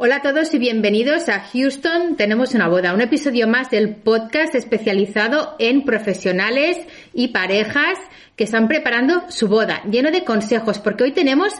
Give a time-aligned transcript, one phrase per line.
[0.00, 2.14] Hola a todos y bienvenidos a Houston.
[2.14, 6.78] Tenemos una boda, un episodio más del podcast especializado en profesionales
[7.12, 7.98] y parejas
[8.36, 11.52] que están preparando su boda, lleno de consejos, porque hoy tenemos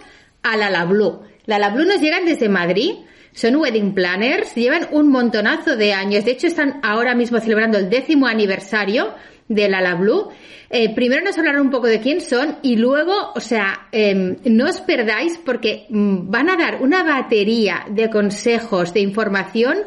[0.44, 1.22] a la La Blue.
[1.46, 2.92] La La Blue nos llegan desde Madrid.
[3.32, 6.24] Son wedding planners, llevan un montonazo de años.
[6.24, 9.16] De hecho, están ahora mismo celebrando el décimo aniversario
[9.48, 10.28] de la La Blue.
[10.70, 14.66] Eh, primero nos hablarán un poco de quién son y luego, o sea, em, no
[14.66, 19.78] os perdáis porque mm, van a dar una batería de consejos, de información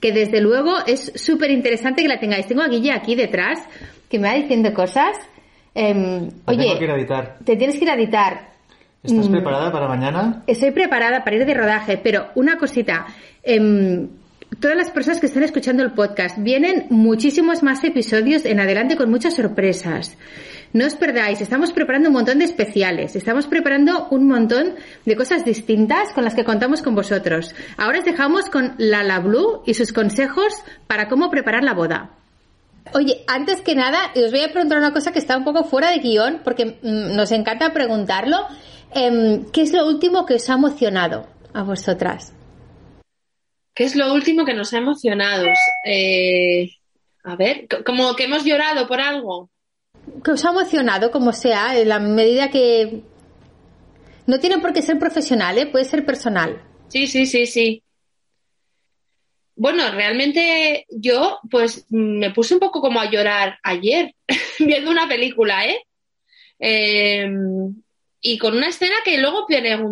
[0.00, 2.46] que desde luego es súper interesante que la tengáis.
[2.46, 3.58] Tengo a Guilla aquí detrás
[4.08, 5.16] que me va diciendo cosas.
[5.74, 6.78] Em, oye,
[7.44, 8.48] te tienes que ir a editar.
[9.02, 10.42] ¿Estás mm, preparada para mañana?
[10.46, 13.06] Estoy preparada para ir de rodaje, pero una cosita.
[13.42, 14.08] Em,
[14.60, 16.36] todas las personas que están escuchando el podcast.
[16.38, 20.16] Vienen muchísimos más episodios en adelante con muchas sorpresas.
[20.72, 24.74] No os perdáis, estamos preparando un montón de especiales, estamos preparando un montón
[25.06, 27.54] de cosas distintas con las que contamos con vosotros.
[27.78, 30.52] Ahora os dejamos con Lala Blue y sus consejos
[30.86, 32.10] para cómo preparar la boda.
[32.92, 35.90] Oye, antes que nada, os voy a preguntar una cosa que está un poco fuera
[35.90, 38.36] de guion, porque mm, nos encanta preguntarlo.
[38.94, 42.32] Em, ¿Qué es lo último que os ha emocionado a vosotras?
[43.78, 45.46] ¿Qué es lo último que nos ha emocionado?
[45.84, 46.68] Eh,
[47.22, 49.52] a ver, como que hemos llorado por algo.
[50.24, 53.02] Que os ha emocionado, como sea, en la medida que.
[54.26, 55.66] No tiene por qué ser profesional, ¿eh?
[55.66, 56.60] puede ser personal.
[56.88, 57.84] Sí, sí, sí, sí.
[59.54, 64.12] Bueno, realmente yo, pues me puse un poco como a llorar ayer
[64.58, 65.86] viendo una película, ¿eh?
[66.58, 67.30] eh
[68.20, 69.46] y con una escena que luego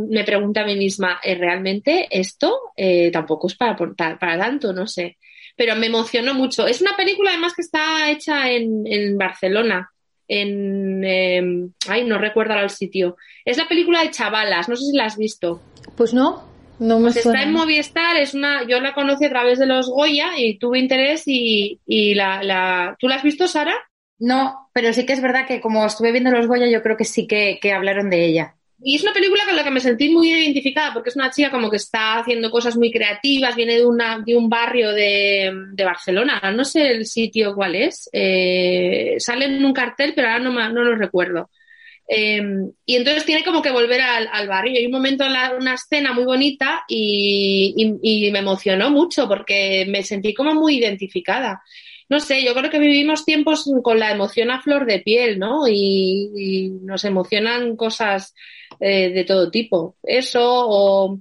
[0.08, 4.72] me pregunta a mí misma, ¿es ¿realmente esto eh, tampoco es para, para tanto?
[4.72, 5.16] No sé.
[5.56, 6.66] Pero me emocionó mucho.
[6.66, 9.90] Es una película además que está hecha en, Barcelona.
[10.28, 11.04] En.
[11.04, 13.16] Em, ay, no recuerdo ahora el sitio.
[13.44, 15.62] Es la película de Chavalas, no sé si la has visto.
[15.96, 16.42] Pues no,
[16.78, 19.88] no me pues Está en Movistar, es una, yo la conocí a través de los
[19.88, 23.74] Goya y tuve interés y, y la, la, ¿Tú la has visto, Sara?
[24.18, 27.04] No, pero sí que es verdad que como estuve viendo los Goya, yo creo que
[27.04, 28.54] sí que, hablaron de ella.
[28.82, 31.50] Y es una película con la que me sentí muy identificada porque es una chica
[31.50, 35.50] como que está haciendo cosas muy creativas, viene de, una, de un barrio de,
[35.82, 40.50] Barcelona, no sé el sitio cuál es, eh, sale en un cartel pero ahora no,
[40.50, 41.50] no lo recuerdo.
[42.08, 42.40] Eh,
[42.84, 44.80] y entonces tiene como que volver al, barrio.
[44.80, 50.32] Y un momento, una escena muy bonita y, y, me emocionó mucho porque me sentí
[50.32, 51.62] como muy identificada
[52.08, 55.66] no sé, yo creo que vivimos tiempos con la emoción a flor de piel, ¿no?
[55.68, 58.34] Y, nos emocionan cosas
[58.78, 59.96] eh, de todo tipo.
[60.04, 61.18] Eso, o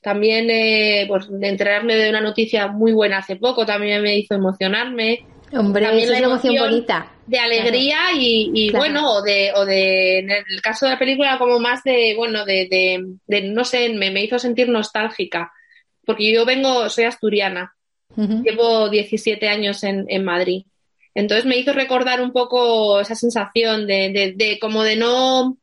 [0.00, 5.26] también eh, pues, enterarme de una noticia muy buena hace poco también me hizo emocionarme.
[5.52, 7.10] Hombre, también la emoción, bonita.
[7.26, 11.58] De alegría y, bueno, o de, o de, en el caso de la película, como
[11.58, 12.68] más de, bueno, de,
[13.26, 15.52] de, no sé, me, me hizo sentir nostálgica.
[16.04, 17.74] Porque yo vengo, soy asturiana
[18.18, 20.64] Llevo 17 años en, en, Madrid.
[21.14, 25.56] Entonces me hizo recordar un poco esa sensación de, de, como de no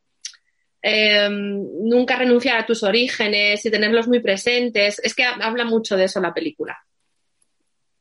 [0.82, 5.00] em, nunca renunciar a tus orígenes y tenerlos muy presentes.
[5.04, 6.78] Es que habla mucho de eso la película.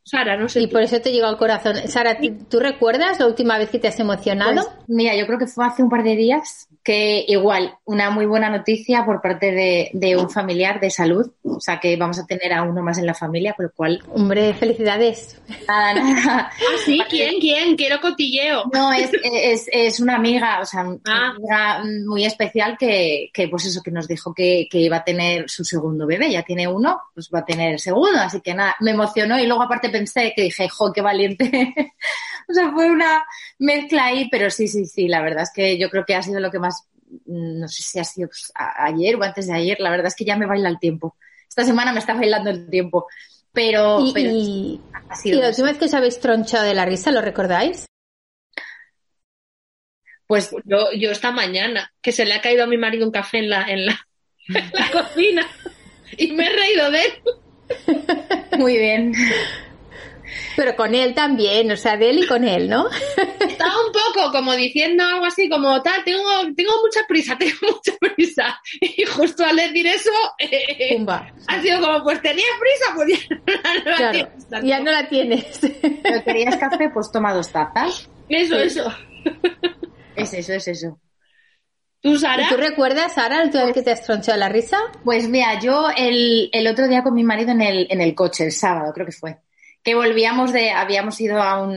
[0.04, 0.60] Sara, no sé.
[0.60, 1.76] Y por eso te llegó al corazón.
[1.88, 2.18] Sara,
[2.50, 4.62] ¿tú recuerdas la última vez que te has emocionado?
[4.62, 8.26] Pues, mira, yo creo que fue hace un par de días que igual, una muy
[8.26, 12.52] buena noticia por parte de, un familiar de salud, o sea que vamos a tener
[12.52, 14.02] a uno más en la familia, por lo cual...
[14.12, 15.40] Hombre, felicidades.
[15.66, 16.50] Nada, nada.
[16.52, 17.00] ¿Ah, sí?
[17.08, 17.40] ¿Quién?
[17.40, 17.76] ¿Quién?
[17.76, 18.64] Quiero cotilleo.
[18.70, 21.30] No, es, es, es una amiga, o sea, una ah.
[21.30, 25.48] amiga muy especial que, que, pues eso, que nos dijo que, que iba a tener
[25.48, 28.76] su segundo bebé, ya tiene uno, pues va a tener el segundo, así que nada,
[28.80, 31.44] me emocionó y luego aparte pensé que dije, jo, qué valiente.
[32.48, 33.24] o sea, fue una
[33.58, 36.40] mezcla ahí, pero sí, sí, sí, la verdad es que yo creo que ha sido
[36.40, 36.88] lo que más
[37.26, 40.16] Mm, no sé si ha sido pues, ayer o antes de ayer, la verdad es
[40.16, 41.16] que ya me baila el tiempo.
[41.48, 43.06] Esta semana me está bailando el tiempo.
[43.52, 44.80] Pero, ¿Y,
[45.26, 47.86] la última vez que os habéis tronchado de la risa, lo recordáis?
[50.26, 53.38] Pues yo, yo esta mañana, que se le ha caído a mi marido un café
[53.38, 54.00] en la, en la,
[54.48, 55.46] en la cocina
[56.16, 57.12] y me he reído de él.
[58.58, 59.12] Muy bien.
[60.56, 62.88] Pero con él también, o sea, de él y con él, ¿no?
[63.40, 66.22] Estaba un poco como diciendo algo así como tal, tengo,
[66.56, 68.60] tengo mucha prisa, tengo mucha prisa.
[68.80, 71.04] Y justo al decir eso, eh,
[71.46, 74.64] ha sido como, pues tenías prisa, pues ya no la tienes.
[74.64, 75.60] Ya no la tienes.
[76.02, 78.08] Pero querías café, pues toma dos tazas.
[78.28, 78.92] Eso, eso.
[80.16, 81.00] Es eso, es eso.
[82.04, 82.50] ¿Tú, Sara?
[82.50, 84.76] ¿Tú recuerdas, Sara, el día que te has tronchado la risa?
[85.04, 88.44] Pues mira, yo el, el otro día con mi marido en el, en el coche,
[88.44, 89.38] el sábado creo que fue,
[89.84, 91.76] que volvíamos de, habíamos ido a un,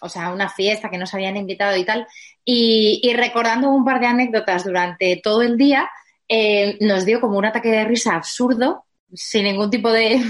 [0.00, 2.06] o sea, a una fiesta que nos habían invitado y tal,
[2.44, 5.90] y, recordando un par de anécdotas durante todo el día,
[6.28, 10.20] eh, nos dio como un ataque de risa absurdo, sin ningún tipo de,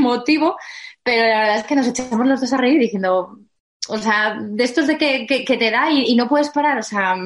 [0.00, 0.56] motivo,
[1.02, 3.38] pero la verdad es que nos echamos los dos a reír diciendo,
[3.88, 6.82] o sea, de estos de que, que, te da y, y, no puedes parar, o
[6.82, 7.16] sea,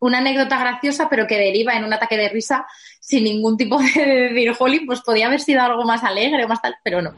[0.00, 2.66] una anécdota graciosa, pero que deriva en un ataque de risa
[3.00, 6.48] sin ningún tipo de, de decir, jolín, pues podía haber sido algo más alegre o
[6.48, 7.14] más tal, pero no.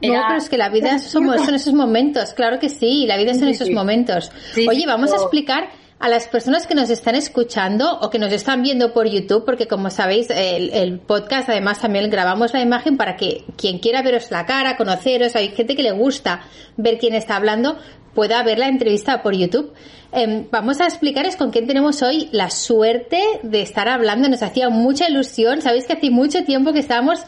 [0.00, 0.20] Era...
[0.20, 3.34] No, pero es que la vida somos, son esos momentos, claro que sí, la vida
[3.34, 4.30] son esos momentos.
[4.68, 8.62] Oye, vamos a explicar a las personas que nos están escuchando o que nos están
[8.62, 13.16] viendo por YouTube, porque como sabéis, el, el, podcast además también grabamos la imagen para
[13.16, 16.42] que quien quiera veros la cara, conoceros, hay gente que le gusta
[16.76, 17.78] ver quién está hablando,
[18.14, 19.72] pueda ver la entrevista por YouTube.
[20.12, 24.28] Eh, vamos a explicarles con quién tenemos hoy la suerte de estar hablando.
[24.28, 25.60] Nos hacía mucha ilusión.
[25.60, 27.20] Sabéis que hace mucho tiempo que estábamos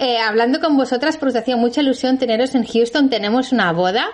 [0.00, 3.10] eh, hablando con vosotras, porque hacía mucha ilusión teneros en Houston.
[3.10, 4.06] Tenemos una boda.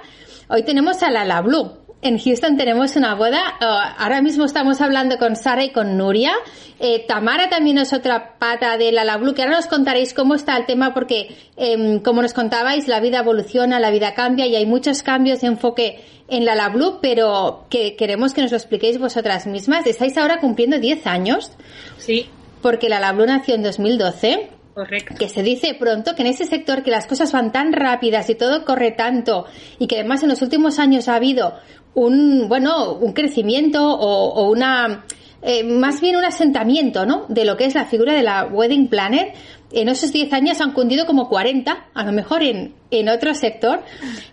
[0.48, 3.40] Hoy tenemos a Lala Blue en Houston tenemos una boda.
[3.60, 3.64] Uh,
[3.98, 6.32] ahora mismo estamos hablando con Sara y con Nuria.
[6.78, 10.56] Eh, Tamara también es otra pata de la Blue, que ahora nos contaréis cómo está
[10.56, 14.66] el tema, porque eh, como nos contabais, la vida evoluciona, la vida cambia y hay
[14.66, 19.46] muchos cambios de enfoque en la Blue, pero que queremos que nos lo expliquéis vosotras
[19.46, 19.86] mismas.
[19.86, 21.52] Estáis ahora cumpliendo 10 años.
[21.96, 22.28] Sí.
[22.60, 24.50] Porque la Blue nació en 2012.
[24.76, 25.14] Correcto.
[25.18, 28.34] Que se dice pronto que en ese sector que las cosas van tan rápidas y
[28.34, 29.46] todo corre tanto
[29.78, 31.54] y que además en los últimos años ha habido
[31.94, 35.06] un, bueno, un crecimiento o, una,
[35.40, 37.24] eh, más bien un asentamiento, ¿no?
[37.30, 39.32] De lo que es la figura de la wedding planner.
[39.72, 43.82] En esos 10 años han cundido como 40, a lo mejor en, en otro sector.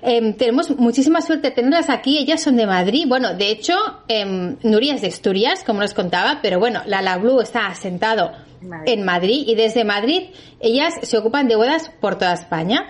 [0.02, 2.18] Eh, tenemos muchísima suerte de tenerlas aquí.
[2.18, 3.06] Ellas son de Madrid.
[3.08, 3.76] Bueno, de hecho,
[4.10, 4.26] eh,
[4.62, 8.34] Nuria es de Asturias, como nos contaba, pero bueno, la La Blue está asentado
[8.86, 10.30] En Madrid y desde Madrid
[10.60, 12.88] ellas se ocupan de bodas por toda España.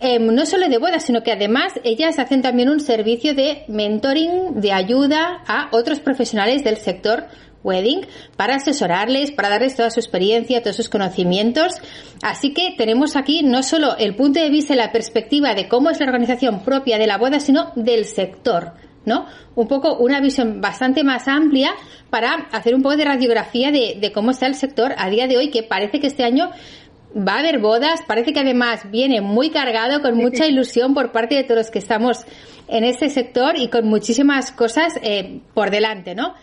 [0.00, 4.60] Eh, no solo de bodas, sino que además ellas hacen también un servicio de mentoring,
[4.60, 7.28] de ayuda a otros profesionales del sector
[7.62, 11.74] wedding para asesorarles, para darles toda su experiencia, todos sus conocimientos.
[12.20, 15.90] Así que tenemos aquí no solo el punto de vista y la perspectiva de cómo
[15.90, 18.72] es la organización propia de la boda, sino del sector.
[19.04, 19.26] ¿No?
[19.54, 21.72] Un poco una visión bastante más amplia
[22.10, 25.38] para hacer un poco de radiografía de, de cómo está el sector a día de
[25.38, 26.50] hoy, que parece que este año
[27.16, 31.34] va a haber bodas, parece que además viene muy cargado, con mucha ilusión por parte
[31.34, 32.24] de todos los que estamos
[32.68, 36.34] en este sector y con muchísimas cosas eh, por delante, ¿no?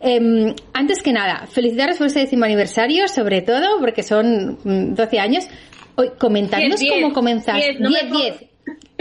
[0.00, 4.58] Eh, antes que nada, felicitaros por este décimo aniversario, sobre todo, porque son
[4.94, 5.48] 12 años.
[5.96, 7.78] Hoy, comentadnos cómo comenzaste.
[7.78, 8.48] 10, 10,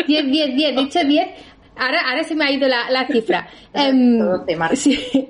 [0.07, 1.27] 10, 10, 10, dicho 10.
[1.77, 3.47] Ahora, ahora se me ha ido la, la cifra.
[3.73, 5.29] Um, sí.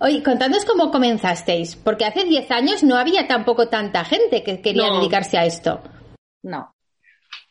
[0.00, 4.88] Oye, contadnos cómo comenzasteis, porque hace 10 años no había tampoco tanta gente que quería
[4.88, 4.98] no.
[4.98, 5.80] dedicarse a esto.
[6.42, 6.74] No.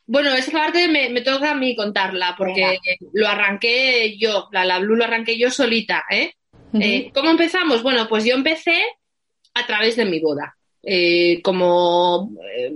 [0.06, 3.12] Bueno, esa parte me, me toca a mí contarla, porque Venga.
[3.14, 6.34] lo arranqué yo, la, la Blue lo arranqué yo solita, ¿eh?
[6.72, 6.84] Uh -huh.
[6.84, 7.84] eh, ¿Cómo empezamos?
[7.84, 8.82] Bueno, pues yo empecé
[9.54, 10.56] a través de mi boda.
[10.90, 12.72] Eh, como eh,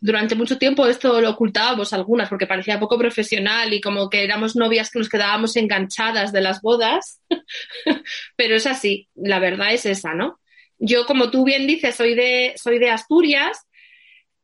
[0.00, 4.56] durante mucho tiempo esto lo ocultábamos algunas porque parecía poco profesional y como que éramos
[4.56, 7.20] novias que nos quedábamos enganchadas de las bodas,
[8.36, 10.40] pero es así, la verdad es esa, ¿no?
[10.80, 13.64] Yo, como tú bien dices, soy de, soy de Asturias,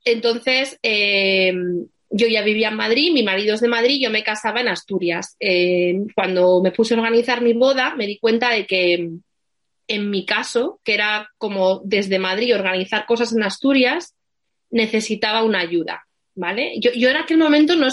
[0.05, 1.53] entonces eh,
[2.11, 5.37] yo ya vivía en Madrid, mi marido es de Madrid, yo me casaba en Asturias.
[5.41, 9.11] Eh, cuando me puse a organizar mi boda, me di cuenta de que
[9.89, 14.15] en mi caso, que era como desde Madrid organizar cosas en Asturias,
[14.71, 16.75] necesitaba una ayuda, ¿vale?
[16.79, 17.89] Yo, yo en aquel momento, no,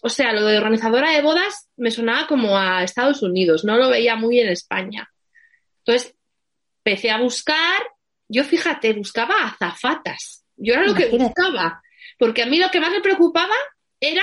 [0.00, 3.90] o sea, lo de organizadora de bodas me sonaba como a Estados Unidos, no lo
[3.90, 5.10] veía muy en España.
[5.84, 6.14] Entonces,
[6.84, 7.82] empecé a buscar,
[8.28, 11.82] yo fíjate, buscaba azafatas, yo era lo que buscaba,
[12.16, 13.56] porque a mí lo que más me preocupaba
[13.98, 14.22] era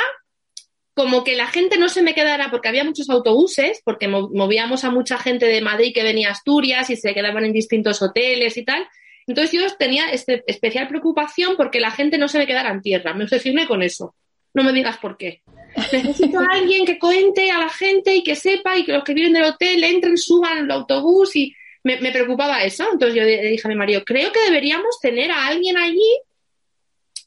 [0.97, 4.89] como que la gente no se me quedara, porque había muchos autobuses, porque movíamos a
[4.89, 8.65] mucha gente de Madrid que venía a Asturias y se quedaban en distintos hoteles y
[8.65, 8.83] tal.
[9.27, 13.13] Entonces yo tenía este, especial preocupación porque la gente no se me quedara en tierra.
[13.13, 14.15] Me obsesioné con eso.
[14.55, 15.43] No me digas por qué.
[15.91, 19.13] Necesito a alguien que cuente a la gente y que sepa y que los que
[19.13, 22.87] viven del hotel entren, suban el autobús y me, preocupaba eso.
[22.91, 26.21] Entonces yo dije a mi marido, creo que deberíamos tener a alguien allí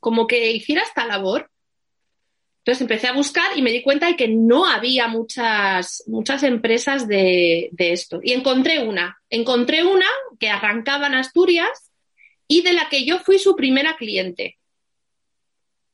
[0.01, 1.49] como que hiciera esta labor
[2.61, 7.09] Entonces empecé a buscar y me di cuenta de que no había muchas, muchas empresas
[7.09, 8.21] de, de esto.
[8.23, 10.07] Y encontré una, encontré una
[10.39, 11.91] que arrancaba en Asturias
[12.47, 14.59] y de la que yo fui su primera cliente.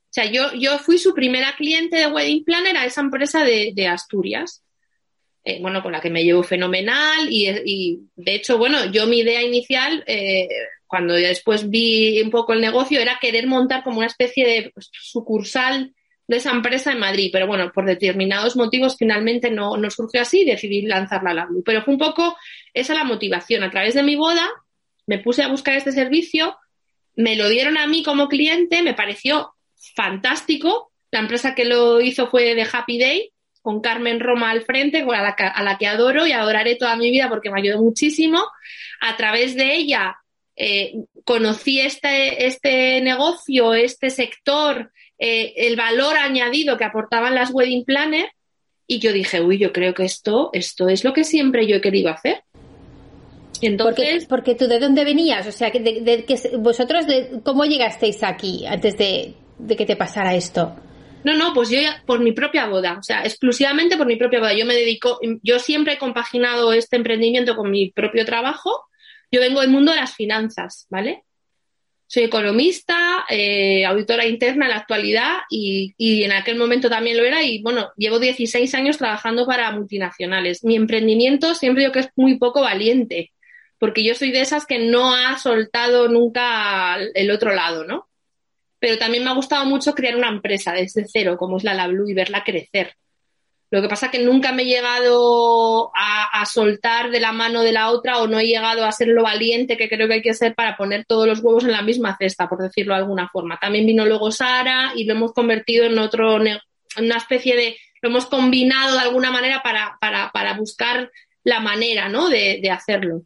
[0.06, 3.72] O sea, yo, yo fui su primera cliente de Wedding Planner a esa empresa de,
[3.74, 4.64] de Asturias.
[5.44, 9.20] Eh, bueno, con la que me llevo fenomenal y, y, de hecho, bueno, yo mi
[9.20, 10.48] idea inicial, eh,
[10.88, 14.90] cuando después vi un poco el negocio, era querer montar como una especie de pues,
[14.92, 15.94] sucursal
[16.28, 20.40] de esa empresa en Madrid, pero bueno, por determinados motivos finalmente no, no surgió así
[20.40, 21.62] y decidí lanzarla a la Blue.
[21.64, 22.36] Pero fue un poco
[22.74, 23.62] esa la motivación.
[23.62, 24.48] A través de mi boda
[25.06, 26.56] me puse a buscar este servicio,
[27.14, 29.54] me lo dieron a mí como cliente, me pareció
[29.94, 30.92] fantástico.
[31.10, 35.22] La empresa que lo hizo fue de Happy Day, con Carmen Roma al frente, a
[35.22, 38.44] la, a la que adoro y adoraré toda mi vida porque me ayudó muchísimo.
[39.00, 40.16] A través de ella
[40.56, 47.84] eh, conocí este, este negocio, este sector, eh, el valor añadido que aportaban las wedding
[47.84, 48.30] planners
[48.86, 51.80] y yo dije, uy, yo creo que esto, esto es lo que siempre yo he
[51.80, 52.42] querido hacer.
[53.62, 58.22] Entonces, porque, tú de dónde venías, o sea, que, de, que vosotros, de, ¿cómo llegasteis
[58.22, 60.76] aquí antes de, de, que te pasara esto?
[61.24, 64.52] No, no, pues yo por mi propia boda, o sea, exclusivamente por mi propia boda.
[64.52, 68.70] Yo me dedico, yo siempre he compaginado este emprendimiento con mi propio trabajo.
[69.32, 71.24] Yo vengo del mundo de las finanzas, ¿vale?
[72.08, 77.42] Soy economista, eh, auditora interna en la actualidad y, en aquel momento también lo era
[77.42, 80.62] y bueno, llevo 16 años trabajando para multinacionales.
[80.64, 83.32] Mi emprendimiento siempre digo que es muy poco valiente,
[83.78, 88.08] porque yo soy de esas que no ha soltado nunca el otro lado, ¿no?
[88.78, 92.08] Pero también me ha gustado mucho crear una empresa desde cero, como es la LaBlue,
[92.08, 92.94] y verla crecer.
[93.76, 97.72] Lo que pasa es que nunca me he llegado a, soltar de la mano de
[97.72, 100.32] la otra o no he llegado a ser lo valiente que creo que hay que
[100.32, 103.58] ser para poner todos los huevos en la misma cesta, por decirlo de alguna forma.
[103.60, 106.58] También vino luego Sara y lo hemos convertido en otro, en
[106.96, 111.10] una especie de, lo hemos combinado de alguna manera para, para, para buscar
[111.44, 112.30] la manera, ¿no?
[112.30, 113.24] De, de hacerlo.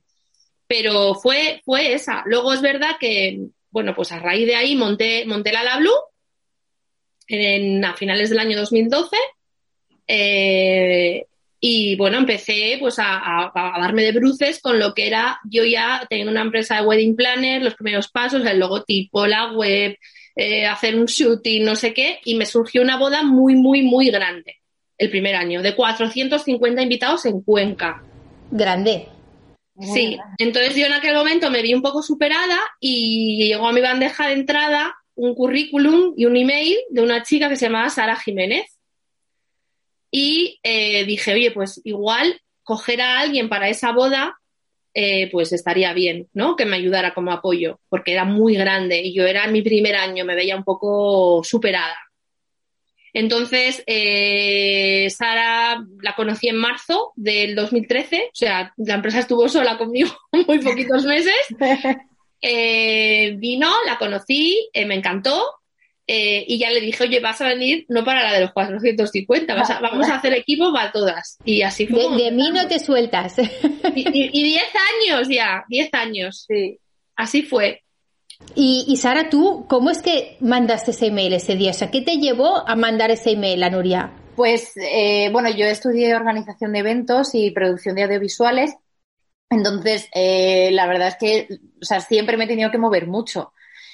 [0.67, 2.25] Pero fue, fue esa.
[2.27, 3.39] Luego es verdad que,
[3.71, 5.95] bueno, pues a raíz de ahí monté, monté la Blue
[7.29, 9.17] en, a finales del año 2012
[10.13, 11.27] eh,
[11.61, 15.65] y bueno, empecé pues a, a, a, darme de bruces con lo que era yo
[15.65, 19.97] ya teniendo una empresa de wedding planner, los primeros pasos, el logotipo, la web,
[20.35, 24.11] eh, hacer un shooting, no sé qué, y me surgió una boda muy, muy, muy
[24.11, 24.57] grande
[24.99, 28.03] el primer año, de 450 invitados en Cuenca.
[28.51, 29.07] Grande.
[29.95, 33.81] Sí, entonces yo en aquel momento me vi un poco superada y llegó a mi
[33.81, 38.17] bandeja de entrada un currículum y un email de una chica que se llamaba Sara
[38.17, 38.80] Jiménez
[40.11, 44.39] y eh, dije, oye, pues igual coger a alguien para esa boda,
[44.95, 46.57] eh, pues estaría bien, ¿no?
[46.57, 50.25] Que me ayudara como apoyo, porque era muy grande y yo era mi primer año,
[50.25, 51.97] me veía un poco superada.
[53.13, 59.79] Entonces, eh, Sara la conocí en marzo del 2013, o sea, la empresa estuvo sola
[59.79, 60.11] conmigo
[60.47, 61.35] muy poquitos meses.
[62.43, 65.45] Eh, vino, la conocí, eh, me encantó,
[66.13, 69.55] eh, y ya le dije, oye, vas a venir no para la de los 450,
[69.55, 71.39] vas a, vamos a hacer equipo para todas.
[71.45, 72.03] Y así fue.
[72.17, 73.37] De, de mí no te sueltas.
[73.95, 74.65] Y 10
[75.09, 76.47] años ya, 10 años.
[76.49, 76.81] Sí.
[77.15, 77.85] Así fue.
[78.57, 81.71] Y, y, Sara, tú, ¿cómo es que mandaste ese email ese día?
[81.71, 84.11] O sea, ¿qué te llevó a mandar ese email a Nuria?
[84.35, 88.75] Pues, eh, bueno, yo estudié organización de eventos y producción de audiovisuales.
[89.49, 91.49] Entonces, eh, la verdad es que,
[91.81, 93.53] o sea, siempre me he tenido que mover mucho.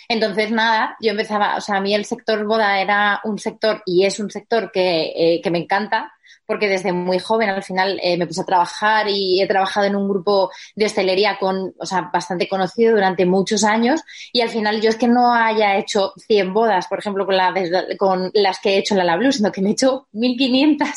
[0.08, 4.04] Entonces, nada, yo empezaba, o sea, a mí el sector boda era un sector y
[4.04, 6.12] es un sector que, eh, que me encanta
[6.46, 9.96] porque desde muy joven al final eh, me puse a trabajar y he trabajado en
[9.96, 14.00] un grupo de hostelería con, o sea, bastante conocido durante muchos años
[14.32, 17.52] y al final yo es que no haya hecho 100 bodas, por ejemplo, con, la,
[17.98, 20.88] con las que he hecho en la La Blue, sino que me he hecho 1500.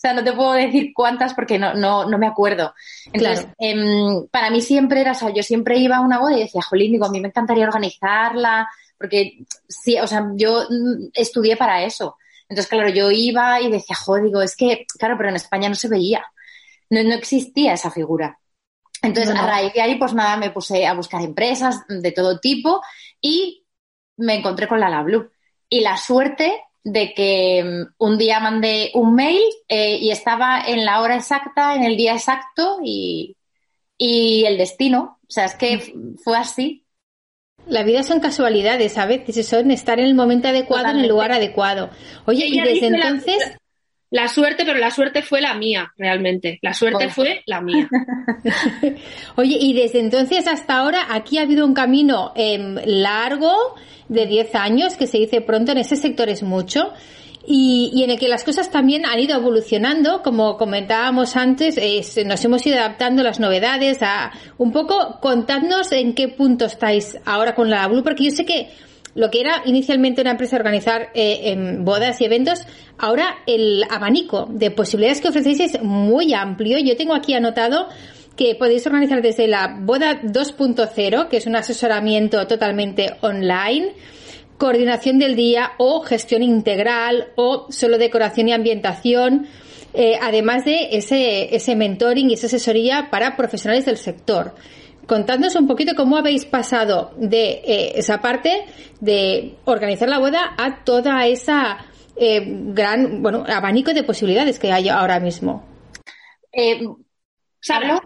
[0.00, 2.72] O sea, no te puedo decir cuántas porque no, no, no me acuerdo.
[3.12, 3.54] Entonces, claro.
[3.58, 6.62] eh, para mí siempre era, o sea, yo siempre iba a una boda y decía,
[6.62, 8.66] jolín, digo, a mí me encantaría organizarla,
[8.96, 10.66] porque sí, o sea, yo
[11.12, 12.16] estudié para eso.
[12.48, 15.74] Entonces, claro, yo iba y decía, joder, digo, es que, claro, pero en España no
[15.74, 16.24] se veía.
[16.88, 18.38] No, no existía esa figura.
[19.02, 19.46] Entonces, no, no.
[19.46, 22.80] a raíz de ahí, pues nada, me puse a buscar empresas de todo tipo
[23.20, 23.66] y
[24.16, 25.30] me encontré con la LaBlue.
[25.68, 27.62] Y la suerte de que
[27.98, 31.96] um, un día mandé un mail eh, y estaba en la hora exacta, en el
[31.96, 33.36] día exacto y,
[33.98, 35.18] y el destino.
[35.22, 35.94] O sea, es que
[36.24, 36.84] fue así.
[37.66, 41.00] La vida son casualidades, a veces son estar en el momento adecuado, Totalmente.
[41.00, 41.90] en el lugar adecuado.
[42.24, 43.36] Oye, y desde entonces...
[43.38, 43.59] La,
[44.10, 46.58] la, suerte, pero la suerte fue la mía, realmente.
[46.62, 47.88] La suerte fue la mía.
[49.36, 53.74] Oye, y desde entonces hasta ahora, aquí ha habido un camino eh, largo
[54.08, 56.92] de 10 años, que se dice pronto, en ese sector es mucho.
[57.46, 61.80] y, en el que las cosas también han ido evolucionando, como comentábamos antes,
[62.26, 67.54] nos hemos ido adaptando las novedades a un poco contadnos en qué punto estáis ahora
[67.54, 68.68] con la Blue, porque yo sé que
[69.14, 72.60] lo que era inicialmente una empresa organizar eh, en bodas y eventos,
[72.98, 76.78] ahora el abanico de posibilidades que ofrecéis es muy amplio.
[76.78, 77.88] Yo tengo aquí anotado
[78.36, 83.92] que podéis organizar desde la boda 2.0, que es un asesoramiento totalmente online,
[84.56, 89.46] coordinación del día o gestión integral o solo decoración y ambientación,
[89.92, 94.54] eh, además de ese, ese mentoring y esa asesoría para profesionales del sector.
[95.10, 98.64] Contadnos un poquito cómo habéis pasado de eh, esa parte
[99.00, 104.88] de organizar la boda a toda esa eh, gran bueno abanico de posibilidades que hay
[104.88, 105.64] ahora mismo.
[106.52, 106.86] Eh,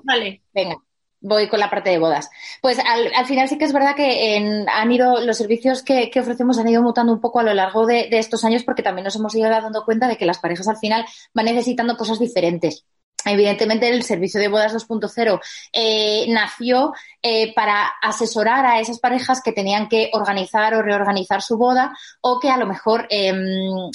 [0.02, 0.40] Vale.
[0.54, 0.76] Venga
[1.24, 2.30] voy con la parte de bodas.
[2.60, 6.68] Pues al, final sí que es verdad que han ido, los servicios que, ofrecemos han
[6.68, 9.48] ido mutando un poco a lo largo de, estos años porque también nos hemos ido
[9.48, 12.84] dando cuenta de que las parejas al final van necesitando cosas diferentes.
[13.24, 15.40] Evidentemente, el servicio de bodas 2.0
[15.72, 21.56] eh, nació eh, para asesorar a esas parejas que tenían que organizar o reorganizar su
[21.56, 23.90] boda o que a lo mejor em,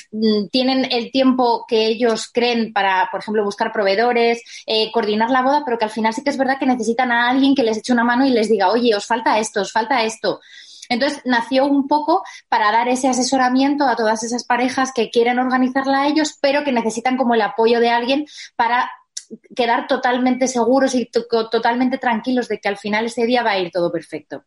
[0.52, 5.64] tienen el tiempo que ellos creen para, por ejemplo, buscar proveedores, eh, coordinar la boda,
[5.64, 7.94] pero que al final sí que es verdad que necesitan a alguien que les eche
[7.94, 10.40] una mano y les diga, oye, os falta esto, os falta esto.
[10.90, 16.02] Entonces nació un poco para dar ese asesoramiento a todas esas parejas que quieren organizarla
[16.02, 18.90] a ellos, pero que necesitan como el apoyo de alguien para
[19.56, 21.10] quedar totalmente seguros y
[21.52, 24.44] totalmente tranquilos de que al final ese día va a ir todo perfecto.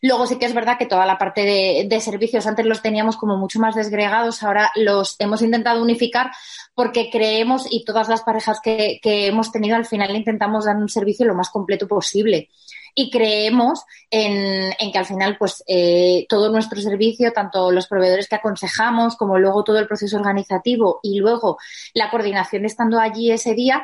[0.00, 1.42] Luego sí que es verdad que toda la parte
[1.88, 6.32] de, servicios antes los teníamos como mucho más desgregados, ahora los hemos intentado unificar
[6.74, 10.88] porque creemos y todas las parejas que, que hemos tenido al final intentamos dar un
[10.88, 12.48] servicio lo más completo posible
[12.94, 18.36] y creemos en, que al final pues eh, todo nuestro servicio, tanto los proveedores que
[18.36, 21.58] aconsejamos como luego todo el proceso organizativo y luego
[21.94, 23.82] la coordinación estando allí ese día,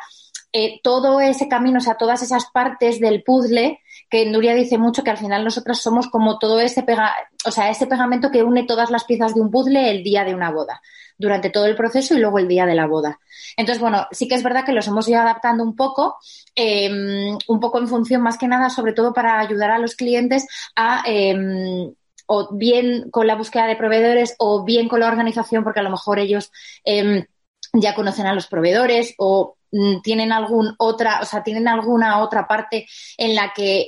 [0.53, 5.05] eh, todo ese camino, o sea, todas esas partes del puzzle que Nuria dice mucho
[5.05, 8.65] que al final nosotras somos como todo ese pega, o sea, ese pegamento que une
[8.65, 10.81] todas las piezas de un puzzle el día de una boda
[11.19, 13.19] durante todo el proceso y luego el día de la boda.
[13.57, 16.16] Entonces, bueno, sí que es verdad que los hemos ido adaptando un poco,
[16.55, 20.47] em, un poco en función más que nada, sobre todo para ayudar a los clientes
[20.77, 21.03] a...
[21.07, 21.92] Em,
[22.31, 25.88] o bien con la búsqueda de proveedores o bien con la organización, porque a lo
[25.88, 26.53] mejor ellos
[26.85, 27.25] em,
[27.73, 32.47] ya conocen a los proveedores o mm, tienen algún otra, o sea, tienen alguna otra
[32.47, 33.87] parte en la que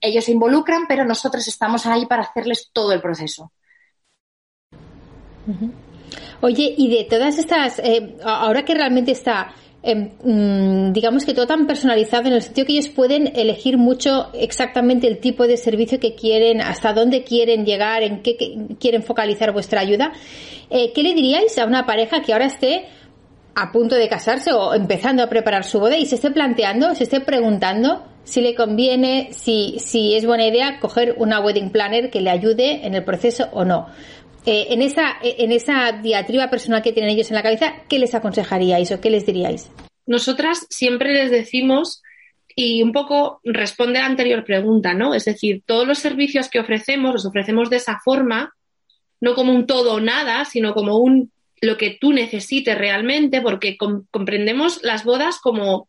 [0.00, 3.52] ellos se involucran, pero nosotros estamos ahí para hacerles todo el proceso.
[6.40, 11.46] Oye, y de todas estas, eh, ahora que realmente está, em, mm, digamos que todo
[11.46, 16.00] tan personalizado en el sentido que ellos pueden elegir mucho exactamente el tipo de servicio
[16.00, 18.36] que quieren, hasta dónde quieren llegar, en qué,
[18.80, 20.12] quieren focalizar vuestra ayuda,
[20.70, 22.86] eh, ¿qué le diríais a una pareja que ahora esté
[23.54, 27.04] a punto de casarse o empezando a preparar su boda y se esté planteando, se
[27.04, 32.20] esté preguntando si le conviene, si, si es buena idea coger una wedding planner que
[32.20, 33.86] le ayude en el proceso o no.
[34.46, 37.98] Eh, en, esa, eh, en esa diatriba personal que tienen ellos en la cabeza, ¿qué
[37.98, 39.72] les aconsejaríais o qué les diríais?
[40.06, 42.02] Nosotras siempre les decimos,
[42.54, 45.14] y un poco responde a la anterior pregunta, ¿no?
[45.14, 48.54] Es decir, todos los servicios que ofrecemos los ofrecemos de esa forma,
[49.20, 53.76] no como un todo o nada, sino como un lo que tú necesites realmente, porque
[53.76, 55.88] comprendemos las bodas como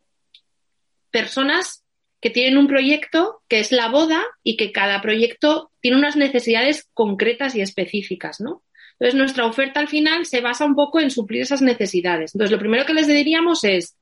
[1.12, 1.84] personas
[2.22, 6.90] que tienen un proyecto que es la boda y que cada proyecto tiene unas necesidades
[6.94, 8.62] concretas y específicas, ¿no?
[9.00, 12.36] Entonces, nuestra oferta al final se basa un poco en suplir esas necesidades.
[12.36, 13.96] Entonces, lo primero que les diríamos es,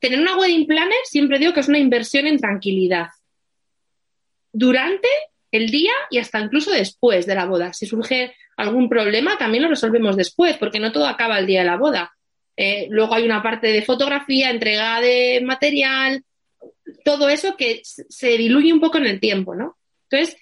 [0.00, 3.06] tener una wedding planner, siempre digo que es una inversión en tranquilidad.
[4.52, 5.06] Durante
[5.52, 7.72] el día y hasta incluso después de la boda.
[7.72, 11.66] Si surge algún problema, también lo resolvemos después, porque no todo acaba el día de
[11.66, 12.16] la boda.
[12.56, 16.24] Eh, luego hay una parte de fotografía, entrega de material,
[17.04, 19.76] todo eso que se diluye un poco en el tiempo, ¿no?
[20.12, 20.38] Entonces,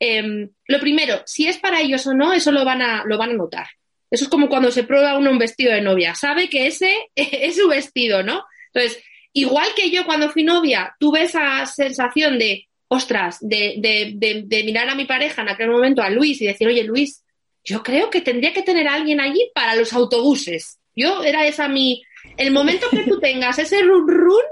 [0.00, 3.30] em, lo primero, si es para ellos o no, eso lo van a, lo van
[3.30, 3.66] a notar.
[4.10, 6.14] Eso es como cuando se prueba uno un vestido de novia.
[6.14, 8.44] Sabe que ese es su vestido, ¿no?
[8.72, 14.64] Entonces, igual que yo cuando fui novia, tuve esa sensación de, ostras, de, de, de,
[14.64, 17.24] mirar a mi pareja en aquel momento, a Luis, y decir, oye, Luis,
[17.64, 20.78] yo creo que tendría que tener a alguien allí para los autobuses.
[20.94, 22.02] Yo era esa mi...
[22.36, 24.42] El momento que tú tengas ese run run,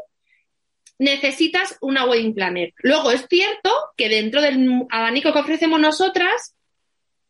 [0.98, 2.72] necesitas una wedding planner.
[2.78, 6.54] Luego, es cierto que dentro del abanico que ofrecemos nosotras,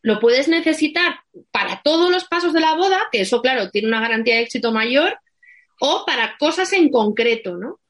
[0.03, 1.20] lo puedes necesitar
[1.51, 4.72] para todos los pasos de la boda, que eso, claro, tiene una garantía de éxito
[4.72, 5.18] mayor,
[5.81, 7.81] o para cosas en concreto, ¿no?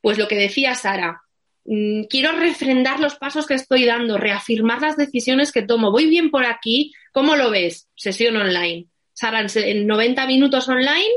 [0.00, 1.22] Pues lo que decía Sara,
[1.64, 5.92] mm, quiero refrendar los pasos que estoy dando, reafirmar las decisiones que tomo.
[5.92, 7.88] Voy bien por aquí, ¿cómo lo ves?
[7.96, 8.86] Sesión online.
[9.12, 11.10] Sara, en 90 minutos online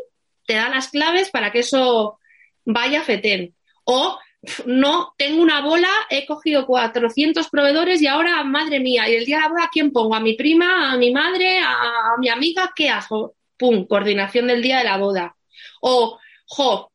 [0.46, 2.20] te da las claves para que eso
[2.66, 3.56] vaya fetén.
[3.86, 4.18] O
[4.66, 9.38] no, tengo una bola, he cogido 400 proveedores y ahora, madre mía, y el día
[9.38, 10.16] de la boda, ¿a quién pongo?
[10.16, 12.72] ¿A mi prima, a mi madre, a, mi amiga?
[12.76, 13.36] ¿Qué hago?
[13.58, 15.36] Pum, coordinación del día de la boda.
[15.82, 16.92] O, jo,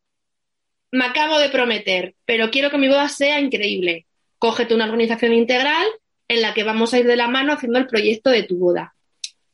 [0.91, 4.07] me acabo de prometer, pero quiero que mi boda sea increíble.
[4.39, 5.87] Cógete una organización integral
[6.29, 8.95] en la que vamos a ir de la mano haciendo el proyecto de tu boda.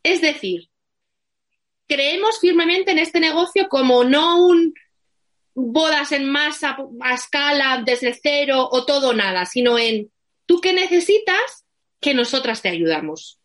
[0.03, 0.68] Es decir,
[1.87, 4.75] creemos firmemente en este negocio como no un
[5.54, 10.10] bodas en masa, a escala, desde cero o todo o nada, sino en
[10.46, 11.64] tú qué necesitas
[12.00, 13.38] que nosotras te ayudamos.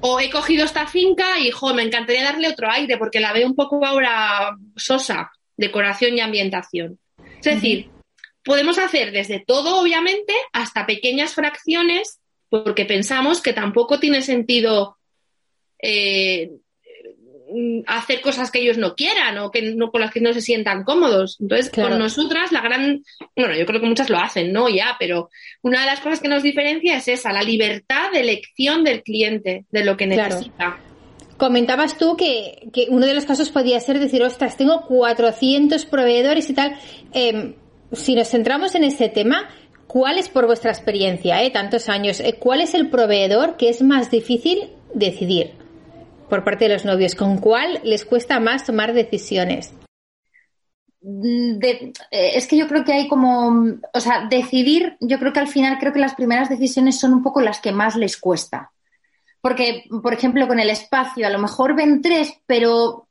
[0.00, 3.46] O he cogido esta finca y, jo, me encantaría darle otro aire porque la veo
[3.46, 6.98] un poco ahora sosa, decoración y ambientación.
[7.36, 7.90] Es decir,
[8.44, 14.98] podemos hacer desde todo, obviamente, hasta pequeñas fracciones porque pensamos que tampoco tiene sentido
[15.80, 16.50] eh,
[17.86, 20.84] hacer cosas que ellos no quieran o que no con las que no se sientan
[20.84, 21.38] cómodos.
[21.40, 23.02] Entonces, con nosotras la gran,
[23.36, 24.68] bueno, yo creo que muchas lo hacen, ¿no?
[24.68, 25.30] Ya, pero
[25.62, 29.64] una de las cosas que nos diferencia es esa, la libertad de elección del cliente,
[29.70, 30.78] de lo que necesita.
[31.36, 36.50] Comentabas tú que, que, uno de los casos podría ser decir, ostras, tengo 400 proveedores
[36.50, 36.78] y tal.
[37.14, 37.54] Em,
[37.92, 39.48] si nos centramos en este tema,
[39.86, 43.82] ¿cuál es por vuestra experiencia, eh, tantos años, eh, cuál es el proveedor que es
[43.82, 45.59] más difícil decidir?
[46.30, 47.14] Por parte de los novios?
[47.14, 49.74] ¿Con cuál les cuesta más tomar decisiones?
[51.02, 55.40] Mm, eh, es que yo creo que hay como, o sea, decidir, yo creo que
[55.40, 58.72] al final creo que las primeras decisiones son un poco las que más les cuesta.
[59.42, 63.08] Porque, por ejemplo, con el espacio, a lo mejor ven tres, pero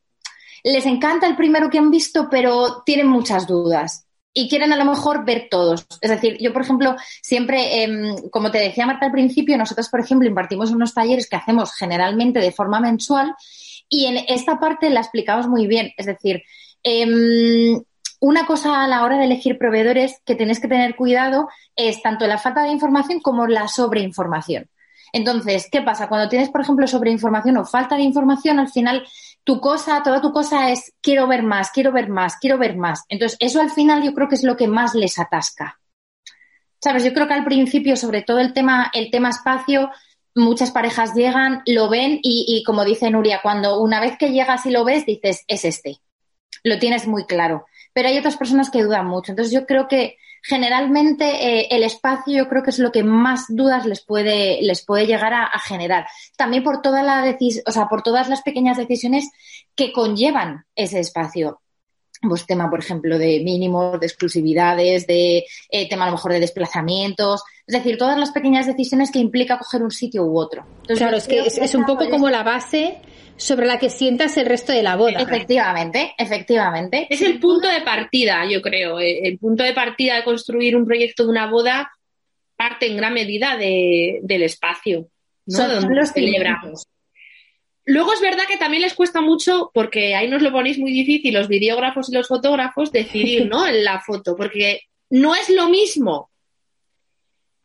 [0.63, 4.85] les encanta el primero que han visto, pero tienen muchas dudas y quieren a lo
[4.85, 5.85] mejor ver todos.
[6.01, 9.99] Es decir, yo, por ejemplo, siempre, em, como te decía Marta al principio, nosotros, por
[9.99, 13.33] ejemplo, impartimos unos talleres que hacemos generalmente de forma mensual
[13.89, 15.91] y en esta parte la explicamos muy bien.
[15.97, 16.43] Es decir,
[16.83, 17.81] em,
[18.21, 22.27] una cosa a la hora de elegir proveedores que tienes que tener cuidado es tanto
[22.27, 24.69] la falta de información como la sobreinformación.
[25.11, 26.07] Entonces, ¿qué pasa?
[26.07, 29.07] Cuando tienes, por ejemplo, sobreinformación o falta de información, al final
[29.49, 33.03] tu cosa, toda tu cosa es quiero ver más, quiero ver más, quiero ver más.
[33.09, 35.79] Entonces, eso al final yo creo que es lo que más les atasca.
[36.79, 39.89] Sabes, yo creo que al principio, sobre todo el tema, el tema espacio,
[40.35, 44.67] muchas parejas llegan, lo ven y, y como dice Nuria, cuando una vez que llegas
[44.67, 45.97] y lo ves, dices, es este.
[46.63, 47.65] Lo tienes muy claro.
[47.91, 49.31] Pero hay otras personas que dudan mucho.
[49.31, 53.45] Entonces, yo creo que generalmente eh, el espacio yo creo que es lo que más
[53.49, 56.07] dudas les puede, les puede llegar a, generar.
[56.37, 59.29] También por toda la o sea, por todas las pequeñas decisiones
[59.75, 61.61] que conllevan ese espacio.
[62.21, 66.41] Pues tema, por ejemplo, de mínimos, de exclusividades, de eh, tema a lo mejor de
[66.41, 70.65] desplazamientos, es decir, todas las pequeñas decisiones que implica coger un sitio u otro.
[70.87, 72.97] claro, es que es, un poco como la base
[73.37, 75.19] sobre la que sientas el resto de la boda.
[75.19, 77.07] Efectivamente, efectivamente.
[77.09, 78.99] Es el punto de partida, yo creo.
[78.99, 81.89] Eh, el punto de partida de construir un proyecto de una boda
[82.57, 85.07] parte en gran medida del espacio,
[85.45, 85.57] ¿no?
[85.57, 86.85] Son los celebramos.
[87.89, 91.33] Luego es verdad que también les cuesta mucho, porque ahí nos lo ponéis muy difícil,
[91.33, 93.65] los videógrafos y los fotógrafos, decidir, ¿no?
[93.65, 96.29] En la foto, porque no es lo mismo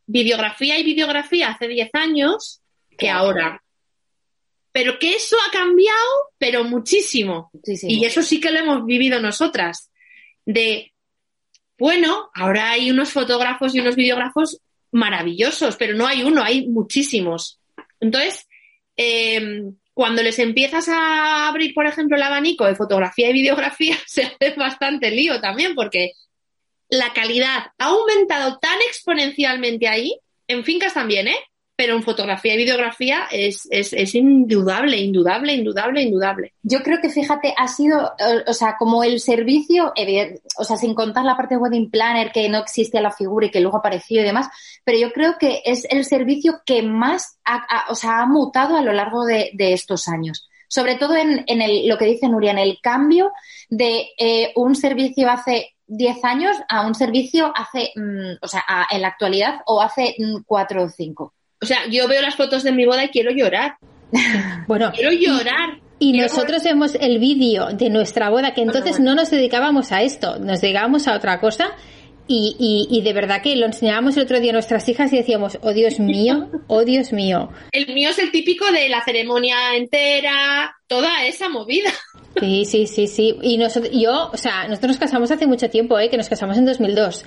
[0.07, 2.61] videografía y videografía hace 10 años
[2.97, 3.65] que ahora
[4.75, 7.49] pero que eso ha cambiado, pero muchísimo.
[7.83, 9.93] Y eso sí que lo hemos vivido nosotras.
[10.45, 10.93] De,
[11.79, 14.61] bueno, ahora hay unos fotógrafos y unos videógrafos
[14.91, 17.61] maravillosos, pero no hay uno, hay muchísimos.
[18.01, 18.49] Entonces,
[18.97, 24.25] em, cuando les empiezas a abrir, por ejemplo, el abanico de fotografía y videografía, se
[24.25, 26.13] hace bastante lío también, porque
[26.89, 31.39] la calidad ha aumentado tan exponencialmente ahí, en fincas también, ¿eh?
[31.77, 36.53] Pero en fotografía y videografía es, es, es, indudable, indudable, indudable, indudable.
[36.63, 38.13] Yo creo que, fíjate, ha sido,
[38.47, 39.93] o sea, como el servicio,
[40.57, 43.51] o sea, sin contar la parte de Wedding Planner, que no existía la figura y
[43.51, 44.49] que luego apareció y demás,
[44.85, 48.83] pero yo creo que es el servicio que más ha, o sea, ha mutado a
[48.83, 50.49] lo largo de, estos años.
[50.69, 53.33] Sobre todo en, en el, lo que dice Nuria, en el cambio
[53.69, 59.03] de eh, un servicio hace 10 años a un servicio hace, mm, o sea, en
[59.03, 61.35] la actualidad o hace 4 mm, o 5.
[61.63, 63.77] O sea, yo veo las fotos de mi boda y quiero llorar.
[64.67, 65.81] Bueno, quiero llorar.
[65.99, 70.39] Y nosotros vemos el vídeo de nuestra boda, que entonces no nos dedicábamos a esto,
[70.39, 71.73] nos dedicábamos a otra cosa.
[72.27, 75.59] Y, y, de verdad que lo enseñábamos el otro día a nuestras hijas y decíamos,
[75.61, 77.51] oh Dios mío, oh Dios mío.
[77.71, 81.91] El mío es el típico de la ceremonia entera, toda esa movida.
[82.41, 83.37] Sí, sí, sí, sí.
[83.43, 86.09] Y nosotros, yo, o sea, nosotros nos casamos hace mucho tiempo, ¿eh?
[86.09, 87.25] que nos casamos en 2002.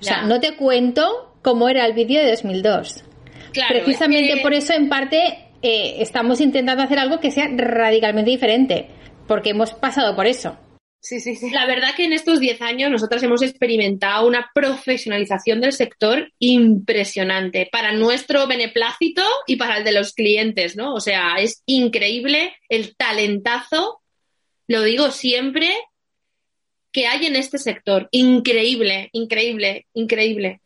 [0.00, 3.04] O sea, no te cuento cómo era el vídeo de 2002.
[3.52, 8.88] Precisamente por eso, en parte, eh, estamos intentando hacer algo que sea radicalmente diferente,
[9.26, 10.56] porque hemos pasado por eso.
[11.00, 11.50] Sí, sí, sí.
[11.50, 17.68] La verdad que en estos 10 años nosotras hemos experimentado una profesionalización del sector impresionante
[17.70, 20.94] para nuestro beneplácito y para el de los clientes, ¿no?
[20.94, 24.00] O sea, es increíble el talentazo,
[24.66, 25.70] lo digo siempre,
[26.92, 28.08] que hay en este sector.
[28.10, 30.60] Increíble, increíble, increíble.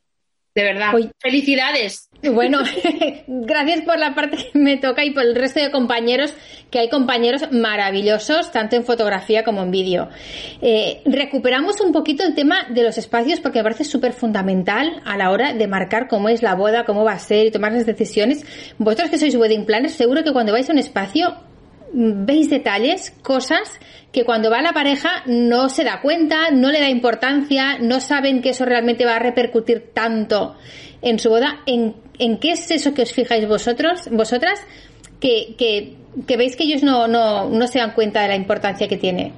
[0.55, 0.93] De verdad.
[1.19, 2.09] Felicidades.
[2.23, 2.59] Bueno,
[3.27, 6.35] gracias por la parte que me toca y por el resto de compañeros,
[6.71, 10.09] que hay compañeros maravillosos, tanto en fotografía como en vídeo.
[10.61, 15.17] Eh, recuperamos un poquito el tema de los espacios porque me parece súper fundamental a
[15.17, 17.87] la hora de marcar cómo es la boda, cómo va a ser y tomar las
[17.87, 18.45] decisiones.
[18.79, 21.35] Vosotros que sois wedding planners, seguro que cuando vais a un espacio
[21.93, 23.79] veis detalles, cosas
[24.13, 28.43] que cuando va la pareja no se da cuenta, no le da importancia, no saben
[28.43, 30.57] que eso realmente va a repercutir tanto
[31.01, 31.61] en su boda.
[31.67, 31.95] ¿En,
[32.39, 34.61] qué es eso que os fijáis vosotros, vosotras,
[35.21, 38.97] que, que, veis que ellos no, no, no se dan cuenta de la importancia que
[38.97, 39.33] tiene?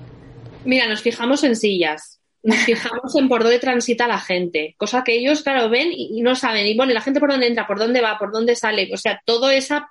[0.64, 2.14] Mira, nos fijamos en sillas
[2.44, 6.36] nos fijamos en por dónde transita la gente, cosa que ellos, claro, ven y, no
[6.36, 6.66] saben.
[6.66, 8.90] Y bueno, la gente por dónde entra, por dónde va, por dónde sale.
[8.92, 9.88] O sea, todo esa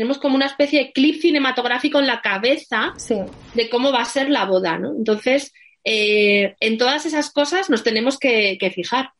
[0.00, 2.94] tenemos como una especie de clip cinematográfico en la cabeza
[3.54, 4.96] de cómo va a ser la boda, ¿no?
[4.96, 5.52] Entonces,
[5.84, 9.10] eh, en todas esas cosas nos tenemos que, fijar.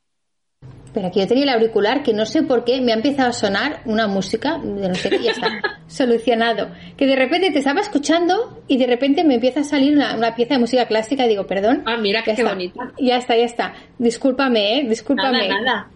[0.95, 3.35] Pero aquí yo tenía el auricular que no sé por qué me ha empezado a
[3.35, 5.51] sonar una música de no sé qué, ya está,
[5.87, 6.71] solucionado.
[6.97, 10.55] Que de repente te estaba escuchando y de repente me empieza a salir una, pieza
[10.55, 11.83] de música clásica y digo, perdón.
[11.85, 12.91] Ah, mira qué, bonita.
[12.99, 13.75] Ya está, ya está.
[13.99, 14.87] Discúlpame, ¿eh?
[14.89, 15.47] Discúlpame.
[15.47, 15.91] Nada, nada.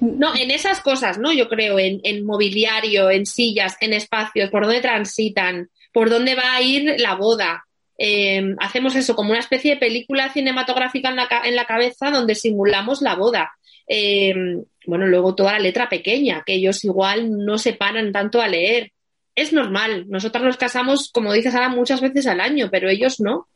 [0.00, 1.32] No, en esas cosas, ¿no?
[1.32, 6.62] Yo creo, en, mobiliario, en sillas, en espacios, por dónde transitan, por dónde va a
[6.62, 7.64] ir la boda.
[7.96, 12.34] Em, hacemos eso como una especie de película cinematográfica en la, en la cabeza donde
[12.34, 13.50] simulamos la boda.
[13.86, 18.48] Em, bueno, luego toda la letra pequeña, que ellos igual no se paran tanto a
[18.48, 18.92] leer.
[19.34, 23.48] Es normal, nosotros nos casamos, como dices ahora, muchas veces al año, pero ellos no.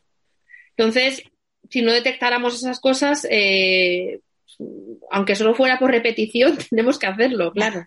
[0.76, 1.22] Entonces,
[1.70, 4.20] si no detectáramos esas cosas, eh,
[5.10, 7.86] aunque solo fuera por repetición, tenemos que hacerlo, claro.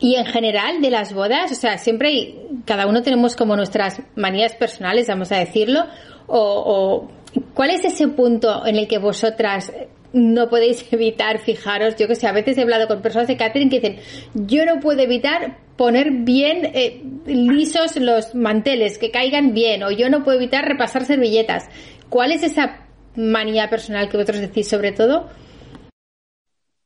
[0.00, 2.34] Y en general de las bodas, o sea, siempre
[2.64, 5.86] cada uno tenemos como nuestras manías personales, vamos a decirlo,
[6.28, 7.08] o,
[7.54, 9.72] ¿cuál es ese punto en el que vosotras
[10.12, 11.96] no podéis evitar fijaros?
[11.96, 13.98] Yo que sé, a veces he hablado con personas de catering que dicen,
[14.34, 20.10] yo no puedo evitar poner bien eh, lisos los manteles, que caigan bien, o yo
[20.10, 21.64] no puedo evitar repasar servilletas.
[22.08, 22.87] ¿Cuál es esa
[23.18, 25.28] manía personal que vosotros decís sobre todo?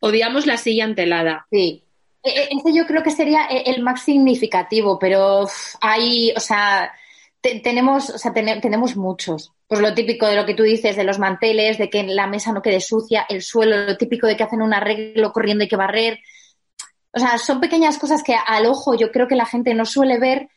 [0.01, 1.47] Odiamos la silla antelada.
[1.51, 1.85] Sí.
[2.25, 5.47] E, e, ese yo creo que sería e, el más significativo, pero
[5.81, 6.93] hay, o sea,
[7.41, 9.53] tenemos, o sea, tenemos muchos.
[9.67, 12.53] Pues lo típico de lo que tú dices, de los manteles, de que la mesa
[12.53, 15.77] no quede sucia, el suelo, lo típico de que hacen un arreglo corriendo y que
[15.77, 16.21] barrer.
[17.13, 20.19] O sea, son pequeñas cosas que al ojo yo creo que la gente no suele
[20.19, 20.49] ver,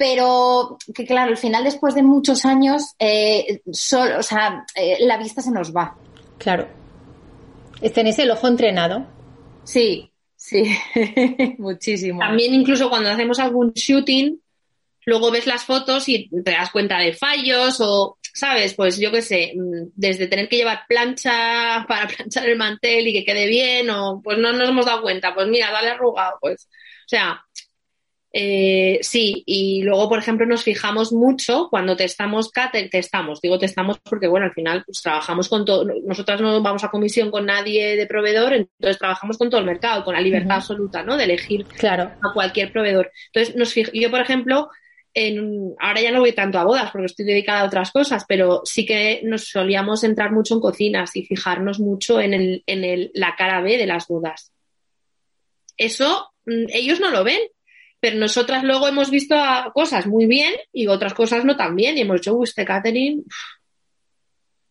[0.00, 5.42] pero que claro, al final después de muchos años, eh, o sea, eh, la vista
[5.42, 5.94] se nos va.
[6.38, 6.66] Claro.
[7.92, 9.06] Tenéis el ojo entrenado.
[9.62, 10.64] Sí, sí,
[11.58, 12.18] muchísimo.
[12.18, 14.40] También incluso cuando hacemos algún shooting,
[15.04, 18.72] luego ves las fotos y te das cuenta de fallos o, ¿sabes?
[18.72, 23.12] Pues yo qué sé, mm, desde tener que llevar plancha para planchar el mantel y
[23.12, 26.70] que quede bien o pues no nos hemos dado cuenta, pues mira, dale arrugado, pues.
[27.04, 27.44] O sea,
[28.32, 33.98] eh, sí, y luego, por ejemplo, nos fijamos mucho cuando testamos te testamos, digo testamos
[33.98, 37.96] porque, bueno, al final pues, trabajamos con todo, nosotras no vamos a comisión con nadie
[37.96, 41.16] de proveedor, entonces trabajamos con todo el mercado, con la libertad absoluta, ¿no?
[41.16, 42.12] De elegir claro.
[42.22, 43.10] a cualquier proveedor.
[43.32, 44.68] Entonces, nos yo, por ejemplo,
[45.12, 48.62] en, ahora ya no voy tanto a bodas porque estoy dedicada a otras cosas, pero
[48.64, 53.10] sí que nos solíamos entrar mucho en cocinas y fijarnos mucho en, el, en el,
[53.14, 54.52] la cara B de las bodas.
[55.76, 57.40] Eso mm, ellos no lo ven,
[58.00, 59.36] pero nosotras luego hemos visto
[59.74, 63.24] cosas muy bien y otras cosas no tan bien y hemos dicho, este catering,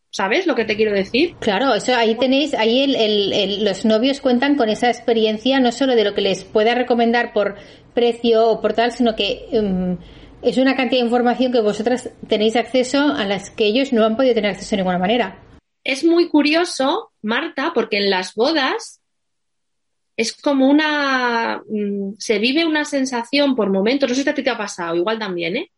[0.10, 1.36] ¿sabes lo que te quiero decir?
[1.40, 6.04] Claro, eso ahí tenéis, ahí el, los novios cuentan con esa experiencia no solo de
[6.04, 7.56] lo que les pueda recomendar por
[7.94, 9.98] precio o por tal, sino que em,
[10.42, 14.16] es una cantidad de información que vosotras tenéis acceso a las que ellos no han
[14.16, 15.44] podido tener acceso de ninguna manera.
[15.84, 18.99] Es muy curioso, Marta, porque en las bodas
[20.20, 24.44] es como una, mm, se vive una sensación por momentos, no sé si a ti
[24.44, 25.72] te ha pasado, igual también, ¿eh?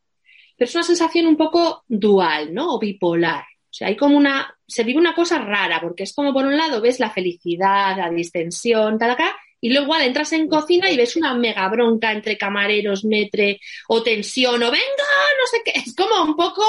[0.57, 2.73] Pero es una sensación un poco dual, ¿no?
[2.73, 3.43] O bipolar.
[3.43, 6.57] O sea, hay como una, se vive una cosa rara, porque es como por un
[6.57, 10.97] lado ves la felicidad, la distensión, tal acá, y luego igual entras en cocina y
[10.97, 15.73] ves una mega bronca entre camareros, metre, o tensión, o venga, no sé qué.
[15.75, 16.63] Es como un poco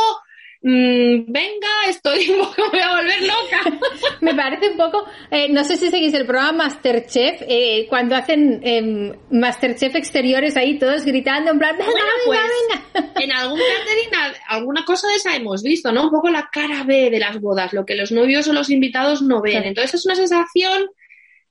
[0.62, 3.78] mm, venga, estoy un poco, me voy a volver loca.
[4.20, 8.60] me parece un poco, eh, no sé si seguís el programa Masterchef, eh, cuando hacen
[8.62, 13.22] eh, Masterchef exteriores ahí todos gritando en plan, venga, bueno, venga, pues, venga.
[13.22, 16.04] En algún catering, alguna cosa de esa hemos visto, ¿no?
[16.04, 19.22] Un poco la cara B de las bodas, lo que los novios o los invitados
[19.22, 19.64] no ven.
[19.64, 20.88] Entonces es una sensación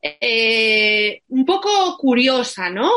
[0.01, 2.89] eh, un poco curiosa, ¿no?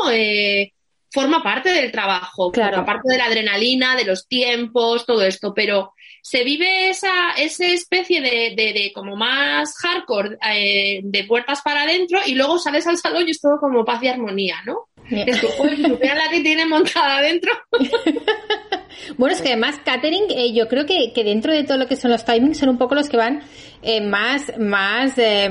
[1.11, 2.77] Forma parte del trabajo, claro.
[2.77, 5.93] forma parte de la adrenalina, de los tiempos, todo esto, pero
[6.25, 11.83] se vive esa, esa especie de, de, de como más hardcore eh, de puertas para
[11.83, 14.87] adentro y luego sales al salón y es todo como paz y armonía, ¿no?
[15.07, 15.25] Yeah.
[15.27, 17.51] Es que pues, la que tiene montada adentro.
[19.19, 21.95] bueno, es que además catering, eh, yo creo que, que, dentro de todo lo que
[21.95, 23.43] son los timings son un poco los que van
[23.83, 25.47] eh, más, más eh,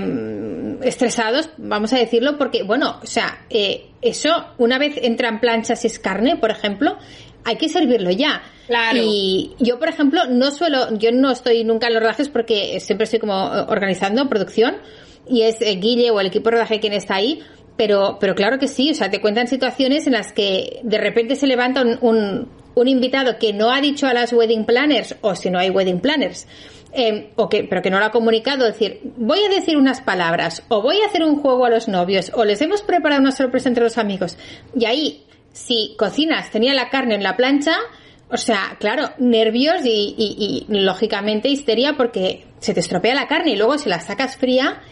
[0.82, 3.46] estresados, vamos a decirlo, porque, bueno, o sea,
[4.02, 6.98] eso, una vez entran planchas y es carne, por ejemplo,
[7.44, 8.42] hay que servirlo ya.
[8.66, 8.98] Claro.
[9.02, 13.04] Y yo, por ejemplo, no suelo, yo no estoy nunca en los rodajes porque siempre
[13.04, 14.76] estoy como organizando producción
[15.28, 17.40] y es eh, Guille o el equipo de rodaje quien está ahí,
[17.76, 21.36] pero, pero claro que sí, o sea, te cuentan situaciones en las que de repente
[21.36, 25.34] se levanta un, un, un invitado que no ha dicho a las wedding planners, o
[25.34, 26.46] si no hay wedding planners,
[26.92, 30.62] eh, o que, pero que no lo ha comunicado, decir, voy a decir unas palabras,
[30.68, 33.68] o voy a hacer un juego a los novios, o les hemos preparado una sorpresa
[33.68, 34.36] entre los amigos.
[34.78, 37.76] Y ahí, si cocinas, tenía la carne en la plancha,
[38.28, 43.52] o sea, claro, nervios y, y, y lógicamente histeria porque se te estropea la carne
[43.52, 44.82] y luego si la sacas fría,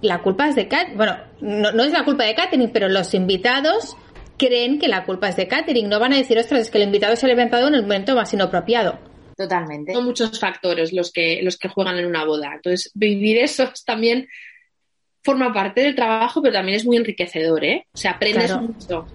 [0.00, 0.94] la culpa es de Kat.
[0.94, 3.96] Bueno, no, no es la culpa de Catherine, pero los invitados
[4.36, 5.88] creen que la culpa es de Catherine.
[5.88, 8.14] No van a decir, ostras, es que el invitado se ha levantado en el momento
[8.14, 8.98] más inapropiado.
[9.36, 9.92] Totalmente.
[9.94, 12.52] Son muchos factores los que, los que juegan en una boda.
[12.54, 14.28] Entonces, vivir eso también
[15.24, 17.86] forma parte del trabajo, pero también es muy enriquecedor, ¿eh?
[17.94, 18.62] O sea, aprendes Claro.
[18.62, 19.06] mucho.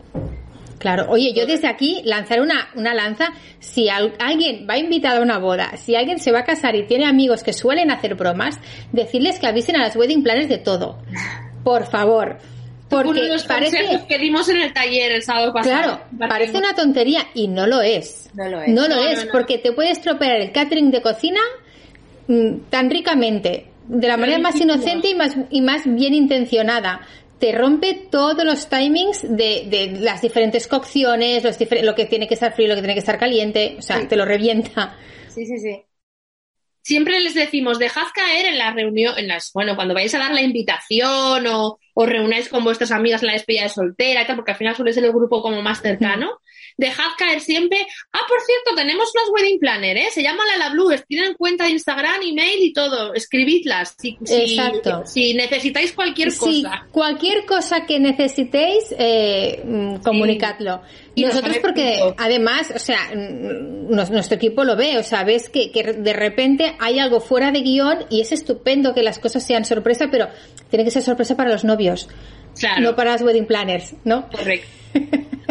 [0.79, 5.21] Claro, oye, yo desde aquí lanzar una, una lanza, si al- alguien va invitado a
[5.21, 8.57] una boda, si alguien se va a casar y tiene amigos que suelen hacer bromas,
[8.93, 10.97] decirles que avisen a las wedding planners de todo.
[11.63, 12.37] Por favor.
[12.91, 15.99] Uno de Porque los parece, que dimos en el taller el sábado pasado.
[16.17, 18.31] claro, parece una tontería y no lo es.
[18.33, 18.69] No lo es.
[18.69, 19.31] No lo No, es, no, no.
[19.31, 21.39] porque te puede estropear el catering de cocina
[22.27, 27.01] mm, tan ricamente, de la manera más inocente y más, y más bien intencionada.
[27.39, 32.27] Te rompe todos los timings de, de las diferentes cocciones, los difer- lo que tiene
[32.27, 34.97] que estar frío, lo que tiene que estar caliente, o sea, te lo revienta.
[35.29, 35.83] Sí, sí, sí.
[36.81, 40.33] Siempre les decimos, dejad caer en la reunión, en las, bueno, cuando vayáis a dar
[40.33, 44.35] la invitación o os reunáis con vuestras amigas en la despedida de soltera y tal,
[44.37, 46.39] porque al final suele ser el grupo como más cercano.
[46.79, 47.77] Dejad caer siempre,
[48.13, 50.07] ah, por cierto, tenemos unas wedding planner, ¿eh?
[50.11, 53.95] Se llama la La Blue, tienen cuenta de Instagram, email y todo, escribidlas.
[53.99, 55.03] Si, si- Exacto.
[55.05, 56.87] si necesitáis cualquier Sí, cosa.
[56.91, 60.81] cualquier cosa que necesitéis, eh, mm, comunicadlo.
[61.15, 62.15] Y nos Nosotros porque punto.
[62.17, 66.75] además, o sea, mm, nuestro equipo lo ve, o sea, ves que, que de repente
[66.79, 70.29] hay algo fuera de guion y es estupendo que las cosas sean sorpresa, pero
[70.69, 72.07] tiene que ser sorpresa para los novios,
[72.57, 72.79] Claro.
[72.81, 74.29] no para las wedding planners, ¿no?
[74.29, 74.67] Correcto.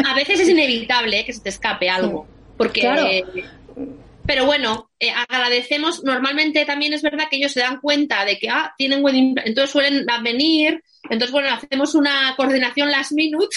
[0.05, 1.25] A veces es inevitable ¿eh?
[1.25, 2.81] que se te escape algo, porque...
[2.81, 3.07] Claro.
[4.25, 8.47] Pero bueno, eh, agradecemos, normalmente también es verdad que ellos se dan cuenta de que,
[8.47, 13.47] ah, tienen wedding, plan- entonces suelen venir, entonces bueno, hacemos una coordinación last minute,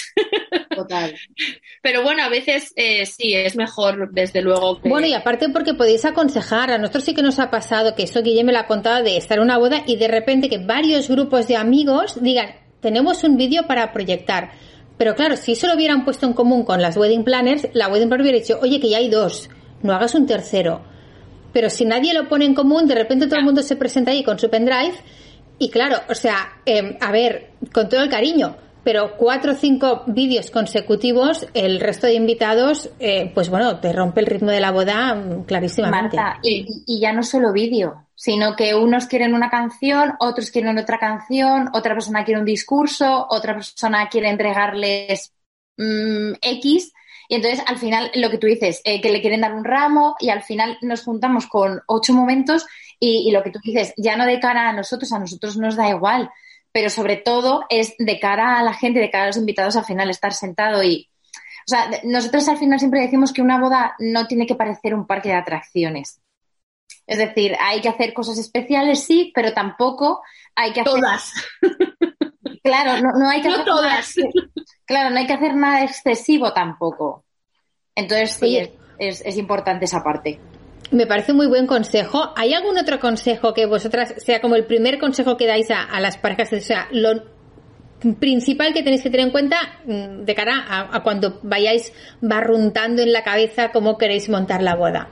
[0.75, 1.13] Total.
[1.83, 4.89] pero bueno, a veces eh, sí, es mejor desde luego que...
[4.89, 8.23] Bueno, y aparte porque podéis aconsejar, a nosotros sí que nos ha pasado, que esto
[8.23, 11.07] Guille me lo ha contado, de estar en una boda y de repente que varios
[11.07, 14.51] grupos de amigos digan, tenemos un vídeo para proyectar.
[15.03, 18.07] Pero claro, si eso lo hubieran puesto en común con las wedding planners, la wedding
[18.07, 19.49] planner hubiera dicho, oye, que ya hay dos,
[19.81, 20.79] no hagas un tercero.
[21.51, 24.23] Pero si nadie lo pone en común, de repente todo el mundo se presenta ahí
[24.23, 24.93] con su pendrive
[25.59, 30.03] y claro, o sea, eh, a ver, con todo el cariño, pero cuatro o cinco
[30.07, 34.71] vídeos consecutivos, el resto de invitados, eh, pues bueno, te rompe el ritmo de la
[34.71, 36.17] boda mm, clarísimamente.
[36.17, 40.99] Marta, y, ya no solo vídeo, sino que unos quieren una canción, otros quieren otra
[40.99, 45.33] canción, otra persona quiere un discurso, otra persona quiere entregarles
[45.77, 46.91] mm, X.
[47.29, 50.15] Y entonces, al final, lo que tú dices, eh, que le quieren dar un ramo
[50.19, 52.65] y al final nos juntamos con ocho momentos
[52.99, 55.77] y, y lo que tú dices, ya no de cara a nosotros, a nosotros nos
[55.77, 56.29] da igual,
[56.73, 59.85] pero sobre todo es de cara a la gente, de cara a los invitados, al
[59.85, 61.09] final estar sentado y...
[61.65, 65.07] O sea, nosotros al final siempre decimos que una boda no tiene que parecer un
[65.07, 66.19] parque de atracciones.
[67.07, 70.21] Es decir, hay que hacer cosas especiales, sí, pero tampoco
[70.55, 70.93] hay que hacer...
[70.93, 71.31] Todas.
[72.63, 74.15] Claro, no, no hay que No hacer todas.
[74.15, 74.31] Nada,
[74.85, 77.25] claro, no hay que hacer nada excesivo tampoco.
[77.93, 78.77] Entonces, sí, Oye.
[78.97, 80.39] es, es, es importante esa parte.
[80.91, 82.33] Me parece muy buen consejo.
[82.35, 86.17] ¿Hay algún otro consejo que vosotras sea como el primer consejo que dais a, las
[86.17, 86.53] parejas?
[86.53, 87.23] O sea, lo
[88.19, 93.01] principal que tenéis que tener en cuenta mm, de cara a, a cuando vayáis barruntando
[93.01, 95.09] en la cabeza cómo queréis montar la boda.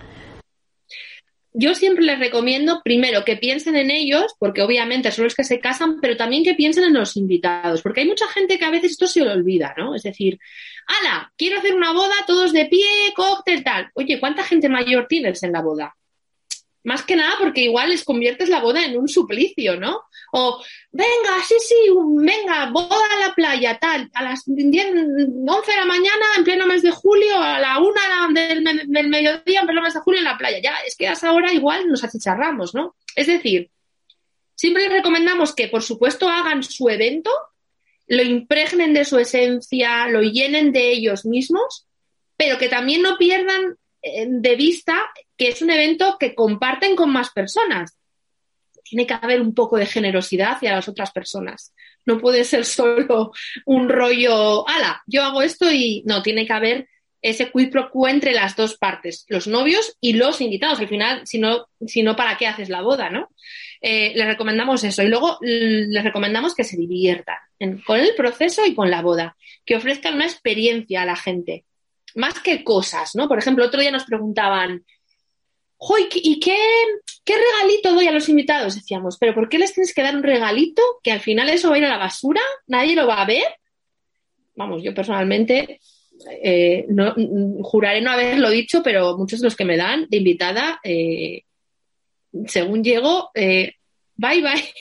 [1.54, 5.60] yo siempre les recomiendo, primero, que piensen en ellos, porque obviamente son los que se
[5.60, 8.92] casan, pero también que piensen en los invitados, porque hay mucha gente que a veces
[8.92, 9.96] esto se lo olvida, ¿no?
[9.96, 10.40] Es decir,
[11.00, 13.90] ala, quiero hacer una boda, todos de pie, cóctel, tal.
[13.94, 15.96] Oye, ¿cuánta gente mayor tienes en la boda?
[16.84, 20.02] Más que nada porque igual les conviertes la boda en un suplicio, ¿no?
[20.32, 21.76] O, venga, sí, sí,
[22.18, 26.66] venga, boda a la playa, tal, a las 10, 11 de la mañana, en pleno
[26.66, 30.26] mes de julio, a la una del, del mediodía, en pleno mes de julio, en
[30.26, 30.60] la playa.
[30.60, 32.96] Ya, es que a esa hora igual nos achicharramos, ¿no?
[33.16, 33.70] Es decir,
[34.56, 37.32] siempre les recomendamos que, por supuesto, hagan su evento,
[38.12, 41.88] lo impregnen de su esencia, lo llenen de ellos mismos,
[42.36, 47.10] pero que también no pierdan eh, de vista que es un evento que comparten con
[47.10, 47.98] más personas.
[48.84, 51.74] Tiene que haber un poco de generosidad hacia las otras personas.
[52.06, 53.32] No puede ser solo
[53.66, 56.90] un rollo, ala, yo hago esto y no, tiene que haber
[57.22, 60.82] ese quid pro quo entre las dos partes, los novios y los invitados.
[60.82, 63.30] Al final, si no, si no ¿para qué haces la boda, no?
[63.82, 65.02] Eh, les recomendamos eso.
[65.02, 67.38] Y luego les recomendamos que se diviertan
[67.86, 71.66] con el proceso y con la boda, que ofrezcan una experiencia a la gente
[72.16, 73.28] más que cosas, ¿no?
[73.28, 74.84] Por ejemplo, otro día nos preguntaban,
[76.16, 76.58] ¿y qué,
[77.24, 78.76] qué regalito doy a los invitados?
[78.76, 81.76] Decíamos, ¿pero por qué les tienes que dar un regalito que al final eso va
[81.76, 82.42] a ir a la basura?
[82.68, 83.46] ¿Nadie lo va a ver?
[84.56, 85.80] Vamos, yo personalmente
[86.44, 87.16] eh, no,
[87.64, 91.44] juraré no haberlo dicho, pero muchos de los que me dan de invitada, eh,
[92.48, 93.76] según llego, eh,
[94.16, 94.74] bye bye.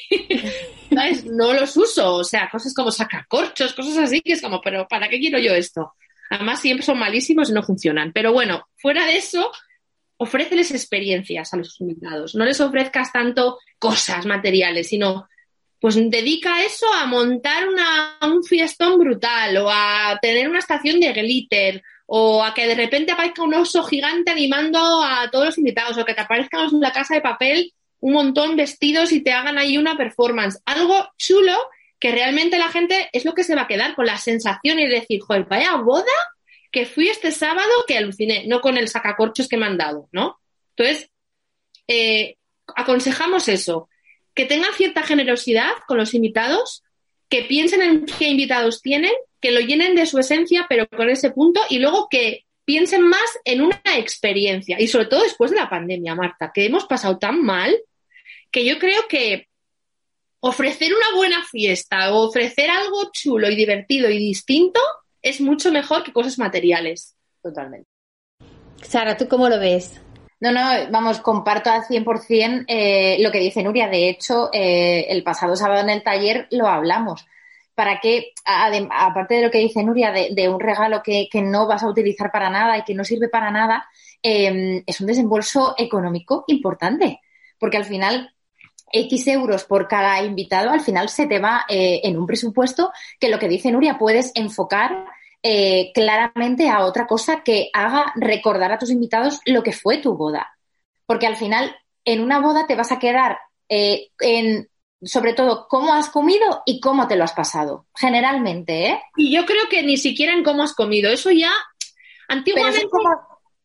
[1.24, 5.08] No los uso, o sea, cosas como sacacorchos, cosas así, que es como, pero ¿para
[5.08, 5.94] qué quiero yo esto?
[6.30, 8.12] Además, siempre son malísimos y no funcionan.
[8.12, 9.52] Pero bueno, fuera de eso,
[10.16, 12.34] ofréceles experiencias a los invitados.
[12.34, 15.28] No les ofrezcas tanto cosas materiales, sino
[15.80, 17.64] pues dedica eso a montar
[18.22, 21.82] un fiestón brutal o a tener una estación de glitter
[22.12, 26.04] o a que de repente aparezca un oso gigante animando a todos los invitados o
[26.04, 29.78] que te aparezcan en la casa de papel un montón vestidos y te hagan ahí
[29.78, 30.60] una performance.
[30.64, 31.56] Algo chulo
[32.00, 34.88] que realmente la gente es lo que se va a quedar con la sensación y
[34.88, 36.04] decir, joder, vaya boda
[36.72, 40.40] que fui este sábado que aluciné, no con el sacacorchos que me han dado, ¿no?
[40.76, 41.10] Entonces,
[41.86, 42.34] eh,
[42.74, 43.88] aconsejamos eso,
[44.34, 46.82] que tengan cierta generosidad con los invitados,
[47.28, 51.30] que piensen en qué invitados tienen, que lo llenen de su esencia, pero con ese
[51.30, 55.70] punto, y luego que piensen más en una experiencia, y sobre todo después de la
[55.70, 57.76] pandemia, Marta, que hemos pasado tan mal,
[58.50, 59.48] que yo creo que
[60.40, 64.80] ofrecer una buena fiesta o ofrecer algo chulo y divertido y distinto
[65.22, 67.14] es mucho mejor que cosas materiales.
[67.42, 67.88] Totalmente.
[68.82, 70.00] Sara, ¿tú cómo lo ves?
[70.40, 70.60] No, no,
[70.90, 73.88] vamos, comparto al 100% eh, lo que dice Nuria.
[73.88, 77.26] De hecho, eh, el pasado sábado en el taller lo hablamos.
[77.80, 81.88] Para que, aparte de lo que dice Nuria, de, un regalo que, no vas a
[81.88, 83.88] utilizar para nada y que no sirve para nada,
[84.22, 87.22] eh, es un desembolso económico importante.
[87.58, 88.34] Porque al final
[88.92, 93.30] X euros por cada invitado, al final se te va eh, en un presupuesto que
[93.30, 95.06] lo que dice Nuria, puedes enfocar
[95.42, 100.18] eh, claramente a otra cosa que haga recordar a tus invitados lo que fue tu
[100.18, 100.50] boda.
[101.06, 101.74] Porque al final,
[102.04, 103.38] en una boda te vas a quedar
[103.70, 104.68] eh, en,
[105.02, 107.86] sobre todo, cómo has comido y cómo te lo has pasado.
[107.94, 109.00] Generalmente, ¿eh?
[109.16, 111.10] Y yo creo que ni siquiera en cómo has comido.
[111.10, 111.52] Eso ya,
[112.28, 112.86] antiguamente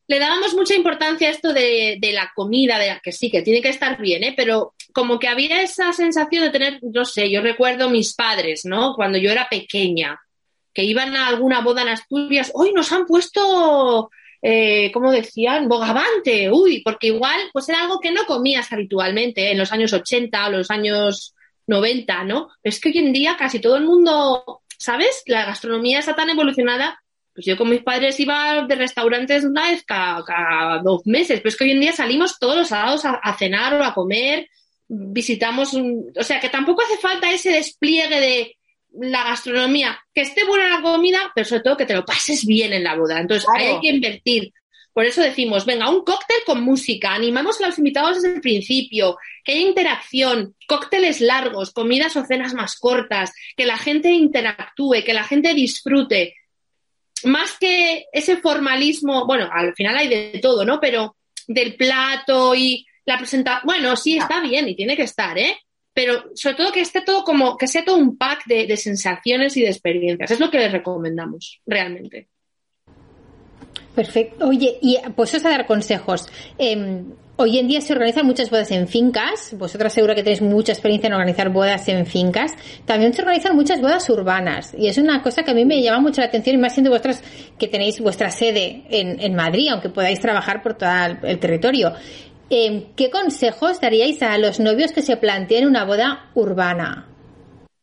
[0.08, 3.70] le dábamos mucha importancia a esto de, la comida, de que sí, que tiene que
[3.70, 4.34] estar bien, ¿eh?
[4.38, 8.94] pero como que había esa sensación de tener, no sé, yo recuerdo mis padres, ¿no?
[8.96, 10.20] Cuando yo era pequeña,
[10.74, 14.12] que iban a alguna boda en Asturias, hoy nos han puesto,
[14.48, 15.68] eh, ¿cómo decían?
[15.68, 20.46] Bogavante, uy, porque igual, pues era algo que no comías habitualmente en los años 80
[20.46, 21.34] o los años
[21.66, 22.50] 90, ¿no?
[22.62, 25.24] Es que hoy en día casi todo el mundo, ¿sabes?
[25.26, 27.02] La gastronomía está tan evolucionada
[27.34, 31.58] pues yo con mis padres iba de restaurantes una vez cada, dos meses, pero es
[31.58, 34.48] que hoy en día salimos todos los sábados a, cenar o a comer,
[34.88, 38.58] visitamos, un, o sea que tampoco hace falta ese despliegue de
[39.00, 42.74] la gastronomía, que esté buena la comida, pero sobre todo que te lo pases bien
[42.74, 43.20] en la boda.
[43.20, 44.54] Entonces hay que invertir.
[44.94, 49.18] Por eso decimos, venga, un cóctel con música, animamos a los invitados desde el principio,
[49.44, 55.14] que haya interacción, cócteles largos, comidas o cenas más cortas, que la gente interactúe, que
[55.14, 56.36] la gente disfrute
[57.26, 60.80] más que ese formalismo, bueno, al final hay de todo, ¿no?
[60.80, 61.18] Pero
[61.48, 65.58] del plato y la presentación, bueno, sí está bien y tiene que estar, ¿eh?
[65.96, 69.62] Pero sobre todo que esté todo como, que sea todo un pack de, sensaciones y
[69.62, 70.30] de experiencias.
[70.30, 72.28] Es lo que les recomendamos, realmente.
[73.96, 74.46] Perfecto.
[74.46, 76.28] Oye, y pues os a dar consejos.
[76.58, 77.06] Em,
[77.38, 79.54] Hoy en día se organizan muchas bodas en fincas.
[79.58, 82.54] Vosotras seguro que tenéis mucha experiencia en organizar bodas en fincas.
[82.86, 84.74] También se organizan muchas bodas urbanas.
[84.78, 86.92] Y es una cosa que a mí me llama mucho la atención y más siendo
[86.92, 87.22] vosotras
[87.60, 90.90] que tenéis vuestra sede en, Madrid, aunque podáis trabajar por todo
[91.24, 91.92] el, territorio.
[92.50, 97.08] Em, ¿qué consejos daríais a los novios que se planteen una boda urbana?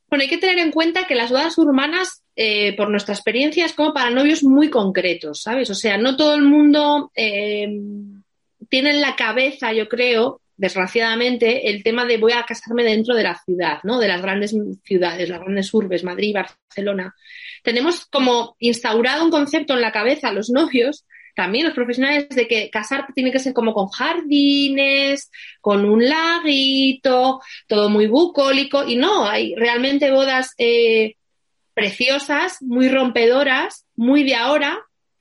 [0.09, 3.73] Bueno, hay que tener en cuenta que las bodas urbanas, eh, por nuestra experiencia, es
[3.73, 5.69] como para novios muy concretos, ¿sabes?
[5.71, 7.67] O sea, no todo el mundo eh,
[8.69, 13.25] tiene en la cabeza, yo creo, desgraciadamente, el tema de voy a casarme dentro de
[13.25, 13.99] la ciudad, ¿no?
[13.99, 14.55] De las grandes
[14.85, 17.15] ciudades, las grandes urbes, Madrid, Barcelona.
[17.65, 21.05] Tenemos como instaurado un concepto en la cabeza a los novios
[21.35, 25.31] también los profesionales de que casar tiene que ser como con jardines,
[25.61, 28.87] con un laguito, todo muy bucólico.
[28.87, 31.17] Y no, hay realmente bodas eh,
[31.75, 34.79] preciosas, muy rompedoras, muy de ahora,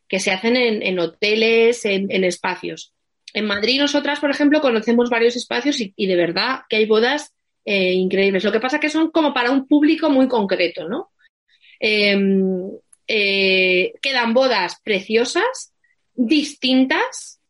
[0.07, 2.93] que se hacen en, hoteles, en, espacios.
[3.33, 7.33] En Madrid nosotras, por ejemplo, conocemos varios espacios y, de verdad que hay bodas
[7.63, 8.43] eh, increíbles.
[8.43, 11.11] Lo que pasa que son como para un público muy concreto, ¿no?
[11.79, 12.69] Em,
[13.07, 15.70] eh, quedan bodas preciosas
[16.27, 17.41] distintas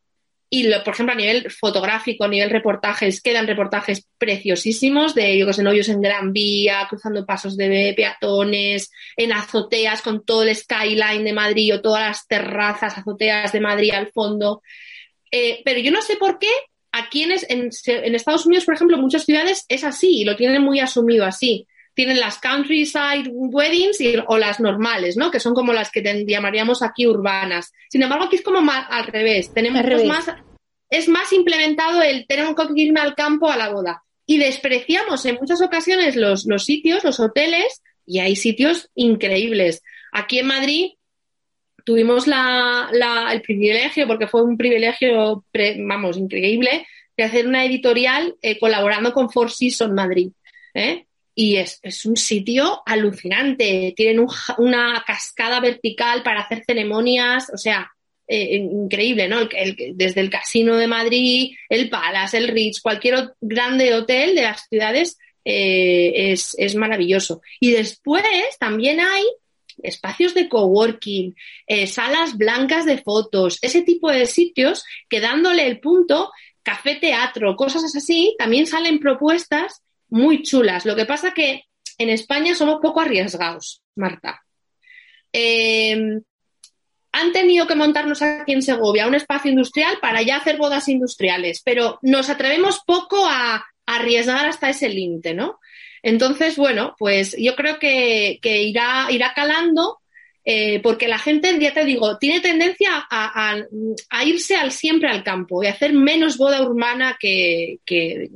[0.54, 5.48] y, lo, por ejemplo, a nivel fotográfico, a nivel reportajes, quedan reportajes preciosísimos de, yo
[5.50, 11.24] que novios en Gran Vía, cruzando pasos de peatones, en azoteas con todo el skyline
[11.24, 14.62] de Madrid o todas las terrazas, azoteas de Madrid al fondo.
[15.32, 16.52] Eh, pero yo no sé por qué
[16.92, 20.82] aquí en, en, Estados Unidos, por ejemplo, muchas ciudades es así y lo tienen muy
[20.82, 25.32] asumido así tienen las countryside weddings o las normales, ¿no?
[25.32, 27.72] Que son como las que llamaríamos aquí urbanas.
[27.90, 29.54] Sin embargo, aquí es como más, al revés.
[29.54, 30.26] Tenemos más,
[30.90, 34.04] es más implementado el tener que irme al campo a la boda.
[34.26, 39.84] Y despreciamos en muchas ocasiones los, los sitios, los hoteles, y hay sitios increíbles.
[40.12, 40.92] Aquí en Madrid
[41.86, 42.90] tuvimos la,
[43.32, 45.46] el privilegio, porque fue un privilegio,
[45.80, 46.88] vamos, increíble,
[47.18, 50.32] de hacer una editorial eh, colaborando con Four Seasons Madrid.
[50.74, 51.06] ¿eh?
[51.42, 53.96] Y es, un sitio alucinante.
[53.98, 54.28] Tienen
[54.60, 57.92] una cascada vertical para hacer ceremonias, o sea,
[58.28, 59.50] eh, increíble, ¿no?
[59.96, 65.18] desde el Casino de Madrid, el Palace, el Ritz, cualquier grande hotel de las ciudades
[65.44, 67.42] eh, es, maravilloso.
[67.60, 68.24] Y después
[68.60, 69.24] también hay
[69.82, 71.36] espacios de coworking,
[71.66, 76.30] eh, salas blancas de fotos, ese tipo de sitios que dándole el punto,
[76.62, 79.82] café teatro, cosas así, también salen propuestas
[80.12, 80.86] muy chulas.
[80.86, 81.64] Lo que pasa que
[81.98, 84.44] en España somos poco arriesgados, Marta.
[85.34, 86.22] Eh,
[87.14, 91.62] han tenido que montarnos aquí en Segovia un espacio industrial para ya hacer bodas industriales,
[91.64, 95.60] pero nos atrevemos poco a, arriesgar hasta ese límite, ¿no?
[96.02, 100.00] Entonces, bueno, pues yo creo que, irá, irá calando
[100.44, 103.56] eh, porque la gente, ya te digo, tiene tendencia a,
[104.26, 107.80] irse al siempre al campo y hacer menos boda urbana que,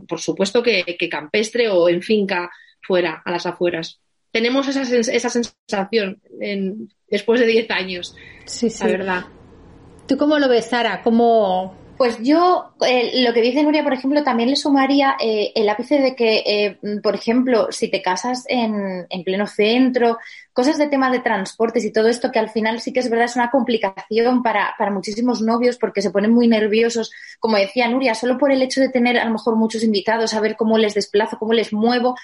[0.08, 2.52] por supuesto, que, campestre o en finca
[2.82, 4.00] fuera, a las afueras.
[4.32, 6.22] Tenemos esa, esa sensación
[7.10, 8.16] después de 10 años.
[8.46, 8.84] Sí, sí.
[8.84, 9.26] La verdad.
[10.08, 11.02] ¿Tú cómo lo ves, Sara?
[11.02, 15.70] ¿Cómo, pues yo, eh, lo que dice Nuria, por ejemplo, también le sumaría eh, el
[15.70, 20.18] ápice de que, eh, por ejemplo, si te casas en, en, pleno centro,
[20.52, 23.26] cosas de tema de transportes y todo esto, que al final sí que es verdad,
[23.26, 28.14] es una complicación para, para muchísimos novios porque se ponen muy nerviosos, como decía Nuria,
[28.14, 30.94] solo por el hecho de tener a lo mejor muchos invitados, a ver cómo les
[30.96, 32.16] desplazo, cómo les muevo.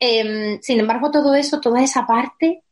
[0.00, 2.62] Em, sin embargo, todo eso, toda esa parte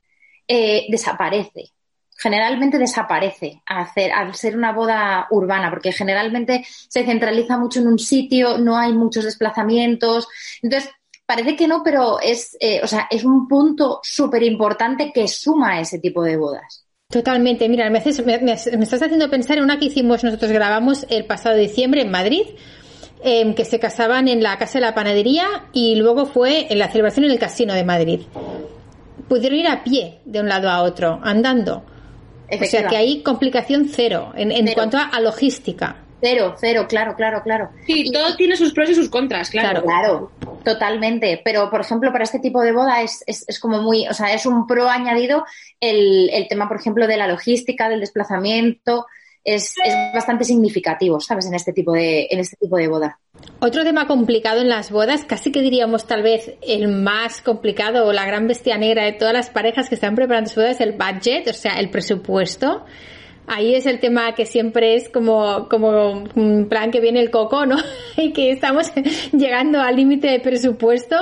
[0.89, 1.76] desaparece
[2.17, 7.99] generalmente desaparece hacer, al ser una boda urbana, porque generalmente se centraliza mucho en un
[7.99, 10.29] sitio, no hay muchos desplazamientos.
[10.63, 10.91] Entonces,
[11.27, 15.81] parece que no, pero es, eh, o sea, es un punto súper importante que suma
[15.81, 16.87] ese tipo de bodas.
[17.09, 17.69] Totalmente.
[17.69, 22.01] Mira, me, me, estás haciendo pensar en una que hicimos, nosotros grabamos el pasado diciembre
[22.01, 22.43] en Madrid,
[23.23, 26.89] em, que se casaban en la Casa de la Panadería y luego fue en la
[26.89, 28.21] celebración en el Casino de Madrid.
[29.29, 31.85] Pudieron ir a pie de un lado a otro, andando.
[32.51, 35.97] O sea que hay complicación cero en, cuanto a, logística.
[36.21, 37.71] Cero, cero, claro, claro, claro.
[37.87, 39.83] Sí, todo tiene sus pros y sus contras, claro.
[39.83, 40.33] Claro,
[40.65, 41.41] totalmente.
[41.45, 44.47] Pero, por ejemplo, para este tipo de boda es, es, como muy, o sea, es
[44.47, 45.45] un pro añadido
[45.79, 49.07] el, el tema, por ejemplo, de la logística, del desplazamiento,
[49.47, 51.47] es, es, bastante significativo, ¿sabes?
[51.47, 53.19] En este tipo de, en este tipo de boda.
[53.61, 58.13] Otro tema complicado en las bodas, casi que diríamos tal vez el más complicado o
[58.13, 60.93] la gran bestia negra de todas las parejas que están preparando su boda es el
[60.93, 62.85] budget, o sea, el presupuesto.
[63.47, 67.67] Ahí es el tema que siempre es como, como un plan que viene el coco,
[67.67, 67.77] ¿no?
[68.17, 68.91] y que estamos
[69.33, 71.17] llegando al límite de presupuesto.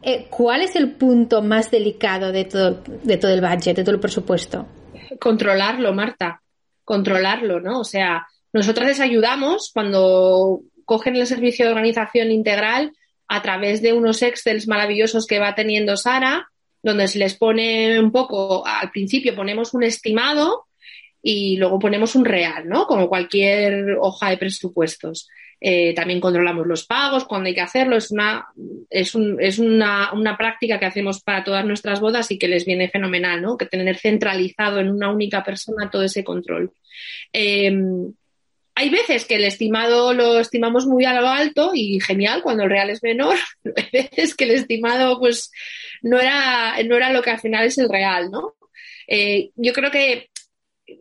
[0.00, 3.96] Eh, ¿Cuál es el punto más delicado de todo, de todo el budget, de todo
[3.96, 4.66] el presupuesto?
[5.20, 6.40] Controlarlo, Marta
[6.86, 7.80] controlarlo, ¿no?
[7.80, 12.92] O sea, nosotras les ayudamos cuando cogen el servicio de organización integral
[13.28, 16.48] a través de unos Excels maravillosos que va teniendo Sara,
[16.82, 20.66] donde se les pone un poco, al principio ponemos un estimado
[21.20, 22.86] y luego ponemos un real, ¿no?
[22.86, 25.28] Como cualquier hoja de presupuestos.
[25.68, 27.96] Eh, también controlamos los pagos cuando hay que hacerlo.
[27.96, 28.46] Es, una,
[28.88, 32.64] es, un, es una, una, práctica que hacemos para todas nuestras bodas y que les
[32.64, 33.56] viene fenomenal, ¿no?
[33.56, 36.70] Que tener centralizado en una única persona todo ese control.
[37.32, 37.76] Eh,
[38.76, 42.70] hay veces que el estimado lo estimamos muy a lo alto y genial cuando el
[42.70, 43.34] real es menor.
[43.64, 45.50] Hay veces que el estimado pues
[46.00, 48.54] no era, no era lo que al final es el real, ¿no?
[49.08, 50.30] Eh, yo creo que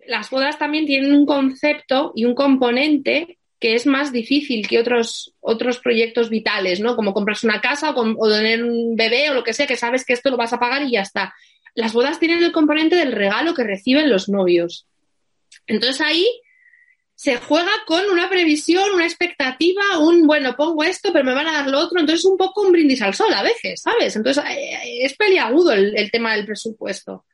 [0.07, 5.33] las bodas también tienen un concepto y un componente que es más difícil que otros,
[5.39, 6.95] otros proyectos vitales, ¿no?
[6.95, 10.13] Como comprarse una casa o, tener un bebé o lo que sea, que sabes que
[10.13, 11.33] esto lo vas a pagar y ya está.
[11.73, 14.87] Las bodas tienen el componente del regalo que reciben los novios.
[15.67, 16.27] Entonces ahí
[17.15, 21.53] se juega con una previsión, una expectativa, un, bueno, pongo esto, pero me van a
[21.53, 21.99] dar lo otro.
[21.99, 24.15] Entonces, un poco un brindis al sol a veces, ¿sabes?
[24.15, 27.25] Entonces, eh, es peliagudo el, tema del presupuesto.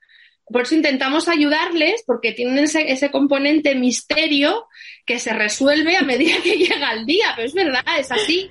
[0.52, 4.68] Por eso intentamos ayudarles, porque tienen ese, componente misterio
[5.06, 7.34] que se resuelve a medida que llega el día.
[7.36, 8.50] Pero es verdad, es así.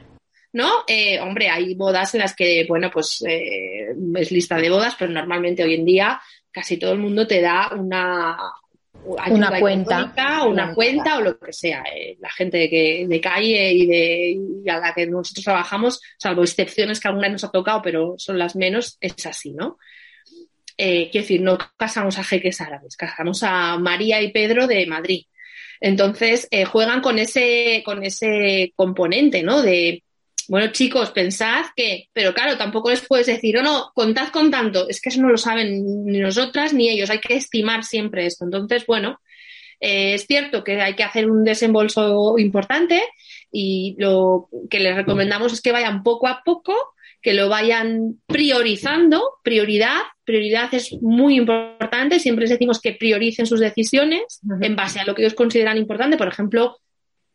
[0.53, 0.69] ¿no?
[0.87, 5.13] Eh, hombre, hay bodas en las que, bueno, pues eh, es lista de bodas, pero
[5.13, 6.21] normalmente hoy en día
[6.51, 8.37] casi todo el mundo te da una,
[9.05, 10.13] una cuenta.
[10.47, 11.83] Una, cuenta o lo que sea.
[11.95, 17.01] Eh, la gente que, de calle y, de, a la que nosotros trabajamos, salvo excepciones
[17.01, 19.79] que alguna nos ha tocado, pero son las menos, es así, ¿no?
[20.83, 25.27] Eh, quiero decir, no casamos a jeques árabes, casamos a María y Pedro de Madrid.
[25.79, 29.61] Entonces, eh, juegan con ese, con ese componente, ¿no?
[29.61, 30.03] De,
[30.49, 34.89] bueno, chicos, pensad que, pero claro, tampoco les puedes decir, oh, no, contad con tanto.
[34.89, 37.11] Es que eso no lo saben ni nosotras ni ellos.
[37.11, 38.47] Hay que estimar siempre esto.
[38.47, 39.21] Entonces, bueno,
[39.81, 43.03] eh, es cierto que hay que hacer un desembolso importante
[43.53, 46.75] y lo que les recomendamos es que vayan poco a poco,
[47.21, 49.23] que lo vayan priorizando.
[49.45, 50.01] Prioridad,
[50.31, 52.21] prioridad es muy importante.
[52.21, 56.17] Siempre les decimos que prioricen sus decisiones en base a lo que ellos consideran importante.
[56.17, 56.79] Por ejemplo,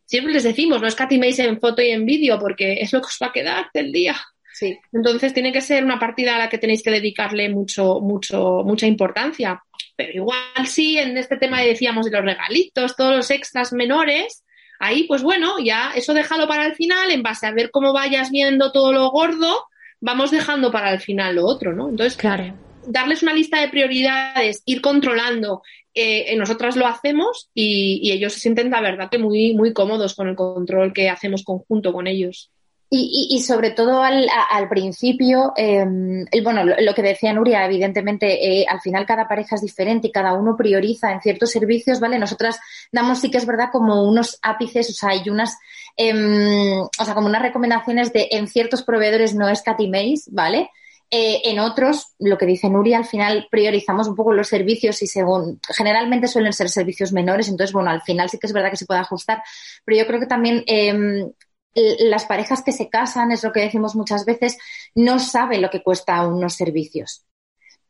[0.06, 3.18] siempre les decimos, no escatiméis en foto y en vídeo porque es lo que os
[3.22, 4.16] va a quedar del día.
[4.54, 4.80] Sí.
[4.94, 8.88] Entonces tiene que ser una partida a la que tenéis que dedicarle mucho, mucho, mucha
[8.88, 9.62] importancia.
[9.98, 14.46] Pero igual sí, en este tema decíamos de los regalitos, todos los extras menores,
[14.80, 18.32] ahí pues bueno, ya eso déjalo para el final, en base a ver cómo vayas
[18.32, 19.66] viendo todo lo gordo,
[20.00, 21.90] vamos dejando para el final lo otro, ¿no?
[21.90, 22.65] Entonces, claro.
[22.88, 25.62] Darles una lista de prioridades, ir controlando
[25.98, 30.28] eh, nosotras lo hacemos y, ellos se sienten, la verdad, que muy, muy cómodos con
[30.28, 32.52] el control que hacemos conjunto con ellos.
[32.98, 39.06] Y, sobre todo al, principio, em, bueno, lo, que decía Nuria, evidentemente, eh, al final
[39.06, 42.20] cada pareja es diferente y cada uno prioriza en ciertos servicios, ¿vale?
[42.20, 42.58] Nosotras
[42.94, 45.58] damos, sí que es verdad, como unos ápices, o sea, hay unas,
[45.98, 50.70] em, o sea, como unas recomendaciones de en ciertos proveedores no escatiméis, ¿vale?
[51.12, 55.08] Eh, en otros, lo que dice Nuria, al final priorizamos un poco los servicios y
[55.08, 58.78] según, generalmente suelen ser servicios menores, entonces, bueno, al final sí que es verdad que
[58.78, 59.44] se puede ajustar,
[59.86, 61.32] pero yo creo que también em,
[61.76, 64.58] las parejas que se casan, es lo que decimos muchas veces,
[64.96, 67.26] no saben lo que cuesta unos servicios.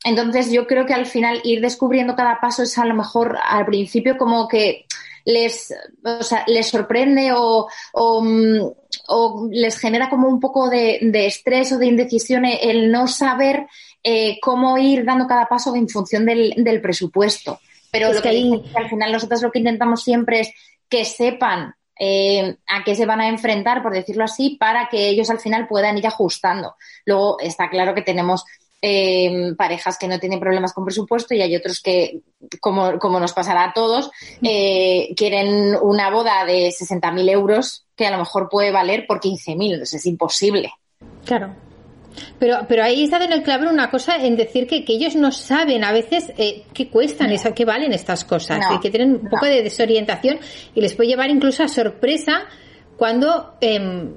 [0.03, 3.65] Entonces, yo creo que al final ir descubriendo cada paso es a lo mejor al
[3.65, 4.85] principio como que
[5.25, 5.73] les,
[6.03, 8.59] o sea, les sorprende o, mm,
[9.07, 13.65] o, les genera como un poco de, estrés o de indecisión el no saber
[14.03, 17.59] eh, cómo ir dando cada paso en función del, del presupuesto.
[17.91, 20.51] Pero lo que, al final nosotros lo que intentamos siempre es
[20.89, 25.29] que sepan eh, a qué se van a enfrentar, por decirlo así, para que ellos
[25.29, 26.75] al final puedan ir ajustando.
[27.05, 28.43] Luego está claro que tenemos
[28.81, 32.21] eh, parejas que no tienen problemas con presupuesto y hay otros que,
[32.59, 34.11] como, como nos pasará a todos,
[34.41, 39.81] eh, quieren una boda de 60.000 euros que a lo mejor puede valer por 15.000.
[39.81, 40.71] Es imposible.
[41.25, 41.55] Claro.
[42.39, 45.31] Pero, pero ahí está en el clave una cosa en decir que, que ellos no
[45.31, 49.45] saben a veces eh, qué cuestan, eso, qué valen estas cosas, que tienen un poco
[49.45, 50.39] de desorientación
[50.73, 52.45] y les puede llevar incluso a sorpresa
[52.97, 54.13] cuando em,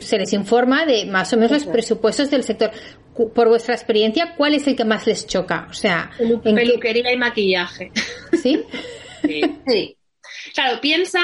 [0.00, 2.70] se les informa de más o menos los presupuestos del sector
[3.14, 5.66] por vuestra experiencia, ¿cuál es el que más les choca?
[5.70, 7.92] O sea, ¿en peluquería y maquillaje.
[8.42, 8.62] ¿Sí?
[9.66, 9.96] sí.
[10.52, 11.20] Claro, piensa,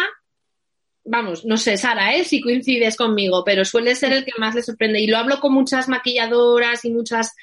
[1.04, 2.24] vamos, no sé, Sara, ¿eh?
[2.24, 5.00] si coincides conmigo, pero suele ser el que más les sorprende.
[5.00, 7.34] Y lo hablo con muchas maquilladoras y muchas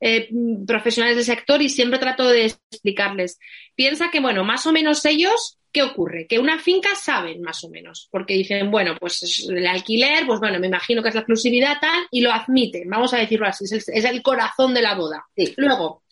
[0.00, 0.28] eh,
[0.66, 3.38] profesionales del sector y siempre trato de explicarles.
[3.74, 6.26] Piensa que, bueno, más o menos ellos ¿Qué ocurre?
[6.26, 10.58] Que una finca saben más o menos, porque dicen, bueno, pues el alquiler, pues bueno,
[10.58, 13.86] me imagino que es la exclusividad tal, y lo admiten, vamos a decirlo así, es
[13.86, 15.26] el, corazón de la boda.
[15.58, 16.02] Luego,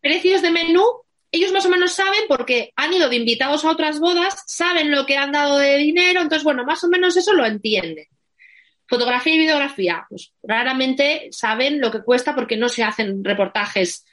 [0.00, 0.82] precios de menú,
[1.30, 5.06] ellos más o menos saben porque han ido de invitados a otras bodas, saben lo
[5.06, 8.06] que han dado de dinero, entonces, bueno, más o menos eso lo entienden.
[8.88, 14.04] Fotografía y videografía, pues raramente saben lo que cuesta porque no se hacen reportajes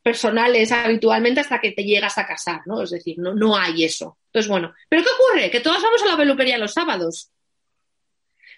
[0.00, 2.82] personales habitualmente hasta que te llegas a casar, ¿no?
[2.82, 4.16] Es decir, no, no hay eso.
[4.34, 5.50] Entonces, bueno, ¿pero qué ocurre?
[5.50, 7.30] Que todas vamos a la peluquería los sábados.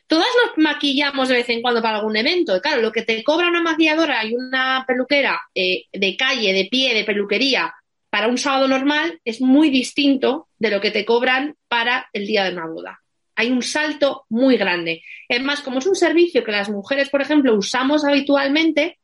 [0.07, 2.59] Todas nos maquillamos de vez en cuando para algún evento.
[2.63, 6.95] Claro, lo que te cobra una maquilladora y una peluquera eh, de calle, de pie,
[6.95, 7.75] de peluquería
[8.09, 12.45] para un sábado normal es muy distinto de lo que te cobran para el día
[12.45, 13.03] de una boda.
[13.35, 15.03] Hay un salto muy grande.
[15.29, 18.99] Es más, como es un servicio que las mujeres, por ejemplo, usamos habitualmente,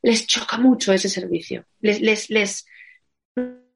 [0.00, 1.66] les choca mucho ese servicio.
[1.80, 2.64] Les, les, les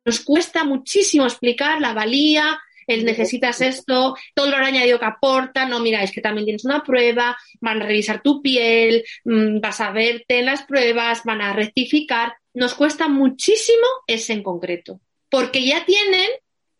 [0.04, 5.80] nos cuesta muchísimo explicar la valía, el necesitas esto, todo lo añadido que aporta, no,
[5.80, 9.92] mira, es que también tienes una prueba, van a revisar tu piel, mm, vas a
[9.92, 12.34] verte en las pruebas, van a rectificar.
[12.52, 16.28] Nos cuesta muchísimo ese en concreto, porque ya tienen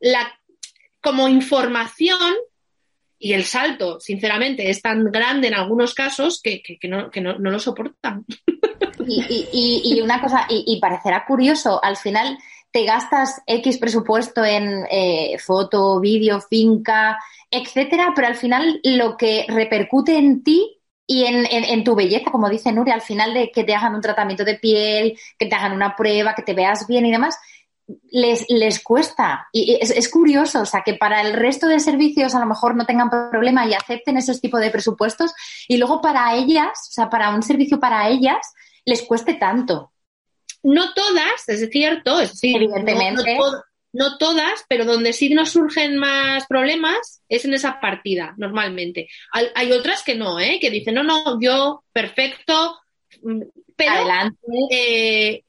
[0.01, 0.37] la
[1.01, 2.35] como información
[3.23, 8.25] y el salto, sinceramente, es tan grande en algunos casos que, no, lo soportan.
[9.07, 12.39] Y, una cosa, y, parecerá curioso, al final
[12.73, 17.19] te gastas X presupuesto en eh, foto, vídeo, finca,
[17.51, 22.71] etcétera, pero al final lo que repercute en ti y en, tu belleza, como dice
[22.71, 25.97] Nuria, al final de que te hagan un tratamiento de piel, que te hagan una
[25.97, 27.37] prueba, que te veas bien y demás,
[28.13, 29.49] les, les cuesta.
[29.51, 32.77] Y es, es, curioso, o sea, que para el resto de servicios a lo mejor
[32.77, 35.35] no tengan problema y acepten esos tipos de presupuestos
[35.67, 38.55] y luego para ellas, o sea, para un servicio para ellas,
[38.85, 39.91] les cueste tanto.
[40.63, 43.39] No todas, es cierto, es decir, evidentemente.
[43.93, 49.09] No, todas, pero donde sí nos surgen más problemas es en esa partida, normalmente.
[49.33, 50.59] Hay, otras que no, ¿eh?
[50.61, 52.79] que dicen, no, no, yo perfecto,
[53.23, 53.43] mm,
[53.75, 54.39] pero Adelante.
[54.71, 55.43] Eh,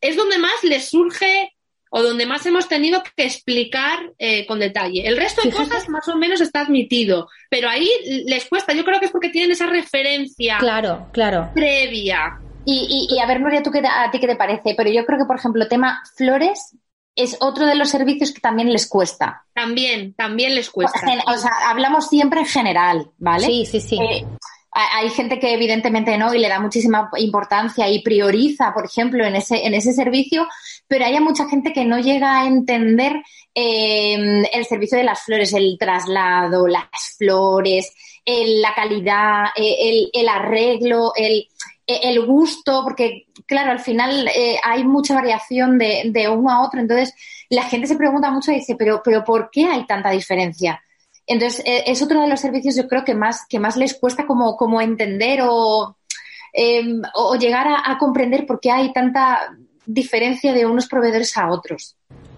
[0.00, 1.52] es donde más les surge
[1.94, 5.06] o donde más hemos tenido que explicar eh, con detalle.
[5.06, 7.88] El resto de cosas más o menos está admitido, pero ahí
[8.26, 8.72] les cuesta.
[8.72, 11.50] Yo creo que es porque tienen esa referencia claro, claro.
[11.54, 12.40] previa.
[12.64, 14.74] Y, y, a ver, Nuria, ¿tú qué, ¿a ti qué te parece?
[14.76, 16.76] Pero yo creo que, por ejemplo, tema flores
[17.14, 19.44] es otro de los servicios que también les cuesta.
[19.52, 21.00] También, también les cuesta.
[21.26, 23.46] O sea, hablamos siempre en general, ¿vale?
[23.46, 23.98] Sí, sí, sí.
[24.00, 24.26] Eh,
[24.74, 29.36] hay gente que evidentemente no y le da muchísima importancia y prioriza, por ejemplo, en
[29.36, 30.48] ese, en ese servicio,
[30.88, 33.22] pero hay mucha gente que no llega a entender
[33.54, 37.92] eh, el servicio de las flores, el traslado, las flores,
[38.24, 41.48] la calidad, eh, el, el arreglo, el,
[41.86, 46.80] el gusto, porque claro, al final eh, hay mucha variación de, de, uno a otro,
[46.80, 47.14] entonces
[47.50, 50.82] la gente se pregunta mucho y dice, pero, pero ¿por qué hay tanta diferencia?
[51.26, 54.26] Entonces, eh, es otro de los servicios yo creo que más, que más les cuesta
[54.26, 55.96] como, como entender o,
[56.52, 59.56] em, o llegar a, comprender por qué hay tanta
[59.86, 61.96] diferencia de unos proveedores a otros.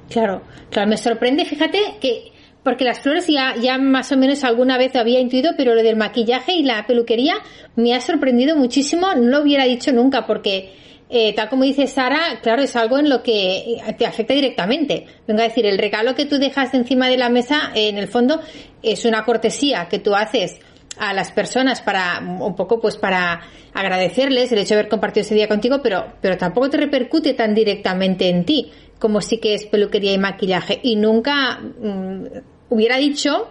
[0.09, 2.33] Claro, claro, me sorprende, fíjate que
[2.65, 5.97] porque las flores ya, ya más o menos alguna vez había intuido, pero lo del
[5.97, 7.35] maquillaje y la peluquería
[7.77, 10.73] me ha sorprendido muchísimo, no lo hubiera dicho nunca, porque
[11.11, 15.05] eh, tal como dice Sara, claro, es algo en lo que te afecta directamente.
[15.29, 18.41] Vengo a decir, el regalo que tú dejas encima de la mesa, en el fondo,
[18.83, 20.59] es una cortesía que tú haces
[20.97, 23.43] a las personas para un poco pues para
[23.73, 27.55] agradecerles el hecho de haber compartido ese día contigo, pero, pero tampoco te repercute tan
[27.55, 30.81] directamente en ti como sí que es peluquería y maquillaje.
[30.83, 32.25] Y nunca mm,
[32.75, 33.51] hubiera dicho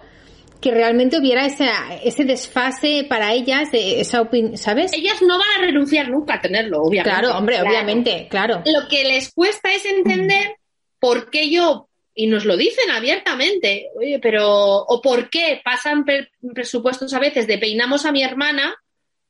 [0.60, 1.68] que realmente hubiera ese,
[2.04, 4.92] ese desfase para ellas, esa opinión, ¿sabes?
[4.94, 7.10] Ellas no van a renunciar nunca a tenerlo, obviamente.
[7.10, 8.62] Claro, hombre, obviamente, claro.
[8.64, 10.56] Lo que les cuesta es entender
[10.98, 16.06] por qué yo, y nos lo dicen abiertamente, oye, pero, o por qué pasan
[16.54, 18.74] presupuestos a veces de peinamos a mi hermana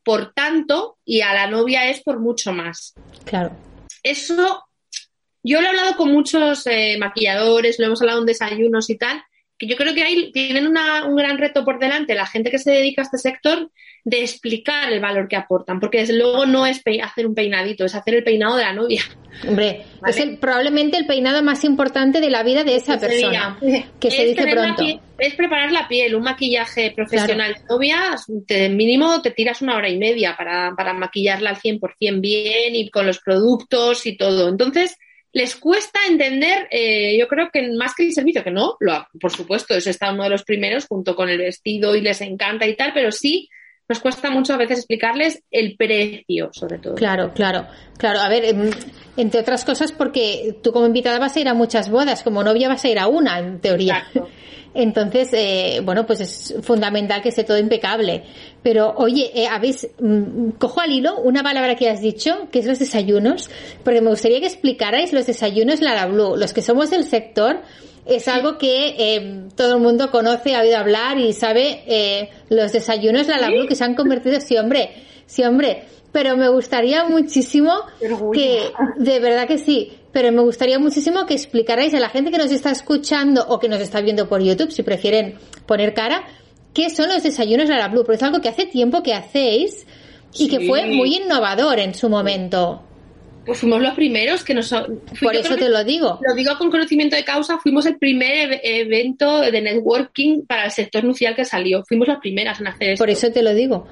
[0.04, 2.94] por tanto y a la novia es por mucho más.
[3.24, 3.56] Claro.
[4.04, 4.62] Eso,
[5.42, 9.24] yo lo he hablado con muchos eh, maquilladores, lo hemos hablado en desayunos y tal,
[9.60, 13.02] yo creo que ahí tienen un gran reto por delante la gente que se dedica
[13.02, 13.70] a este sector
[14.04, 17.94] de explicar el valor que aportan, porque desde luego no es hacer un peinadito, es
[17.94, 19.02] hacer el peinado de la novia.
[19.48, 23.58] Hombre, es probablemente el peinado más importante de la vida de esa persona,
[23.98, 24.84] que se dice pronto.
[25.18, 28.16] es preparar la piel, un maquillaje profesional de novia,
[28.70, 33.06] mínimo te tiras una hora y media para, para maquillarla al 100% bien y con
[33.06, 34.48] los productos y todo.
[34.48, 34.96] Entonces,
[35.34, 39.32] les cuesta entender, eh, yo creo que más que el servicio, que no, lo, por
[39.32, 42.76] supuesto, eso está uno de los primeros junto con el vestido y les encanta y
[42.76, 43.50] tal, pero sí
[43.88, 46.94] nos cuesta mucho a veces explicarles el precio, sobre todo.
[46.94, 47.66] Claro, claro,
[47.98, 48.20] claro.
[48.20, 48.70] A ver, em,
[49.16, 52.68] entre otras cosas, porque tú como invitada vas a ir a muchas bodas, como novia
[52.68, 54.06] vas a ir a una, en teoría.
[54.74, 58.24] Entonces, eh, bueno, pues es fundamental que esté todo impecable.
[58.62, 62.66] Pero, oye, eh, habéis, mm, cojo al hilo una palabra que has dicho, que es
[62.66, 63.50] los desayunos,
[63.84, 66.36] porque me gustaría que explicarais los desayunos Lara Blue.
[66.36, 67.60] Los que somos del sector,
[68.06, 72.72] es algo que eh, todo el mundo conoce, ha oído hablar y sabe eh, los
[72.72, 74.90] desayunos de la Blue que se han convertido, sí hombre,
[75.26, 77.72] sí hombre, pero me gustaría muchísimo
[78.32, 82.38] que, de verdad que sí, pero me gustaría muchísimo que explicarais a la gente que
[82.38, 85.34] nos está escuchando o que nos está viendo por YouTube, si prefieren
[85.66, 86.24] poner cara,
[86.72, 89.86] qué son los desayunos de la Blue, porque es algo que hace tiempo que hacéis
[90.38, 92.80] y que fue muy innovador en su momento.
[93.44, 94.70] Pues fuimos los primeros que nos.
[94.70, 96.18] Por eso te lo digo.
[96.26, 97.58] Lo digo con conocimiento de causa.
[97.58, 101.84] Fuimos el primer evento de networking para el sector nucial que salió.
[101.86, 103.02] Fuimos las primeras en hacer eso.
[103.02, 103.86] Por eso te lo digo.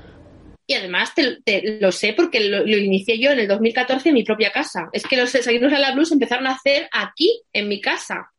[0.73, 4.51] Y además te, lo sé porque lo, inicié yo en el 2014 en mi propia
[4.51, 4.89] casa.
[4.95, 8.33] Es que los desayunos a la blues empezaron a hacer aquí, en mi casa.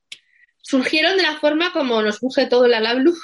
[0.60, 3.20] Surgieron de la forma como nos puse todo la la blues.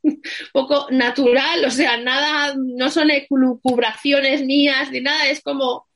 [0.00, 0.22] Un
[0.54, 5.86] poco natural, o sea, nada, no son ecubraciones mías ni nada, es como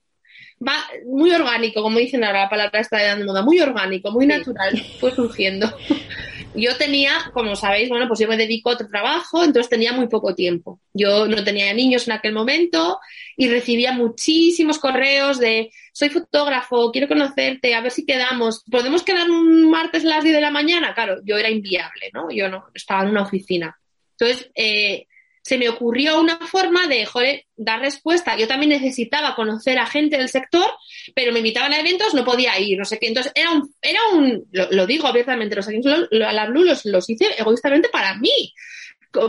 [0.61, 0.75] va
[1.07, 5.11] muy orgánico, como dicen ahora la palabra está de moda, muy orgánico, muy natural, fue
[5.13, 5.75] surgiendo.
[6.55, 10.09] Yo tenía, como sabéis, bueno, pues yo me dedico a otro trabajo, entonces tenía muy
[10.09, 10.81] poco tiempo.
[10.93, 12.99] Yo no tenía niños en aquel momento
[13.37, 18.65] y recibía muchísimos correos de soy fotógrafo, quiero conocerte, a ver si quedamos.
[18.71, 20.95] ¿Podemos quedar un martes a las 10 de la mañana?
[20.95, 22.31] Claro, yo era inviable, ¿no?
[22.31, 23.79] Yo no, estaba en una oficina.
[24.19, 25.07] Entonces, eh,
[25.43, 28.37] se me ocurrió una forma de, joder, dar respuesta.
[28.37, 30.67] Yo también necesitaba conocer a gente del sector,
[31.15, 33.09] pero me invitaban a eventos, no podía ir, no sé qué.
[33.09, 37.27] Entonces, era un, era un lo, digo abiertamente, los a la Blue los, los hice
[37.37, 38.55] egoístamente para mí.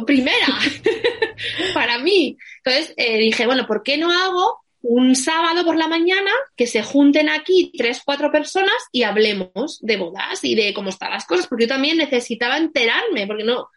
[0.06, 0.48] Primera,
[1.74, 2.38] para mí.
[2.64, 6.84] Entonces, eh, dije, bueno, ¿por qué no hago un sábado por la mañana que se
[6.84, 11.48] junten aquí tres, cuatro personas y hablemos de bodas y de cómo están las cosas?
[11.48, 13.68] Porque yo también necesitaba enterarme, porque no,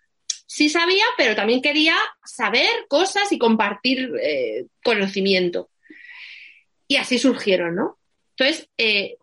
[0.47, 5.71] sí sabía, pero también quería saber cosas y compartir eh, conocimiento.
[6.89, 7.99] Y así surgieron, ¿no?
[8.37, 9.17] Entonces, eh,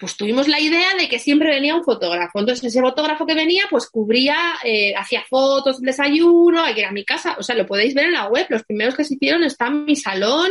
[0.00, 2.40] pues tuvimos la idea de que siempre venía un fotógrafo.
[2.40, 7.36] Entonces, ese fotógrafo que venía, pues cubría, eh, hacía fotos desayuno, que era mi casa.
[7.38, 8.46] O sea, lo podéis ver en la web.
[8.48, 10.50] Los primeros que se hicieron están mi salón,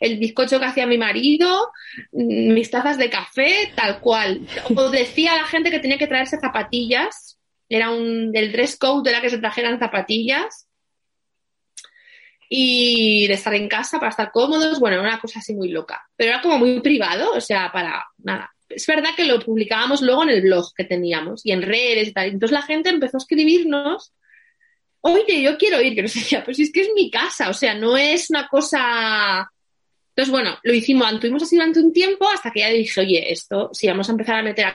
[0.00, 1.70] el bizcocho que hacía mi marido,
[2.12, 4.40] mm, mis tazas de café, tal cual.
[4.74, 7.27] O decía a la gente que tenía que traerse zapatillas
[7.68, 10.68] era un, del dress code era que se trajeran zapatillas
[12.48, 16.30] y de estar en casa para estar cómodos, bueno, una cosa así muy loca, pero
[16.30, 18.50] era como muy privado, o sea, para nada.
[18.68, 22.12] Es verdad que lo publicábamos luego en el blog que teníamos y en redes y
[22.12, 22.28] tal.
[22.28, 24.12] Entonces la gente empezó a escribirnos,
[25.00, 27.54] oye, yo quiero ir, que no sé, pero si es que es mi casa, o
[27.54, 29.50] sea, no es una cosa...
[30.10, 33.70] Entonces, bueno, lo hicimos, tuvimos así durante un tiempo hasta que ya dije, oye, esto,
[33.72, 34.66] si vamos a empezar a meter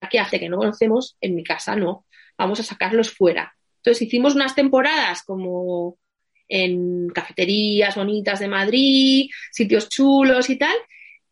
[0.00, 2.04] aquí hace que no conocemos, en mi casa no
[2.38, 3.54] vamos a sacarlos fuera.
[3.78, 5.98] Entonces hicimos unas temporadas como
[6.48, 10.76] en cafeterías bonitas de Madrid, sitios chulos y tal,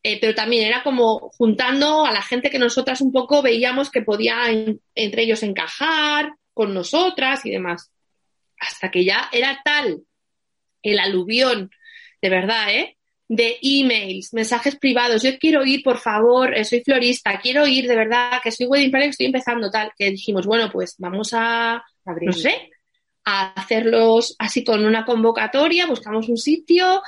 [0.03, 4.03] eh, pero también era como juntando a la gente que nosotras un poco veíamos que
[4.03, 4.45] podía
[4.95, 7.91] entre ellos encajar con nosotras y demás.
[8.59, 10.03] Hasta que ya era tal
[10.83, 11.71] el aluvión,
[12.23, 12.96] de verdad, ¿eh?
[13.29, 17.97] De emails, mensajes privados, yo quiero ir, por favor, eh, soy florista, quiero ir, de
[17.97, 22.33] verdad, que soy wedding planner, estoy empezando tal, que dijimos, bueno, pues vamos a, no
[22.33, 22.71] sé,
[23.25, 27.03] a hacerlos así con una convocatoria, buscamos un sitio,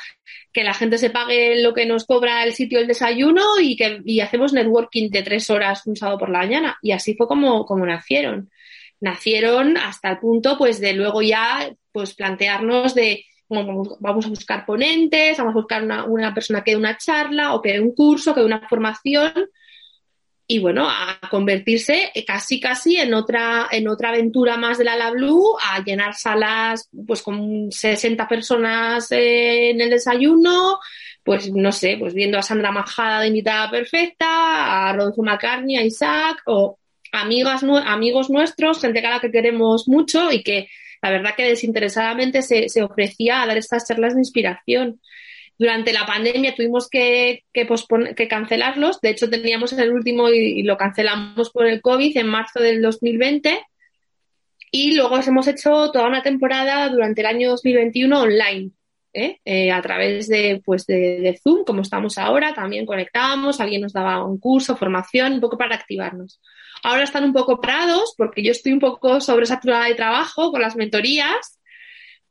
[0.53, 4.01] que la gente se pague lo que nos cobra el sitio el desayuno y que
[4.05, 6.79] y hacemos networking de tres horas un sábado por la mañana.
[6.83, 8.51] Y así fue como, como nacieron.
[9.01, 15.39] Nacieron hasta el punto, pues, de luego ya, pues, plantearnos de vamos a buscar ponentes,
[15.39, 18.41] vamos a buscar una, persona que dé una charla o que dé un curso, que
[18.41, 19.33] dé una formación
[20.51, 25.11] y bueno, a convertirse casi casi en otra, en otra aventura más de la La
[25.11, 30.79] Blue, a llenar salas pues con 60 personas en el desayuno,
[31.23, 35.85] pues no sé, pues viendo a Sandra Majada de invitada perfecta, a Rodolfo McCartney, a
[35.85, 36.79] Isaac, o
[37.13, 40.69] amigas, amigos nuestros, gente a la que queremos mucho y que
[41.03, 45.01] la verdad que desinteresadamente se, se ofrecía a dar estas charlas de inspiración.
[45.59, 47.67] Durante la pandemia tuvimos que, que,
[48.17, 49.01] que cancelarlos.
[49.01, 53.61] De hecho, teníamos el último y, lo cancelamos por el COVID en marzo del 2020.
[54.71, 58.71] Y luego hemos hecho toda una temporada durante el año 2021 online.
[59.13, 59.39] ¿eh?
[59.45, 64.25] Eh, a través de, pues de, Zoom, como estamos ahora, también conectábamos, alguien nos daba
[64.25, 66.41] un curso, formación, un poco para activarnos.
[66.83, 70.77] Ahora están un poco parados porque yo estoy un poco sobresaturada de trabajo con las
[70.77, 71.59] mentorías,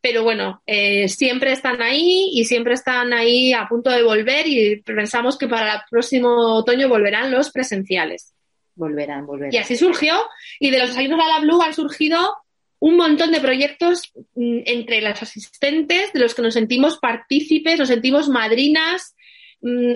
[0.02, 4.82] pero bueno, eh, siempre están ahí y siempre están ahí a punto de volver y
[4.82, 8.34] pensamos que para el próximo otoño volverán los presenciales.
[8.76, 9.54] Volverán, volverán.
[9.54, 10.16] Y así surgió
[10.60, 12.38] y de los desayunos a la Blue han surgido
[12.80, 17.88] un montón de proyectos mm, entre las asistentes de los que nos sentimos partícipes, nos
[17.88, 19.16] sentimos madrinas,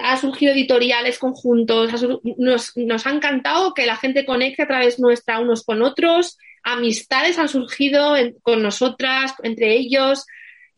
[0.01, 2.03] ha surgido editoriales conjuntos,
[2.37, 7.37] nos, nos, ha encantado que la gente conecte a través nuestra unos con otros, amistades
[7.37, 10.25] han surgido con nosotras, entre ellos.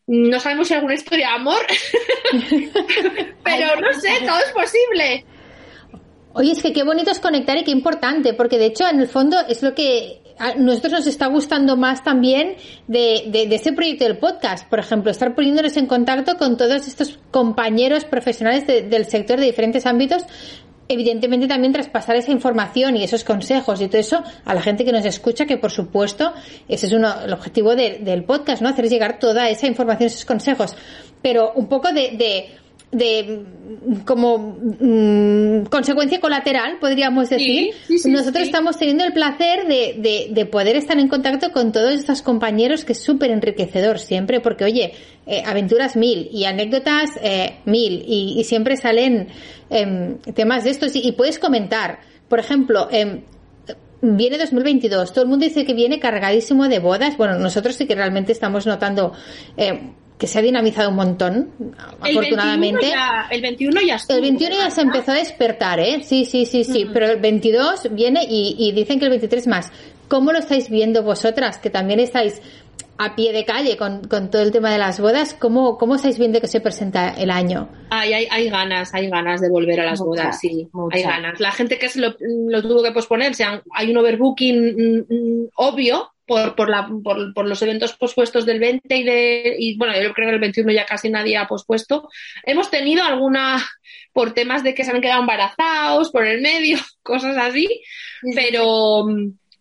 [0.06, 1.66] No sabemos si hay alguna historia de amor,
[3.44, 5.26] pero no sé, todo es posible.
[6.34, 9.08] Oye, es que qué bonito es conectar y qué importante, porque de hecho, en el
[9.08, 12.56] fondo, es lo que a nosotros nos está gustando más también
[12.88, 14.68] de, de, ese proyecto del podcast.
[14.68, 19.86] Por ejemplo, estar poniéndonos en contacto con todos estos compañeros profesionales del sector de diferentes
[19.86, 20.24] ámbitos.
[20.90, 24.92] Evidentemente también traspasar esa información y esos consejos y todo eso a la gente que
[24.92, 26.34] nos escucha, que por supuesto
[26.68, 28.70] ese es uno, el objetivo del podcast, ¿no?
[28.70, 30.76] Hacer llegar toda esa información, esos consejos.
[31.22, 32.52] Pero un poco de
[32.94, 33.44] de
[34.06, 37.72] como mm, consecuencia colateral, podríamos decir,
[38.06, 42.86] nosotros estamos teniendo el placer de, de, poder estar en contacto con todos estos compañeros
[42.86, 44.94] que es súper enriquecedor siempre, porque oye,
[45.26, 49.28] eh, aventuras mil y anécdotas eh, mil y, siempre salen
[49.70, 53.22] em, temas de estos y, puedes comentar, por ejemplo, em,
[54.02, 57.18] viene 2022, todo el mundo dice que viene cargadísimo de bodas.
[57.18, 59.14] Bueno, nosotros sí que realmente estamos notando
[59.58, 61.52] eh, que se ha dinamizado un montón,
[62.00, 62.94] afortunadamente.
[63.32, 66.02] el 21 ya El 21 ya se empezó a despertar, ¿eh?
[66.04, 66.88] Sí, sí, sí, sí.
[66.92, 69.72] Pero el 22 viene y, y, dicen que el 23 más.
[70.08, 72.42] ¿Cómo lo estáis viendo vosotras, que también estáis
[72.98, 75.34] a pie de calle con, con todo el tema de las bodas?
[75.34, 77.70] ¿Cómo, cómo estáis viendo que se presenta el año?
[77.90, 80.70] Hay, hay, hay ganas, hay ganas de volver a las bodas, sí.
[80.92, 81.40] Hay ganas.
[81.40, 85.50] La gente que se lo, lo tuvo que posponer, o hay un overbooking mm, mm,
[85.56, 89.94] obvio, por, por, la, por, por, los eventos pospuestos del 20 y de, y bueno,
[90.02, 92.10] yo creo que el 21 ya casi nadie ha pospuesto.
[92.44, 93.64] Hemos tenido alguna,
[94.14, 97.82] por temas de que se han quedado embarazados, por el medio, cosas así,
[98.36, 99.06] pero,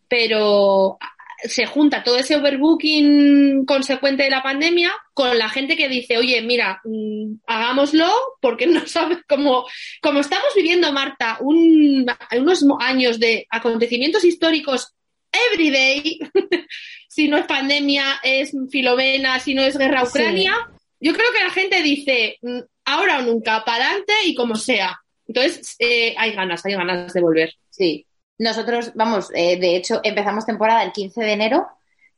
[0.08, 0.98] pero
[1.44, 6.40] se junta todo ese overbooking consecuente de la pandemia con la gente que dice, oye,
[6.42, 8.08] mira, mm, hagámoslo
[8.40, 9.66] porque no sabes cómo,
[10.00, 12.06] como estamos viviendo, Marta, un,
[12.38, 14.94] unos años de acontecimientos históricos
[15.32, 16.18] everyday,
[17.08, 20.54] si no es pandemia, es Filovena, si no es guerra Ucrania.
[21.00, 25.00] Yo creo que la gente dice, mm, ahora o nunca, para adelante y como sea.
[25.26, 27.54] Entonces, eh, hay ganas, hay ganas de volver.
[27.70, 28.06] Sí.
[28.38, 31.66] Nosotros, vamos, eh, de hecho, empezamos temporada el 15 de enero,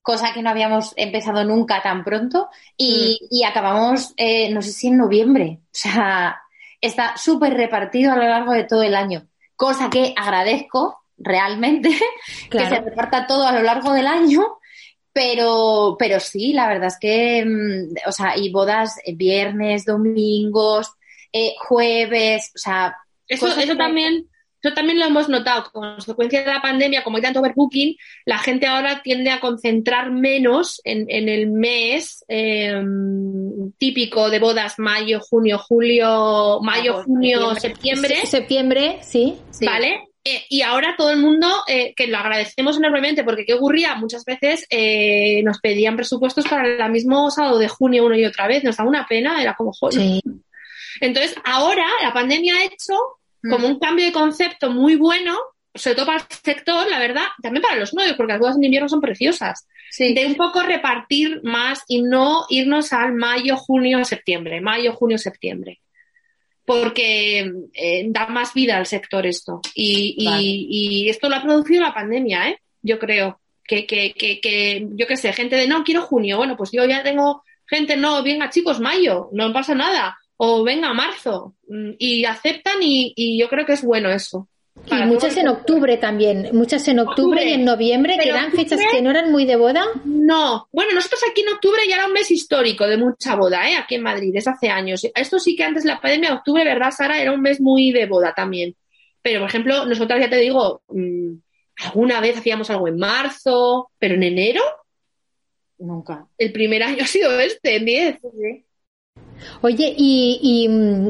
[0.03, 3.27] cosa que no habíamos empezado nunca tan pronto, y, mm.
[3.31, 5.61] y acabamos, eh, no sé si en noviembre.
[5.63, 6.41] O sea,
[6.81, 11.91] está súper repartido a lo largo de todo el año, cosa que agradezco realmente,
[12.51, 14.59] que se reparta todo a lo largo del año,
[15.13, 20.93] pero, pero sí, la verdad es que, mm, o sea, y bodas viernes, domingos,
[21.33, 22.97] eh, jueves, o sea...
[23.27, 24.29] Eso, eso también...
[24.63, 25.71] Eso también lo hemos notado.
[25.71, 30.11] Con consecuencia de la pandemia, como hay tanto overbooking, la gente ahora tiende a concentrar
[30.11, 38.25] menos en, en el mes em, típico de bodas mayo, junio, julio, mayo, junio, septiembre.
[38.25, 39.37] Septiembre, sí.
[39.61, 40.09] ¿Vale?
[40.27, 43.95] Eh, y ahora todo el mundo, eh, que lo agradecemos enormemente, porque ¿qué ocurría?
[43.95, 48.47] Muchas veces eh, nos pedían presupuestos para el mismo sábado de junio una y otra
[48.47, 50.23] vez, nos da una pena, era como joder.
[51.01, 52.95] Entonces, ahora la pandemia ha hecho
[53.43, 53.73] como mm.
[53.73, 55.37] un cambio de concepto muy bueno,
[55.75, 58.65] sobre todo para el sector, la verdad, también para los novios, porque las bodas en
[58.65, 59.67] invierno son preciosas.
[59.99, 65.81] De un poco repartir más y no irnos al mayo, junio, septiembre, mayo, junio, septiembre
[66.65, 69.61] porque eh, da más vida al sector esto.
[69.75, 72.59] Y, y, esto lo ha producido la pandemia, ¿eh?
[72.83, 73.41] Yo creo.
[73.67, 76.37] Que, que, que, que, yo qué sé, gente de no, quiero junio.
[76.37, 80.19] Bueno, pues yo ya tengo gente, no, venga chicos, mayo, no pasa nada.
[80.37, 81.55] O venga marzo.
[81.69, 84.49] Mm, y aceptan y, y yo creo que es bueno eso.
[84.87, 89.01] Y muchas en octubre también, muchas en octubre, y en noviembre, que eran fechas que
[89.01, 89.85] no eran muy de boda.
[90.05, 93.77] No, bueno, nosotros aquí en octubre ya era un mes histórico de mucha boda, ¿eh?
[93.77, 95.07] aquí en Madrid, desde hace años.
[95.15, 97.21] Esto sí que antes de la pandemia, octubre, ¿verdad, Sara?
[97.21, 98.75] Era un mes muy de boda también.
[99.23, 101.35] Pero, por ejemplo, nosotras ya te digo, mm,
[101.87, 104.63] alguna vez hacíamos algo en marzo, pero en enero.
[105.79, 106.27] Nunca.
[106.37, 108.19] El primer año ha sido este, en 10.
[109.63, 111.09] Oye, y mm,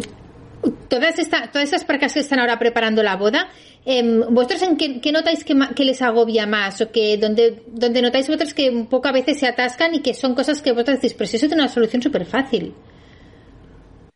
[0.89, 3.49] todas, esta, todas esas parejas que están ahora preparando la boda,
[3.87, 6.81] eh, ¿vosotros en qué, notáis que, les agobia más?
[6.81, 10.15] ¿O que donde, donde notáis vosotros que un poco a veces se atascan y que
[10.15, 12.75] son cosas que vosotros decís, pero si eso tiene una solución súper fácil?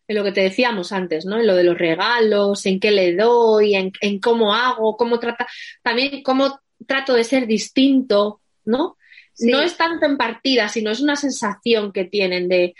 [0.07, 1.39] En lo que te decíamos antes, ¿no?
[1.39, 5.47] En lo de los regalos, en qué le doy, en, en cómo hago, cómo trata,
[5.83, 8.97] también cómo trato de ser distinto, ¿no?
[9.41, 12.75] No es tanto en partida, sino es una sensación que tienen de,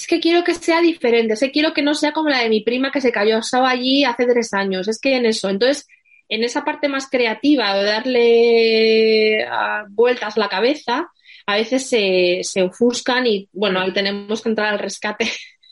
[0.00, 2.48] es que quiero que sea diferente, es que quiero que no sea como la de
[2.48, 5.50] mi prima que se cayó estaba allí hace tres años, es que en eso.
[5.50, 5.86] Entonces,
[6.26, 11.10] en esa parte más creativa de darle ah, vueltas la cabeza,
[11.44, 15.30] a veces se, se, ofuscan y bueno, ahí tenemos que entrar al rescate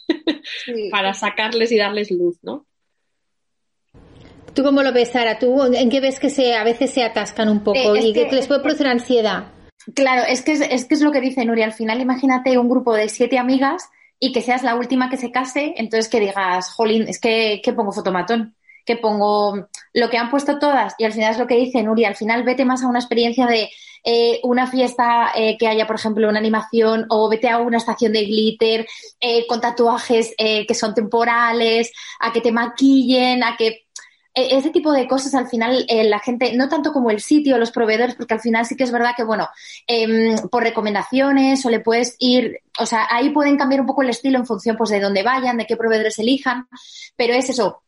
[0.90, 2.66] para sacarles y darles luz, ¿no?
[4.52, 5.38] ¿Tú cómo lo ves, Sara?
[5.38, 8.30] ¿Tú en qué ves que se, a veces se atascan un poco eh, y que,
[8.30, 9.52] les puede producir ansiedad?
[9.94, 11.64] Claro, es que es, que es lo que dice Nuria.
[11.64, 13.88] Al final, imagínate un grupo de siete amigas
[14.20, 17.72] y que seas la última que se case, entonces que digas, jolín, es que, que
[17.72, 21.56] pongo fotomatón, que pongo lo que han puesto todas y al final es lo que
[21.56, 23.70] dice Nuria, al final vete más a una experiencia de
[24.04, 28.12] eh, una fiesta eh, que haya, por ejemplo, una animación o vete a una estación
[28.12, 28.86] de glitter
[29.20, 33.87] eh, con tatuajes que son temporales, a que te maquillen, a que
[34.46, 38.14] ese tipo de cosas al final la gente, no tanto como el sitio, los proveedores,
[38.14, 39.48] porque al final sí que es verdad que, bueno,
[39.86, 44.10] em, por recomendaciones o le puedes ir, o sea, ahí pueden cambiar un poco el
[44.10, 46.68] estilo en función pues de dónde vayan, de qué proveedores elijan,
[47.16, 47.82] pero es eso,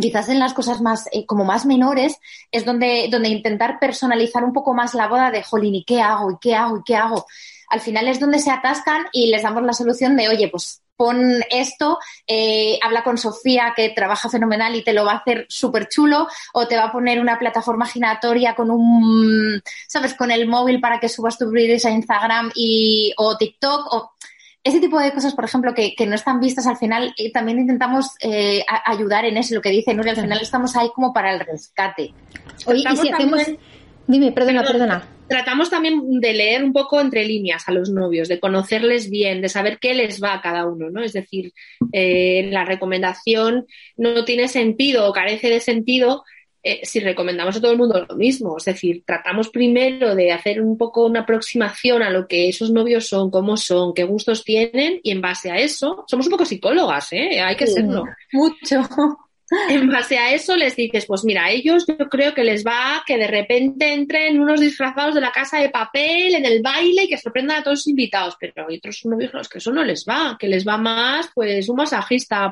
[0.00, 2.18] quizás en las cosas más eh, como más menores
[2.50, 6.30] es donde, donde intentar personalizar un poco más la boda de jolín, ¿y qué hago?
[6.32, 6.78] ¿y qué hago?
[6.78, 7.26] ¿y qué hago?
[7.68, 11.42] Al final es donde se atascan y les damos la solución de, oye, pues pon
[11.50, 11.98] esto,
[12.28, 16.28] eh, habla con Sofía que trabaja fenomenal y te lo va a hacer súper chulo,
[16.52, 21.00] o te va a poner una plataforma giratoria con un, ¿sabes?, con el móvil para
[21.00, 24.12] que subas tus vídeos a Instagram y, o TikTok, o
[24.62, 28.10] ese tipo de cosas, por ejemplo, que, no están vistas al final, eh, también intentamos
[28.20, 31.40] eh, ayudar en eso, lo que dice Nuria, al final estamos ahí como para el
[31.40, 32.14] rescate.
[32.66, 33.42] Oye, y si hacemos...
[34.06, 35.08] Dime, perdona, perdona.
[35.28, 39.48] Tratamos también de leer un poco entre líneas a los novios, de conocerles bien, de
[39.48, 41.02] saber qué les va a cada uno, ¿no?
[41.02, 41.52] Es decir,
[41.92, 46.24] eh, la recomendación no tiene sentido o carece de sentido
[46.64, 50.62] eh, si recomendamos a todo el mundo lo mismo, es decir, tratamos primero de hacer
[50.62, 55.00] un poco una aproximación a lo que esos novios son, cómo son, qué gustos tienen
[55.02, 57.40] y en base a eso, somos un poco psicólogas, ¿eh?
[57.40, 58.04] Hay que serlo.
[58.32, 58.80] Mucho.
[59.68, 63.02] En base a eso les dices, pues mira, a ellos yo creo que les va
[63.06, 67.08] que de repente entren unos disfrazados de la casa de papel en el baile y
[67.08, 70.36] que sorprendan a todos los invitados, pero hay otros novios que eso no les va,
[70.38, 72.50] que les va más pues un masajista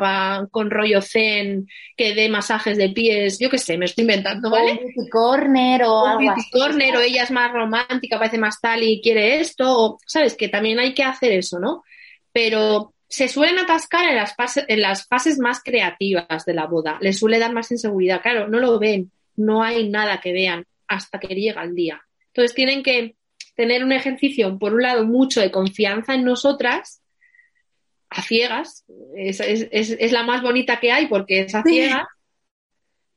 [0.50, 4.80] con rollo zen que dé masajes de pies, yo qué sé, me estoy inventando, ¿vale?
[4.94, 9.40] un corner o, algo corner o ella es más romántica, parece más tal y quiere
[9.40, 11.82] esto, o, sabes que también hay que hacer eso, ¿no?
[12.32, 16.96] Pero se suelen atascar en las, fases, en las fases más creativas de la boda.
[17.00, 18.22] Les suele dar más inseguridad.
[18.22, 22.00] Claro, no lo ven, no hay nada que vean hasta que llega el día.
[22.28, 23.16] Entonces tienen que
[23.56, 27.02] tener un ejercicio, por un lado, mucho de confianza en nosotras,
[28.10, 28.84] a ciegas.
[29.16, 32.06] Es, es la más bonita que hay porque es a ciegas.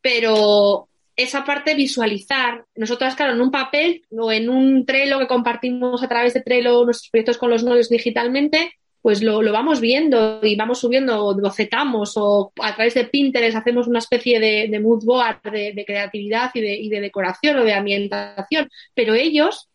[0.02, 6.02] pero esa parte visualizar, nosotras, claro, en un papel o en un Trello que compartimos
[6.02, 8.74] a través de Trello nuestros proyectos con los novios digitalmente,
[9.04, 13.86] pues lo, vamos viendo y vamos subiendo, o bocetamos, o a través de Pinterest hacemos
[13.86, 18.70] una especie de, mood board de, creatividad y de, y de, decoración o de ambientación,
[18.93, 19.68] pero ellos,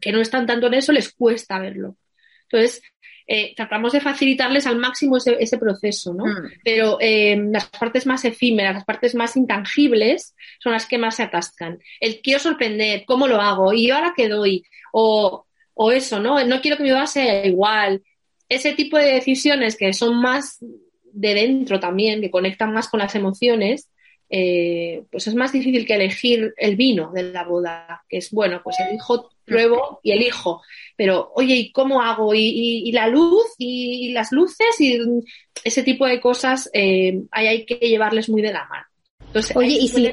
[0.00, 1.96] que no están tanto en eso, les cuesta verlo.
[2.50, 2.82] Entonces,
[3.28, 6.26] eh, tratamos de facilitarles al máximo ese, proceso, ¿no?
[6.26, 6.50] Mm.
[6.64, 11.22] Pero eh, las partes más efímeras, las partes más intangibles son las que más se
[11.22, 11.78] atascan.
[12.00, 13.72] El quiero sorprender, ¿cómo lo hago?
[13.72, 14.64] ¿Y ahora qué doy?
[14.92, 16.44] O, o eso, ¿no?
[16.44, 18.02] No quiero que mi boda sea igual
[18.48, 20.58] ese tipo de decisiones que son más
[21.12, 23.88] de dentro también, que conectan más con las emociones,
[24.28, 28.60] eh, pues es más difícil que elegir el vino de la boda, que es bueno,
[28.62, 30.62] pues elijo, pruebo y elijo.
[30.96, 32.32] Pero, oye, ¿y cómo hago?
[32.34, 33.46] ¿Y, la luz?
[33.58, 34.80] ¿Y, las luces?
[34.80, 34.98] Y
[35.62, 38.86] ese tipo de cosas eh, hay, que llevarles muy de la mano.
[39.26, 40.10] Entonces, oye, y si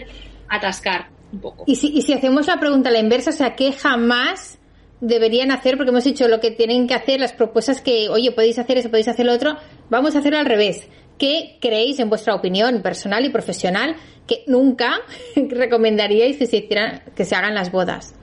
[0.49, 1.63] atascar un poco.
[1.65, 4.59] Y si, y si hacemos la pregunta a la inversa, o sea, ¿qué jamás
[5.03, 8.57] deberían hacer, porque hemos dicho lo que tienen que hacer, las propuestas que, oye, podéis
[8.57, 9.57] hacer eso, podéis hacer lo otro,
[9.89, 10.87] vamos a hacer al revés.
[11.19, 15.01] ¿Qué creéis, en vuestra opinión personal y profesional, que nunca
[15.35, 18.15] recomendaríais que se, hicieran, que se hagan las bodas?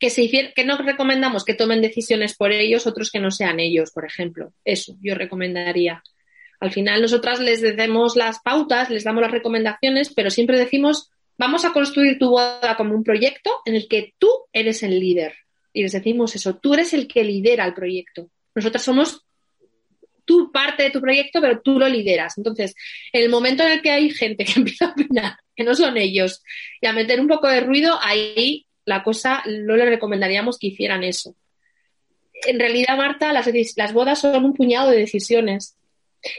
[0.00, 3.92] Que, se que no recomendamos que tomen decisiones por ellos, otros que no sean ellos,
[3.92, 4.52] por ejemplo.
[4.64, 6.02] Eso yo recomendaría.
[6.58, 11.64] Al final nosotras les damos las pautas, les damos las recomendaciones, pero siempre decimos, vamos
[11.64, 15.34] a construir tu boda como un proyecto en el que tú eres el líder
[15.72, 18.30] y les decimos eso, tú eres el que lidera el proyecto.
[18.54, 19.24] Nosotros somos
[20.24, 22.36] tú parte de tu proyecto, pero tú lo lideras.
[22.36, 22.74] Entonces,
[23.12, 25.96] en el momento en el que hay gente que empieza a opinar que no son
[25.96, 26.42] ellos
[26.80, 31.02] y a meter un poco de ruido, ahí la cosa no le recomendaríamos que hicieran
[31.02, 31.34] eso.
[32.46, 35.76] En realidad, Marta, las, las bodas son un puñado de decisiones.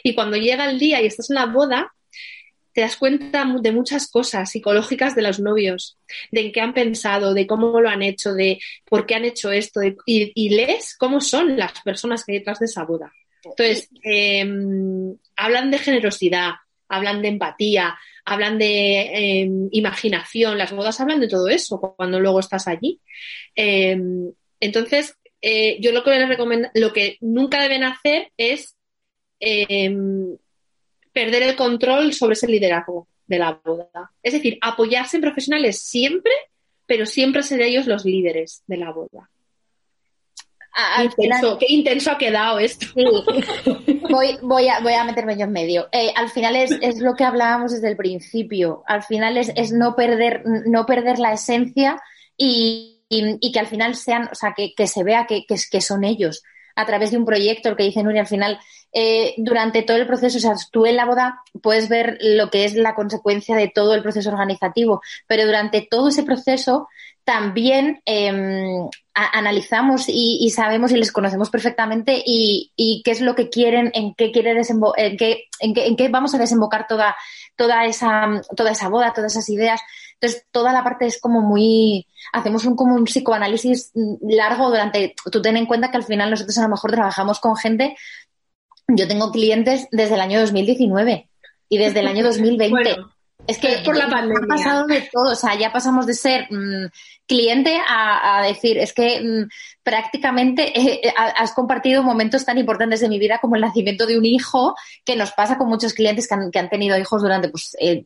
[0.04, 1.94] Y cuando llega el día y estás en la boda,
[2.80, 5.98] te das cuenta de muchas cosas psicológicas de los novios,
[6.32, 9.52] de en qué han pensado, de cómo lo han hecho, de por qué han hecho
[9.52, 13.12] esto, y, lees cómo son las personas que hay detrás de esa boda.
[13.44, 16.52] Entonces, em, hablan de generosidad,
[16.88, 22.40] hablan de empatía, hablan de em, imaginación, las bodas hablan de todo eso cuando luego
[22.40, 23.02] estás allí.
[23.56, 24.32] Em,
[24.62, 28.78] entonces, eh, yo lo que les recomiendo, lo que nunca deben hacer es
[31.14, 33.08] perder el control sobre ese liderazgo.
[33.28, 34.12] de la boda.
[34.24, 36.32] Es decir, apoyarse en profesionales siempre,
[36.88, 39.30] pero siempre ser ellos los líderes de la boda.
[41.60, 42.88] qué intenso ha quedado esto.
[44.10, 45.88] voy, voy, a, voy a meterme yo en medio.
[45.92, 48.84] Eh, al final es, es, lo que hablábamos desde el principio.
[48.88, 52.02] Al final es, es no, perder, no perder la esencia
[52.36, 55.82] y, y, que al final sean, o sea, que, que se vea que, que, que
[55.82, 56.42] son ellos
[56.76, 58.58] a través de un proyecto, lo que dice Nuria, al final,
[58.92, 62.66] eh, durante todo el proceso, o sea, tú en la boda puedes ver lo que
[62.66, 66.88] es la consecuencia de todo el proceso organizativo, pero durante todo ese proceso
[67.24, 73.92] también eh, analizamos y, sabemos y les conocemos perfectamente y, qué es lo que quieren,
[73.94, 77.16] en qué quiere en qué, en qué, en qué vamos a desembocar toda,
[77.56, 79.80] toda esa, toda esa boda, todas esas ideas.
[80.14, 83.92] Entonces, toda la parte es como muy, hacemos un, como un psicoanálisis
[84.22, 87.56] largo durante, tú ten en cuenta que al final nosotros a lo mejor trabajamos con
[87.56, 87.96] gente,
[88.96, 91.30] yo tengo clientes desde el año 2019
[91.70, 92.98] y desde el año 2020.
[93.48, 94.44] Es que por la pandemia.
[94.44, 96.86] ha pasado de todo, o sea, ya pasamos de ser mmm,
[97.26, 99.50] cliente a, a, decir, es que mmm,
[99.82, 104.20] prácticamente eh, eh has compartido momentos tan importantes de mi vida como el nacimiento de
[104.20, 107.50] un hijo, que nos pasa con muchos clientes que han, que han tenido hijos durante
[107.50, 108.04] pues, eh,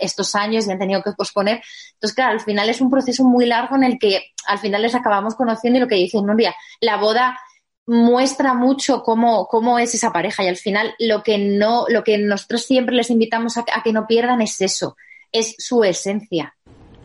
[0.00, 1.60] estos años y han tenido que posponer.
[1.94, 4.94] Entonces, claro, al final es un proceso muy largo en el que al final les
[4.94, 7.38] acabamos conociendo y lo que dice Nuria, la boda
[7.86, 12.18] muestra mucho cómo, cómo es esa pareja y al final lo que no, lo que
[12.18, 14.96] nosotros siempre les invitamos a, a que no pierdan es eso,
[15.32, 16.54] es su esencia.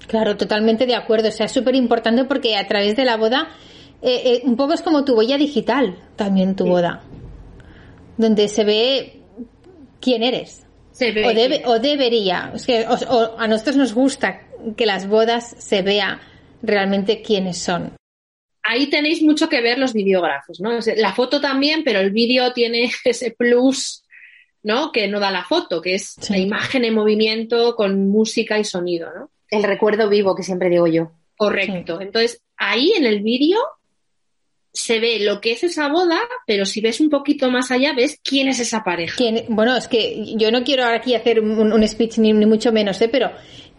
[0.07, 1.29] Claro, totalmente de acuerdo.
[1.29, 3.49] O sea, es súper importante porque a través de la boda,
[4.01, 6.69] eh, eh, un poco es como tu huella digital, también tu sí.
[6.69, 7.01] boda,
[8.17, 9.21] donde se ve
[9.99, 10.65] quién eres.
[10.91, 12.51] Se ve o, debe, o debería.
[12.89, 14.41] O, o a nosotros nos gusta
[14.75, 16.19] que las bodas se vea
[16.61, 17.93] realmente quiénes son
[18.72, 20.72] ahí tenéis mucho que ver los videógrafos, ¿no?
[20.95, 24.03] La foto también, pero el vídeo tiene ese plus,
[24.64, 24.91] ¿no?
[24.91, 26.34] Que no da la foto, que es sí.
[26.34, 29.30] la imagen en movimiento con música y sonido, ¿no?
[29.49, 31.11] El recuerdo vivo que siempre digo yo.
[31.35, 31.98] Correcto.
[31.98, 32.03] Sí.
[32.03, 33.60] Entonces, ahí en el vídeo
[34.73, 38.22] se ve lo que es esa boda, pero si ves un poquito más allá, ves
[38.23, 39.15] quién es esa pareja.
[39.18, 39.43] ¿Quién?
[39.49, 43.02] Bueno, es que yo no quiero aquí hacer un, un speech ni, ni, mucho menos,
[43.02, 43.10] ¿eh?
[43.10, 43.31] pero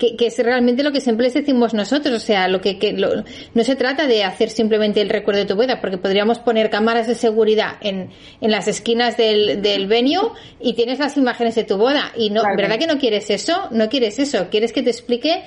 [0.02, 2.92] que, que, es realmente lo que siempre les decimos nosotros, o sea, lo que, que
[2.92, 3.22] lo,
[3.54, 7.06] no se trata de hacer simplemente el recuerdo de tu boda, porque podríamos poner cámaras
[7.06, 8.10] de seguridad en,
[8.40, 12.10] en las esquinas del, del venue y tienes las imágenes de tu boda.
[12.16, 12.56] Y no, claro.
[12.56, 13.68] ¿verdad que no quieres eso?
[13.70, 15.44] No quieres eso, quieres que te explique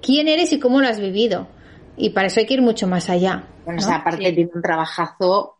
[0.00, 1.46] quién eres y cómo lo has vivido.
[1.98, 3.44] Y para eso hay que ir mucho más allá.
[3.66, 3.86] Bueno, ¿no?
[3.86, 4.32] o sea, aparte sí.
[4.32, 5.56] tiene un trabajazo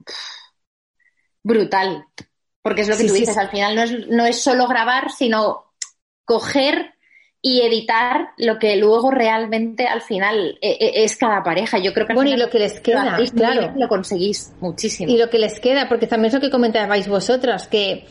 [1.43, 2.07] brutal.
[2.63, 4.67] Porque es lo que sí, tú dices, sí, al final no es, no es solo
[4.67, 5.75] grabar, sino
[6.25, 6.95] coger
[7.41, 11.79] y editar lo que luego realmente al final es cada pareja.
[11.79, 15.13] Yo creo que bueno y lo que les queda, lo claro, lo conseguís muchísimo.
[15.13, 18.07] Y lo que les queda, porque también es lo que comentabais vosotras, que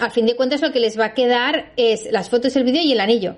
[0.00, 2.82] a fin de cuentas lo que les va a quedar es las fotos, el vídeo
[2.82, 3.36] y el anillo.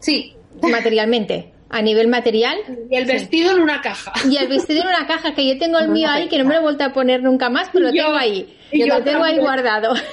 [0.00, 0.34] Sí.
[0.62, 2.56] Materialmente a nivel material.
[2.88, 3.56] Y el vestido sí.
[3.56, 4.12] en una caja.
[4.30, 6.54] Y el vestido en una caja, que yo tengo el mío ahí, que no me
[6.54, 8.56] lo he vuelto a poner nunca más, pero lo yo, tengo ahí.
[8.72, 9.92] Yo lo tengo ahí guardado.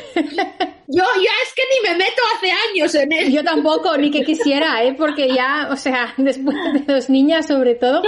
[0.93, 3.31] Yo ya es que ni me meto hace años en él.
[3.31, 4.93] Yo tampoco, ni que quisiera, ¿eh?
[4.97, 8.01] porque ya, o sea, después de dos niñas sobre todo,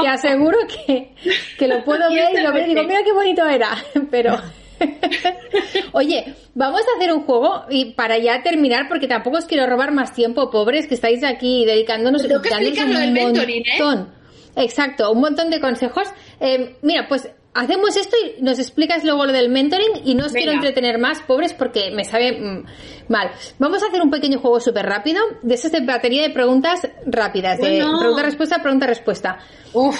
[0.00, 1.10] te aseguro que,
[1.58, 3.76] que lo puedo ver y lo veo y digo, mira qué bonito era,
[4.10, 4.40] pero...
[5.92, 9.92] Oye, vamos a hacer un juego y para ya terminar, porque tampoco os quiero robar
[9.92, 14.12] más tiempo, pobres, que estáis aquí dedicándonos Tengo que un mentoring, montón.
[14.56, 14.64] ¿eh?
[14.64, 16.08] Exacto, un montón de consejos.
[16.40, 20.32] Eh, mira, pues hacemos esto y nos explicas luego lo del mentoring y no os
[20.32, 20.44] Venga.
[20.44, 22.64] quiero entretener más, pobres, porque me sabe mmm,
[23.08, 23.30] mal.
[23.58, 27.58] Vamos a hacer un pequeño juego súper rápido, de esas de batería de preguntas rápidas,
[27.58, 27.92] bueno.
[27.92, 29.38] de pregunta-respuesta, pregunta-respuesta.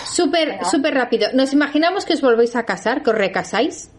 [0.05, 1.29] Súper, súper rápido.
[1.35, 3.91] Nos imaginamos que os volvéis a casar, que os recasáis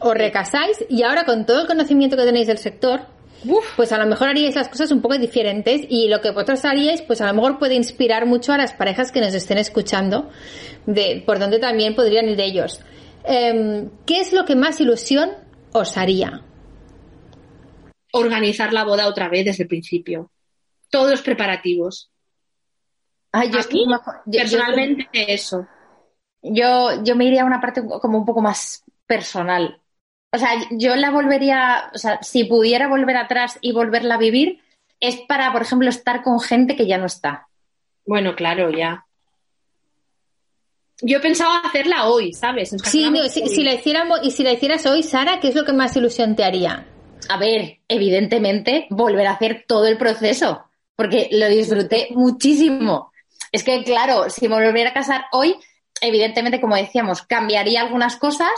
[0.00, 3.02] os recasáis y ahora con todo el conocimiento que tenéis del sector,
[3.44, 3.64] Uf.
[3.76, 7.02] pues a lo mejor haríais las cosas un poco diferentes y lo que vosotros haríais,
[7.02, 10.30] pues a lo mejor puede inspirar mucho a las parejas que nos estén escuchando,
[10.86, 12.80] de por donde también podrían ir ellos.
[13.24, 15.30] Eh, ¿Qué es lo que más ilusión
[15.72, 16.42] os haría?
[18.12, 20.30] Organizar la boda otra vez desde el principio.
[20.90, 22.10] Todos los preparativos.
[23.32, 23.84] Ay, yo, Aquí,
[24.26, 25.68] yo personalmente yo, eso.
[26.42, 29.79] Yo, yo me iría a una parte como un poco más personal.
[30.32, 34.60] O sea, yo la volvería, o sea, si pudiera volver atrás y volverla a vivir,
[35.00, 37.48] es para, por ejemplo, estar con gente que ya no está.
[38.06, 39.06] Bueno, claro, ya.
[41.02, 42.70] Yo pensaba hacerla hoy, ¿sabes?
[42.84, 45.64] Sí, no, si, si, la hiciéramos, y si la hicieras hoy, Sara, ¿qué es lo
[45.64, 46.86] que más ilusión te haría?
[47.28, 50.64] A ver, evidentemente, volver a hacer todo el proceso,
[50.96, 53.12] porque lo disfruté muchísimo.
[53.52, 55.56] Es que, claro, si me volviera a casar hoy,
[56.00, 58.50] evidentemente, como decíamos, cambiaría algunas cosas,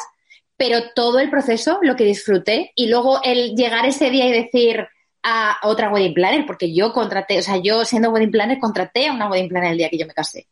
[0.62, 4.86] pero todo el proceso, lo que disfruté, y luego el llegar ese día y decir,
[5.20, 9.12] a otra wedding planner, porque yo contraté, o sea, yo siendo wedding planner contraté a
[9.12, 10.46] una wedding planner el día que yo me casé.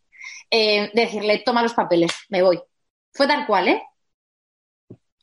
[0.50, 2.60] Eh, decirle, toma los papeles, me voy.
[3.12, 3.82] Fue tal cual, ¿eh?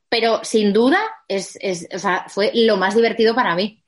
[0.07, 3.83] Pero sin duda es, es, o sea, fue lo más divertido para mí.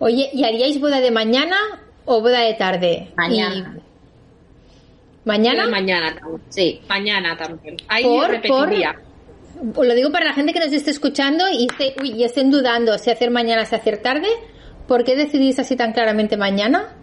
[0.00, 1.56] Oye, ¿y haríais boda de mañana
[2.04, 3.12] o boda de tarde?
[3.16, 3.78] Mañana.
[5.24, 5.68] ¿Mañana?
[5.68, 6.42] mañana también.
[6.48, 6.80] Sí.
[6.88, 7.76] Mañana también.
[7.86, 9.00] Ahí Por- repetiría.
[9.62, 12.96] Lo digo para la gente que nos esté escuchando y, esté- uy, y estén dudando
[12.98, 14.28] si hacer mañana o si hacer tarde.
[14.88, 16.96] ¿Por qué decidís así tan claramente mañana?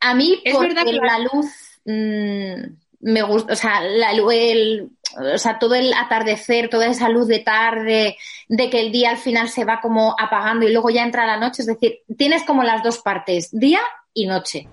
[0.00, 1.46] A mí, Es porque verdad que la luz
[1.84, 4.90] mm, me gusta, o sea, la, lu- el,
[5.34, 8.16] o sea, todo el atardecer, toda esa luz de tarde,
[8.48, 11.36] de que el día al final se va como apagando y luego ya entra la
[11.36, 13.80] noche, es decir, tienes como las dos partes, día
[14.14, 14.68] y noche.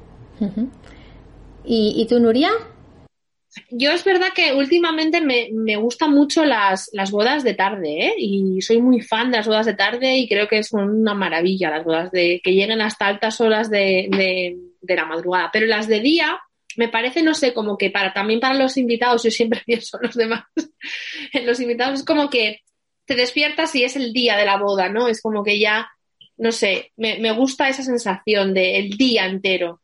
[1.65, 2.49] ¿Y, y tú, Nuria?
[3.69, 8.13] Yo es verdad que últimamente me, me gustan mucho las, las bodas de tarde, ¿eh?
[8.17, 11.69] Y soy muy fan de las bodas de tarde y creo que son una maravilla
[11.69, 15.49] las bodas de que lleguen hasta altas horas de, de, de la madrugada.
[15.51, 16.39] Pero las de día
[16.75, 20.07] me parece, no sé, como que para también para los invitados, yo siempre pienso en
[20.07, 20.43] los demás,
[21.33, 22.61] en los invitados es como que
[23.05, 25.07] te despiertas y es el día de la boda, ¿no?
[25.07, 25.89] Es como que ya,
[26.37, 29.81] no sé, me, me gusta esa sensación de el día entero.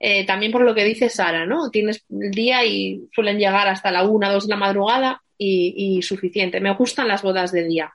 [0.00, 1.70] Eh, también por lo que dice Sara, ¿no?
[1.70, 6.02] Tienes el día y suelen llegar hasta la una, dos de la madrugada y, y
[6.02, 6.60] suficiente.
[6.60, 7.92] Me gustan las bodas de día.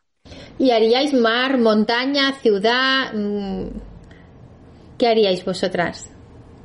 [0.60, 3.14] ¿Y haríais mar, montaña, ciudad?
[3.14, 3.68] Mm,
[4.98, 6.12] ¿Qué haríais vosotras?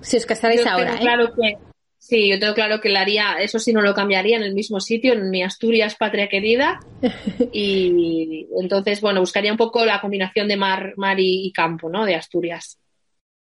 [0.00, 1.00] Si os casarais Yo ahora, tengo ¿eh?
[1.00, 1.56] claro que
[1.98, 4.80] sí, yo tengo claro que la haría, eso sí no lo cambiaría en el mismo
[4.80, 6.80] sitio, en mi Asturias patria querida.
[7.52, 12.04] Y entonces, bueno, buscaría un poco la combinación de mar, mar y, y campo, ¿no?
[12.04, 12.78] De Asturias.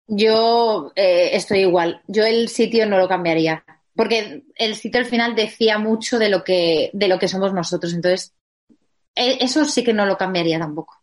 [0.08, 3.64] Yo eh, estoy igual, yo el sitio no lo cambiaría,
[3.94, 7.92] porque el sitio al final decía mucho de lo que, de lo que somos nosotros,
[7.92, 8.32] entonces
[9.14, 10.94] eh, eso sí que no lo cambiaría tampoco.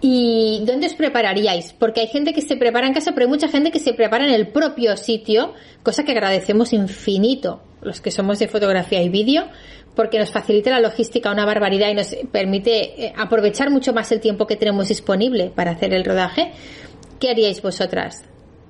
[0.00, 1.72] ¿Y dónde os prepararíais?
[1.72, 4.26] Porque hay gente que se prepara en casa, pero hay mucha gente que se prepara
[4.26, 9.46] en el propio sitio, cosa que agradecemos infinito los que somos de fotografía y vídeo,
[9.94, 14.20] porque nos facilita la logística una barbaridad y nos permite eh, aprovechar mucho más el
[14.20, 16.52] tiempo que tenemos disponible para hacer el rodaje.
[17.20, 18.24] ¿Qué haríais vosotras?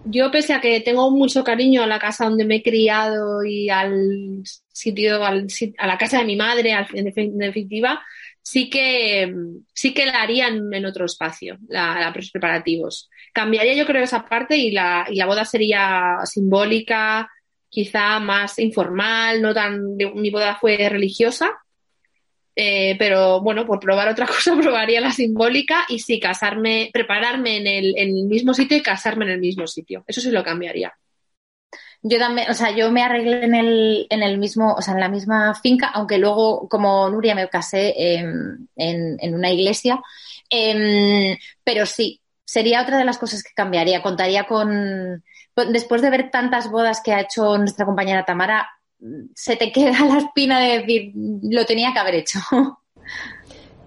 [0.05, 3.69] Yo, pese a que tengo mucho cariño a la casa donde me he criado y
[3.69, 4.43] al
[4.73, 8.01] sitio, a la casa de mi madre, en defi- en definitiva,
[8.41, 9.35] sí que,
[9.75, 13.11] sí que la haría en, en otro espacio, la, la- los preparativos.
[13.35, 17.29] Cambiaría yo creo esa parte y la, y la boda sería simbólica,
[17.69, 21.51] quizá más informal, no tan, mi boda fue religiosa,
[22.60, 27.66] eh, pero bueno, por probar otra cosa, probaría la simbólica y sí, casarme, prepararme en
[27.97, 30.02] el, mismo sitio y casarme en el mismo sitio.
[30.09, 30.93] Eso sí lo cambiaría.
[32.02, 35.01] Yo también, o sea, yo me arreglé en el, en el mismo, o sea, en
[35.01, 40.01] la misma finca, aunque luego, como Nuria, me casé en, en, en una iglesia.
[40.51, 44.02] Em, pero sí, sería otra de las cosas que cambiaría.
[44.02, 45.22] Contaría con,
[45.55, 48.68] con- después de ver tantas bodas que ha hecho nuestra compañera Tamara,
[49.35, 52.41] se te queda la espina de decir, lo tenía que haber hecho.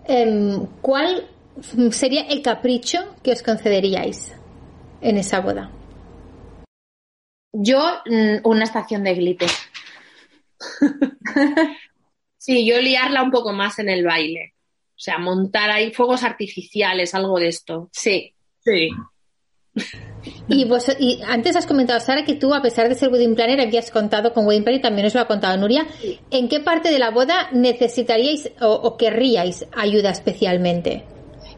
[0.06, 1.30] Em, ¿Cuál
[1.92, 4.34] sería el capricho que os concederíais
[5.00, 5.70] en esa boda?
[7.54, 9.50] Yo, mm, una estación de glitter.
[12.42, 14.56] Sí, yo liarla un poco más en el baile.
[14.96, 17.92] O sea, montar ahí fuegos artificiales, algo de esto.
[17.94, 18.34] Sí.
[18.66, 18.90] Sí.
[20.48, 23.62] Y, vos, y antes has comentado, Sara, que tú, a pesar de ser wedding planner,
[23.62, 25.88] habías contado con wedding planner y también os lo ha contado Nuria.
[26.30, 31.06] ¿En qué parte de la boda necesitaríais o, o querríais ayuda especialmente?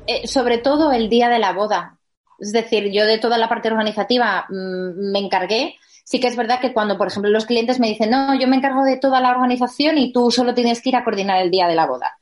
[0.06, 1.98] Eh, sobre todo el día de la boda.
[2.40, 5.76] Es decir, yo de toda la parte organizativa mm, me encargué.
[6.04, 8.58] Sí que es verdad que cuando, por ejemplo, los clientes me dicen, no, yo me
[8.58, 11.68] encargo de toda la organización y tú solo tienes que ir a coordinar el día
[11.68, 12.18] de la boda.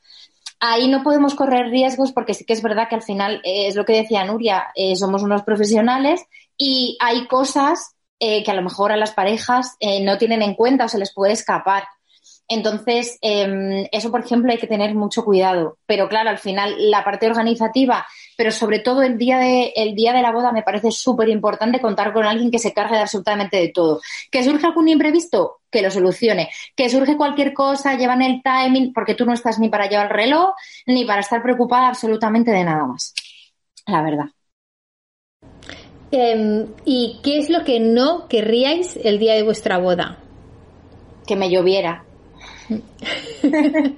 [0.64, 3.74] Ahí no podemos correr riesgos porque sí que es verdad que al final, eh, es
[3.74, 6.24] lo que decía Nuria, eh, somos unos profesionales
[6.56, 10.84] y hay cosas eh, que a lo mejor a las parejas no tienen en cuenta
[10.84, 11.82] o se les puede escapar.
[12.48, 15.78] Entonces, eh, eso, por ejemplo, hay que tener mucho cuidado.
[15.86, 18.06] Pero claro, al final, la parte organizativa,
[18.36, 21.80] pero sobre todo el día de, el día de la boda, me parece súper importante
[21.80, 24.00] contar con alguien que se cargue absolutamente de todo.
[24.30, 26.50] Que surge algún imprevisto, que lo solucione.
[26.76, 30.12] Que surge cualquier cosa, llevan el timing, porque tú no estás ni para llevar el
[30.12, 30.50] reloj,
[30.86, 33.14] ni para estar preocupada absolutamente de nada más.
[33.86, 34.26] La verdad.
[36.12, 40.18] Em, ¿Y qué es lo que no querríais el día de vuestra boda?
[41.26, 42.04] Que me lloviera.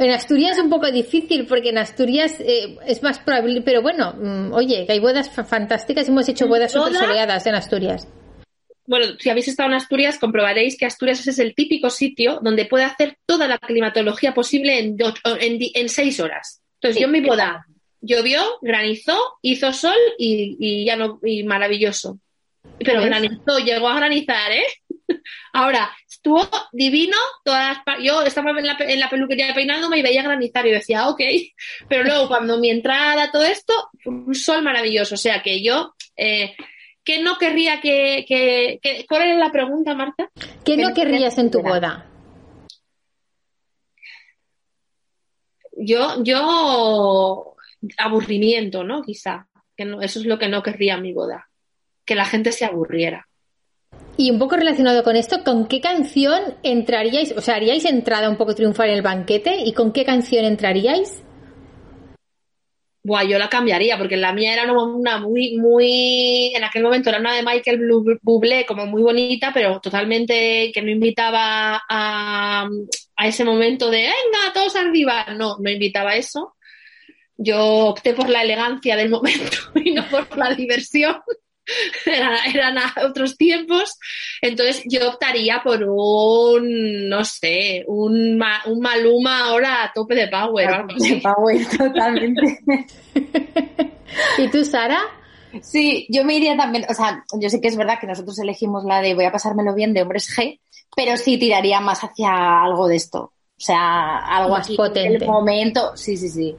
[0.00, 4.12] En Asturias es un poco difícil porque en Asturias eh, es más probable, pero bueno,
[4.12, 6.86] mm, oye, que hay bodas fa- fantásticas y hemos hecho bodas ¿Boda?
[6.86, 8.06] súper soleadas en Asturias.
[8.88, 12.84] Bueno, si habéis estado en Asturias, comprobaréis que Asturias es el típico sitio donde puede
[12.84, 16.62] hacer toda la climatología posible en, dos- en, seis horas.
[16.76, 17.66] Entonces, Sí, yo en mi boda
[18.00, 22.18] llovió, granizó, hizo sol y, ya no, y maravilloso.
[22.78, 24.64] Pero granizó, llegó a granizar, ¿eh?
[25.52, 30.66] Ahora, estuvo divino todas Yo estaba en la, en la peluquería peinándome y veía granizar
[30.66, 31.20] y decía, ok.
[31.90, 33.74] Pero luego, cuando mi entrada, todo esto,
[34.06, 35.14] un sol maravilloso.
[35.14, 35.94] O sea que yo.
[36.16, 36.56] Eh,
[37.08, 40.28] ¿Qué no querría que, que, ¿Cuál era la pregunta, Marta?
[40.62, 42.04] ¿Qué no querrías en tu boda?
[45.74, 47.56] Yo, yo,
[47.96, 49.00] aburrimiento, ¿no?
[49.00, 49.48] Quizá.
[49.74, 51.48] Que no, eso es lo que no querría en mi boda.
[52.04, 53.26] Que la gente se aburriera.
[54.18, 57.32] Y un poco relacionado con esto, ¿con qué canción entraríais?
[57.34, 59.56] O sea, ¿haríais entrada un poco triunfal en el banquete?
[59.64, 61.22] ¿Y con qué canción entraríais?
[63.02, 67.20] Buah, yo la cambiaría, porque la mía era una muy, muy, en aquel momento era
[67.20, 67.80] una de Michael
[68.22, 72.68] Bublé, como muy bonita, pero totalmente que no invitaba a,
[73.16, 75.26] a ese momento de, venga, todos arriba.
[75.36, 76.54] No, no invitaba a eso.
[77.36, 81.16] Yo opté por la elegancia del momento y no por la diversión.
[82.06, 83.98] Eran, otros tiempos.
[84.40, 90.86] Entonces yo optaría por un, no sé, un, un Maluma ahora a tope de power.
[90.96, 92.60] De power, totalmente.
[94.38, 95.00] ¿Y tú, Sara?
[95.62, 98.84] Sí, yo me iría también, o sea, yo sé que es verdad que nosotros elegimos
[98.84, 100.60] la de voy a pasármelo bien de hombres G,
[100.94, 103.20] pero sí tiraría más hacia algo de esto.
[103.20, 105.16] O sea, algo más potente.
[105.16, 106.56] En el momento, sí, sí, sí.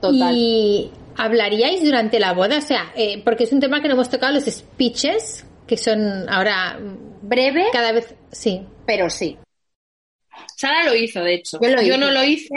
[0.00, 0.34] Total.
[0.34, 2.58] Y ¿Hablaríais durante la boda?
[2.58, 6.28] O sea, eh, porque es un tema que no hemos tocado, los speeches, que son
[6.28, 6.78] ahora
[7.22, 7.66] breve.
[7.72, 8.62] Cada vez, sí.
[8.86, 9.36] Pero sí.
[10.56, 11.58] Sara lo hizo, de hecho.
[11.82, 12.54] Yo, no lo hice,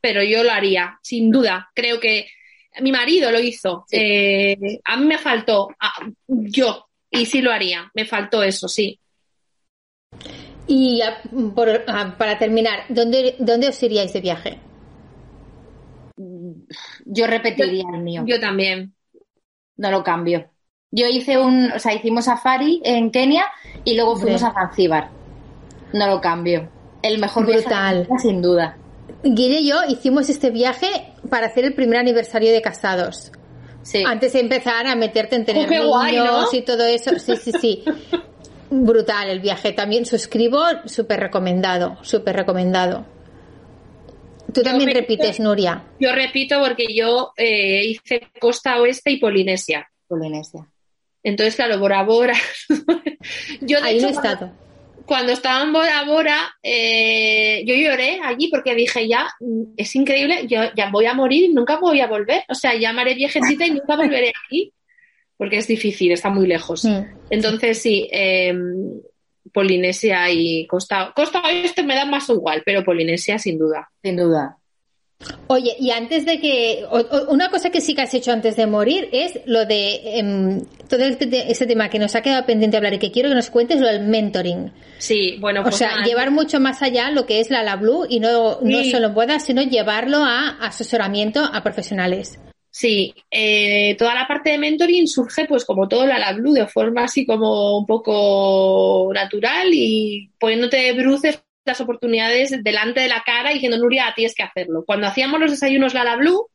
[0.00, 1.70] pero yo lo haría, sin duda.
[1.74, 2.28] Creo que
[2.80, 3.84] mi marido lo hizo.
[3.90, 5.68] Eh, a mí me faltó,
[6.26, 7.90] yo, y sí lo haría.
[7.94, 8.98] Me faltó eso, sí.
[10.66, 11.00] Y
[12.18, 14.58] para terminar, ¿dónde, ¿dónde os iríais de viaje?
[17.04, 18.24] Yo repetiría el mío.
[18.26, 18.94] Yo también.
[19.76, 20.50] No lo cambio.
[20.90, 23.44] Yo hice un, o sea, hicimos safari en Kenia
[23.84, 25.10] y luego fuimos a Zanzíbar.
[25.92, 26.68] No lo cambio.
[27.02, 28.06] El mejor Brutal.
[28.06, 28.76] viaje sin duda.
[29.22, 33.32] Guille y yo hicimos este viaje para hacer el primer aniversario de casados.
[33.82, 34.02] Sí.
[34.06, 37.18] Antes de empezar a meterte en tener niños y todo eso.
[37.18, 37.84] Sí, sí, sí.
[38.70, 39.72] Brutal el viaje.
[39.72, 43.06] También suscribo, súper recomendado, súper recomendado.
[44.52, 45.84] Tú también repites, Nuria.
[46.00, 49.88] Yo repito porque yo eh, hice costa oeste y Polinesia.
[50.06, 50.66] Polinesia.
[51.22, 52.34] Entonces, claro, Bora Bora.
[53.60, 54.52] yo de hecho, estado.
[55.04, 60.46] Cuando, estaba en Bora Bora, eh, yo lloré allí porque dije, ya, mm, es increíble,
[60.46, 62.44] yo ya voy a morir y nunca voy a volver.
[62.48, 64.72] O sea, ya haré viejecita y nunca volveré aquí.
[65.36, 66.84] Porque es difícil, está muy lejos.
[66.84, 67.04] Mm.
[67.30, 68.54] Entonces, sí, eh,
[69.52, 73.90] Polinesia y Costa, Costa Oeste me da más igual, pero Polinesia sin duda.
[74.02, 74.58] Sin duda.
[75.48, 76.84] Oye, y antes de que.
[77.28, 80.18] una cosa que sí que has hecho antes de morir es lo de.
[80.18, 83.34] Em, todo este, ese tema que nos ha quedado pendiente hablar y que quiero que
[83.34, 84.72] nos cuentes, lo del mentoring.
[84.98, 85.74] Sí, bueno, pues.
[85.74, 88.84] O sea, llevar mucho más allá lo que es la, la Blue y no, no
[88.84, 92.38] solo en sino llevarlo a asesoramiento a profesionales.
[92.70, 97.04] Sí, eh, toda la parte de mentoring surge, pues como todo la Blue, de forma
[97.04, 103.54] así como un poco natural y poniéndote bruces las oportunidades delante de la cara y
[103.54, 104.84] diciendo, Nuria, tienes que hacerlo.
[104.86, 106.48] Cuando hacíamos los desayunos la Blue,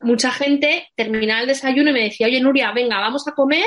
[0.00, 3.66] mucha gente terminaba el desayuno y me decía, oye, Nuria, venga, vamos a comer,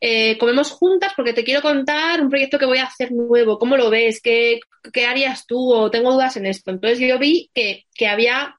[0.00, 3.76] eh, comemos juntas porque te quiero contar un proyecto que voy a hacer nuevo, ¿cómo
[3.76, 4.20] lo ves?
[4.20, 4.60] ¿Qué,
[4.92, 5.72] qué harías tú?
[5.72, 6.70] O tengo dudas en esto.
[6.70, 8.56] Entonces yo vi que, que había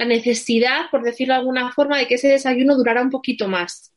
[0.00, 3.92] la necesidad, por decirlo de alguna forma, de que ese desayuno durara un poquito más.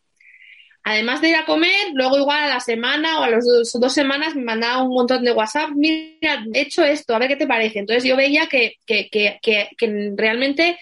[0.84, 4.36] Además de ir a comer, luego igual a la semana o a las dos, semanas
[4.36, 7.80] me mandaba un montón de WhatsApp, mira, he hecho esto, a ver qué te parece.
[7.80, 8.76] Entonces yo veía que,
[10.18, 10.78] realmente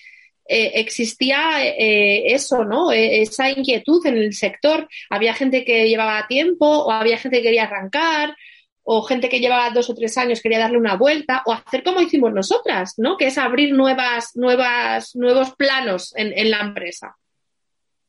[0.47, 2.91] eh, existía eh, eso, ¿no?
[2.91, 4.89] E, esa inquietud en el sector.
[5.11, 8.35] Había gente que llevaba tiempo o había gente que quería arrancar
[8.83, 12.01] o gente que llevaba dos o tres años quería darle una vuelta, o hacer como
[12.01, 13.17] hicimos nosotras, ¿no?
[13.17, 17.15] Que es abrir nuevas, nuevas, nuevos planos en, la empresa.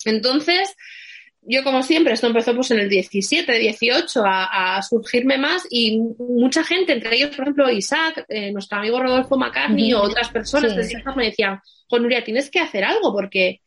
[0.05, 0.74] Entonces,
[1.43, 6.65] yo como siempre, esto empezó pues en el 17, 18 a, surgirme más y mucha
[6.65, 10.74] gente, entre ellos, por ejemplo, Isaac, eh, nuestro amigo Rodolfo McCartney o otras personas
[11.16, 13.61] me decían, Juan Nuria, tienes que hacer algo porque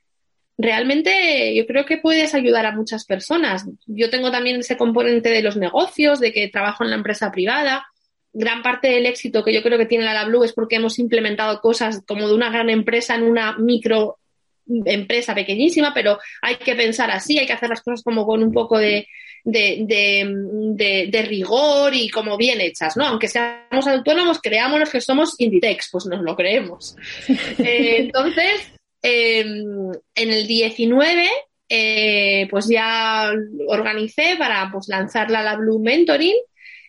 [0.58, 3.66] realmente yo creo que puedes ayudar a muchas personas.
[3.86, 7.86] Yo tengo también ese componente de los negocios, de que trabajo en la empresa privada.
[8.34, 11.62] Gran parte del éxito que yo creo que tiene la Blue es porque hemos implementado
[11.62, 14.20] cosas como de una gran empresa en una micro
[14.68, 18.52] empresa pequeñísima, pero hay que pensar así, hay que hacer las cosas como con un
[18.52, 19.08] poco de,
[19.44, 23.06] de, rigor y como bien hechas, ¿no?
[23.06, 26.96] Aunque seamos autónomos, creámonos que somos Inditex, pues nos lo creemos.
[27.58, 28.75] Eh, entonces,
[29.08, 31.30] Em, en el 19,
[31.70, 33.32] eh, pues ya
[33.68, 36.34] organicé para pues, lanzarla a la Blue Mentoring.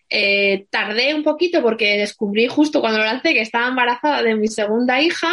[0.09, 4.47] Eh, tardé un poquito porque descubrí justo cuando lo lancé que estaba embarazada de mi
[4.47, 5.31] segunda hija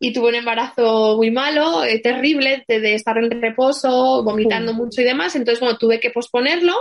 [0.00, 5.04] y tuve un embarazo muy malo, eh, terrible, de, estar en reposo, vomitando mucho y
[5.04, 5.36] demás.
[5.36, 6.74] Entonces, bueno, tuve que posponerlo,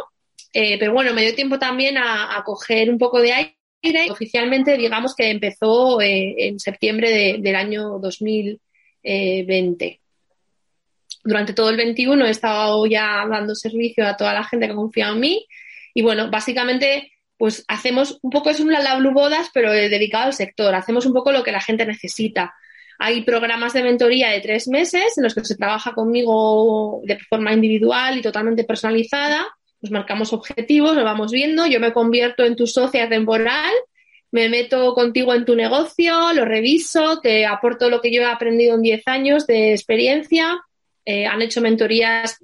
[0.51, 4.09] pero bueno, me dio tiempo también a, a coger un poco de aire.
[4.09, 8.59] Oficialmente, digamos que empezó en septiembre del año 2000.
[9.03, 9.85] 20.
[9.85, 9.99] Eh,
[11.23, 14.75] Durante todo el 21 he estado ya dando servicio a toda la gente que ha
[14.75, 15.47] confiado en mí
[15.93, 20.33] y bueno, básicamente pues hacemos un poco, es un La Blue Bodas, pero dedicado al
[20.33, 20.73] sector.
[20.73, 22.53] Hacemos un poco lo que la gente necesita.
[22.99, 27.51] Hay programas de mentoría de tres meses en los que se trabaja conmigo de forma
[27.51, 29.45] individual y totalmente personalizada.
[29.81, 31.65] Nos marcamos objetivos, lo vamos viendo.
[31.67, 33.73] Yo me convierto en tu socia temporal
[34.33, 38.73] me meto contigo en tu negocio, lo reviso, te aporto lo que yo he aprendido
[38.73, 40.59] en 10 años de experiencia.
[41.05, 42.39] Eh, han hecho mentorías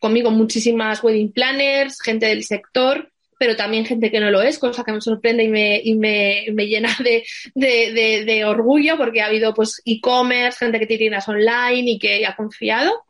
[0.00, 4.82] conmigo muchísimas wedding planners, gente del sector, pero también gente que no lo es, cosa
[4.84, 9.26] que me sorprende y me, y me, me llena de, de, de, orgullo porque ha
[9.26, 13.04] habido pues e-commerce, gente que tiene tiendas online y que ha confiado.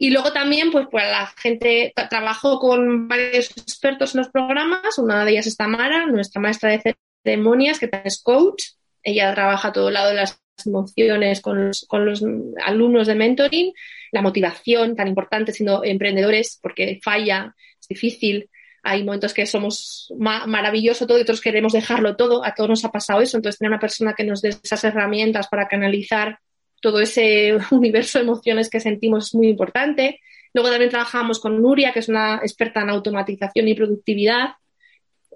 [0.00, 5.24] Y luego también, pues, pues la gente, trabajo con varios expertos en los programas, una
[5.24, 8.62] de ellas es Tamara, nuestra maestra de ceremonias, que es coach.
[9.02, 12.22] Ella trabaja todo lado de las emociones con los, con los
[12.64, 13.72] alumnos de mentoring,
[14.12, 18.48] la motivación tan importante siendo emprendedores, porque falla, es difícil.
[18.84, 22.44] Hay momentos que somos maravilloso todo y otros queremos dejarlo todo.
[22.44, 23.36] A todos nos ha pasado eso.
[23.36, 26.38] Entonces, tener una persona que nos dé esas herramientas para canalizar
[26.80, 30.20] todo ese universo de emociones que sentimos es muy importante.
[30.52, 34.56] Luego también trabajamos con Nuria, que es una experta en automatización y productividad,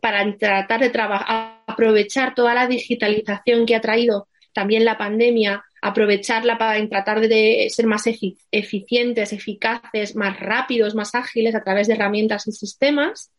[0.03, 6.57] para tratar de trabajar, aprovechar toda la digitalización que ha traído también la pandemia, aprovecharla
[6.57, 12.47] para tratar de ser más eficientes, eficaces, más rápidos, más ágiles a través de herramientas
[12.49, 13.31] y sistemas.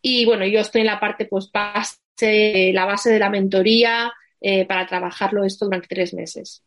[0.00, 4.64] Y bueno, yo estoy en la parte, pues, base, la base de la mentoría eh,
[4.64, 6.62] para trabajarlo esto durante tres meses.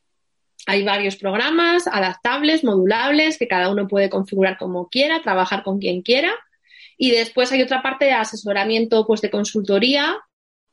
[0.67, 6.01] Hay varios programas adaptables, modulables, que cada uno puede configurar como quiera, trabajar con quien
[6.01, 6.31] quiera.
[6.97, 10.19] Y después hay otra parte de asesoramiento pues, de consultoría,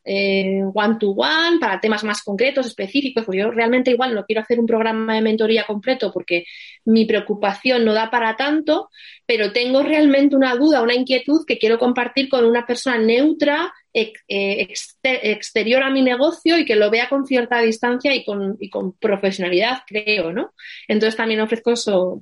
[0.06, 4.66] one to one, para temas más concretos, específicos, yo realmente igual no quiero hacer un
[4.66, 6.44] programa de mentoría completo porque
[6.84, 8.90] mi preocupación no da para tanto,
[9.26, 14.68] pero tengo realmente una duda, una inquietud que quiero compartir con una persona neutra, eh,
[15.02, 18.58] exterior a mi negocio y que lo vea con cierta distancia y con,
[19.00, 20.52] profesionalidad, creo, ¿no?
[20.86, 21.72] Entonces también ofrezco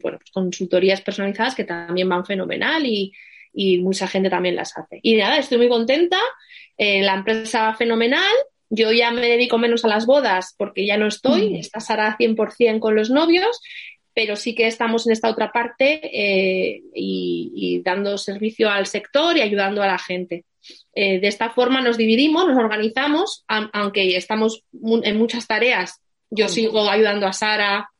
[0.00, 3.12] bueno, pues consultorías personalizadas que también van fenomenal y,
[3.52, 5.00] y mucha gente también las hace.
[5.02, 6.18] Y nada, estoy muy contenta,
[6.76, 8.32] eh, la empresa va fenomenal,
[8.70, 11.54] yo ya me dedico menos a las bodas porque ya no estoy, mm.
[11.56, 13.60] está Sara 100% con los novios,
[14.14, 19.42] pero sí que estamos en esta otra parte eh, y, dando servicio al sector y
[19.42, 20.44] ayudando a la gente.
[20.94, 24.62] Eh, de esta forma nos dividimos, nos organizamos, aunque estamos
[25.02, 26.00] en muchas tareas.
[26.30, 27.90] Yo sigo ayudando a Sara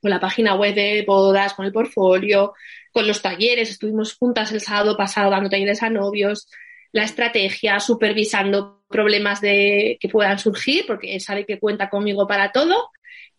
[0.00, 2.54] con la página web de bodas, con el portfolio,
[2.92, 6.48] con los talleres, estuvimos juntas el sábado pasado dando talleres a novios,
[6.92, 12.90] la estrategia, supervisando problemas de, que puedan surgir, porque sabe que cuenta conmigo para todo.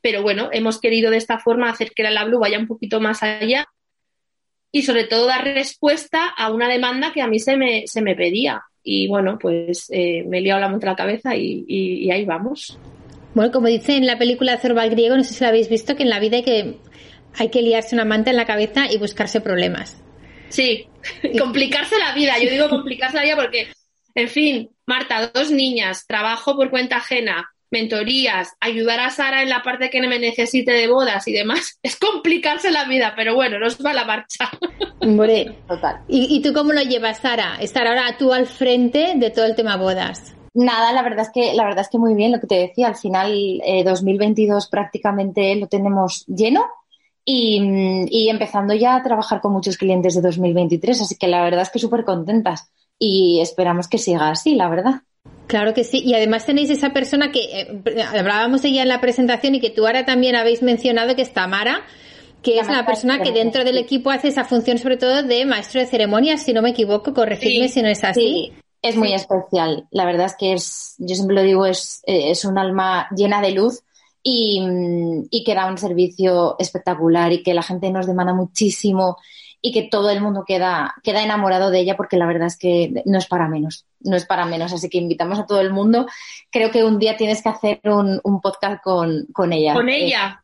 [0.02, 3.24] Pero bueno, hemos querido de esta forma hacer que la LabLu vaya un poquito más
[3.24, 3.68] allá
[4.72, 8.16] y sobre todo dar respuesta a una demanda que a mí se me, se me
[8.16, 8.64] pedía.
[8.84, 12.78] Y bueno, pues eh, me he liado la monta la cabeza y, y, ahí vamos.
[13.34, 16.04] Bueno, como dice en la película Zorba griego, no sé si la habéis visto, que
[16.04, 16.78] en la vida hay que
[17.36, 20.03] hay que liarse una manta en la cabeza y buscarse problemas.
[20.54, 20.88] Sí,
[21.40, 22.38] complicarse la vida.
[22.38, 23.68] Yo digo complicarse la vida porque,
[24.14, 29.64] en fin, Marta, dos niñas, trabajo por cuenta ajena, mentorías, ayudar a Sara en la
[29.64, 33.84] parte que me necesite de bodas y demás, es complicarse la vida, pero bueno, nos
[33.84, 34.52] va la marcha.
[35.02, 36.02] Hombre, total.
[36.08, 37.58] ¿Y, tú cómo lo llevas, Sara?
[37.60, 40.36] Estar ahora tú al frente de todo el tema bodas.
[40.54, 42.88] Nada, la verdad es que la verdad es que muy bien lo que te decía.
[42.88, 46.64] Al final, 2022 eh, prácticamente lo tenemos lleno
[47.26, 51.70] y, empezando ya a trabajar con muchos clientes de 2023, así que la verdad es
[51.70, 55.02] que súper contentas y esperamos que siga así, la verdad.
[55.48, 59.02] Claro que sí, y además tenéis esa persona que eh, hablábamos de ella en la
[59.02, 61.82] presentación y que tú ahora también habéis mencionado que es Tamara,
[62.42, 65.80] que es la persona que dentro del equipo hace esa función sobre todo de maestro
[65.80, 68.20] de ceremonias, si no me equivoco, corregidme si no es así.
[68.20, 69.88] Sí, es muy especial.
[69.92, 73.42] La verdad es que es, yo siempre lo digo, es, eh, es un alma llena
[73.42, 73.82] de luz
[74.24, 79.18] y, que da un servicio espectacular y que la gente nos demanda muchísimo
[79.62, 83.04] y que todo el mundo queda, queda enamorado de ella porque la verdad es que
[83.06, 84.74] no es para menos, no es para menos.
[84.74, 86.08] Así que invitamos a todo el mundo.
[86.50, 89.74] Creo que un día tienes que hacer un, podcast con, ella.
[89.74, 90.42] Con ella.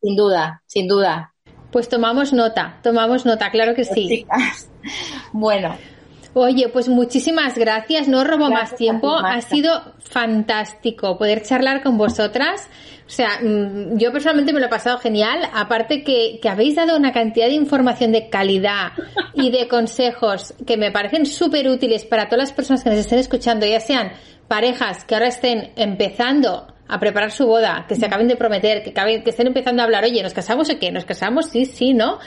[0.00, 1.34] sin duda, sin duda.
[1.70, 4.26] Pues tomamos nota, tomamos nota, claro que sí.
[5.32, 5.76] Bueno.
[6.34, 12.68] Oye, pues muchísimas gracias, no robo más tiempo, ha sido fantástico poder charlar con vosotras.
[13.06, 16.96] O sea, mm, yo personalmente me lo he pasado genial, aparte que, que habéis dado
[16.96, 18.92] una cantidad de información de calidad
[19.34, 23.18] y de consejos que me parecen súper útiles para todas las personas que nos estén
[23.18, 24.12] escuchando, ya sean
[24.48, 28.92] parejas que ahora estén empezando a preparar su boda, que se acaben de prometer, que,
[28.92, 30.92] que estén empezando a hablar, oye, ¿nos casamos o qué?
[30.92, 31.46] ¿Nos casamos?
[31.46, 32.18] Sí, sí, ¿no?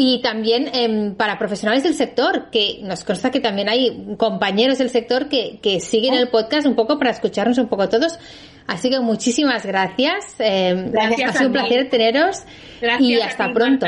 [0.00, 4.90] Y también em, para profesionales del sector, que nos consta que también hay compañeros del
[4.90, 8.16] sector que, que siguen el podcast un poco para escucharnos un poco todos.
[8.68, 10.36] Así que muchísimas gracias.
[10.38, 12.44] Eh, gracias ha sido un placer teneros
[13.00, 13.86] y hasta pronto.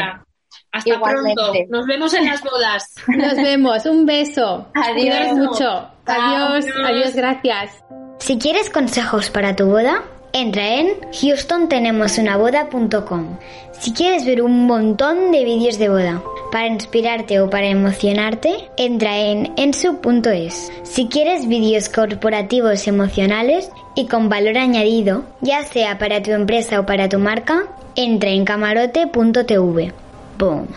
[0.73, 1.53] Hasta pronto.
[1.69, 2.93] Nos vemos en las bodas.
[3.07, 3.87] Nos vemos.
[3.87, 4.67] Un beso.
[4.75, 5.91] Adiós mucho.
[6.07, 6.67] Adiós.
[6.89, 7.15] Adiós.
[7.15, 7.85] Gracias.
[8.19, 13.37] Si quieres consejos para tu boda, entra en houstontenemosunaboda.com.
[13.73, 19.19] Si quieres ver un montón de vídeos de boda para inspirarte o para emocionarte, entra
[19.19, 20.71] en ensu.es.
[20.83, 26.87] Si quieres vídeos corporativos emocionales y con valor añadido, ya sea para tu empresa o
[26.87, 29.93] para tu marca, entra en camarote.tv.
[30.39, 30.69] Boom.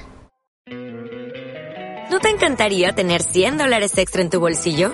[2.10, 4.94] ¿No te encantaría tener 100 dólares extra en tu bolsillo?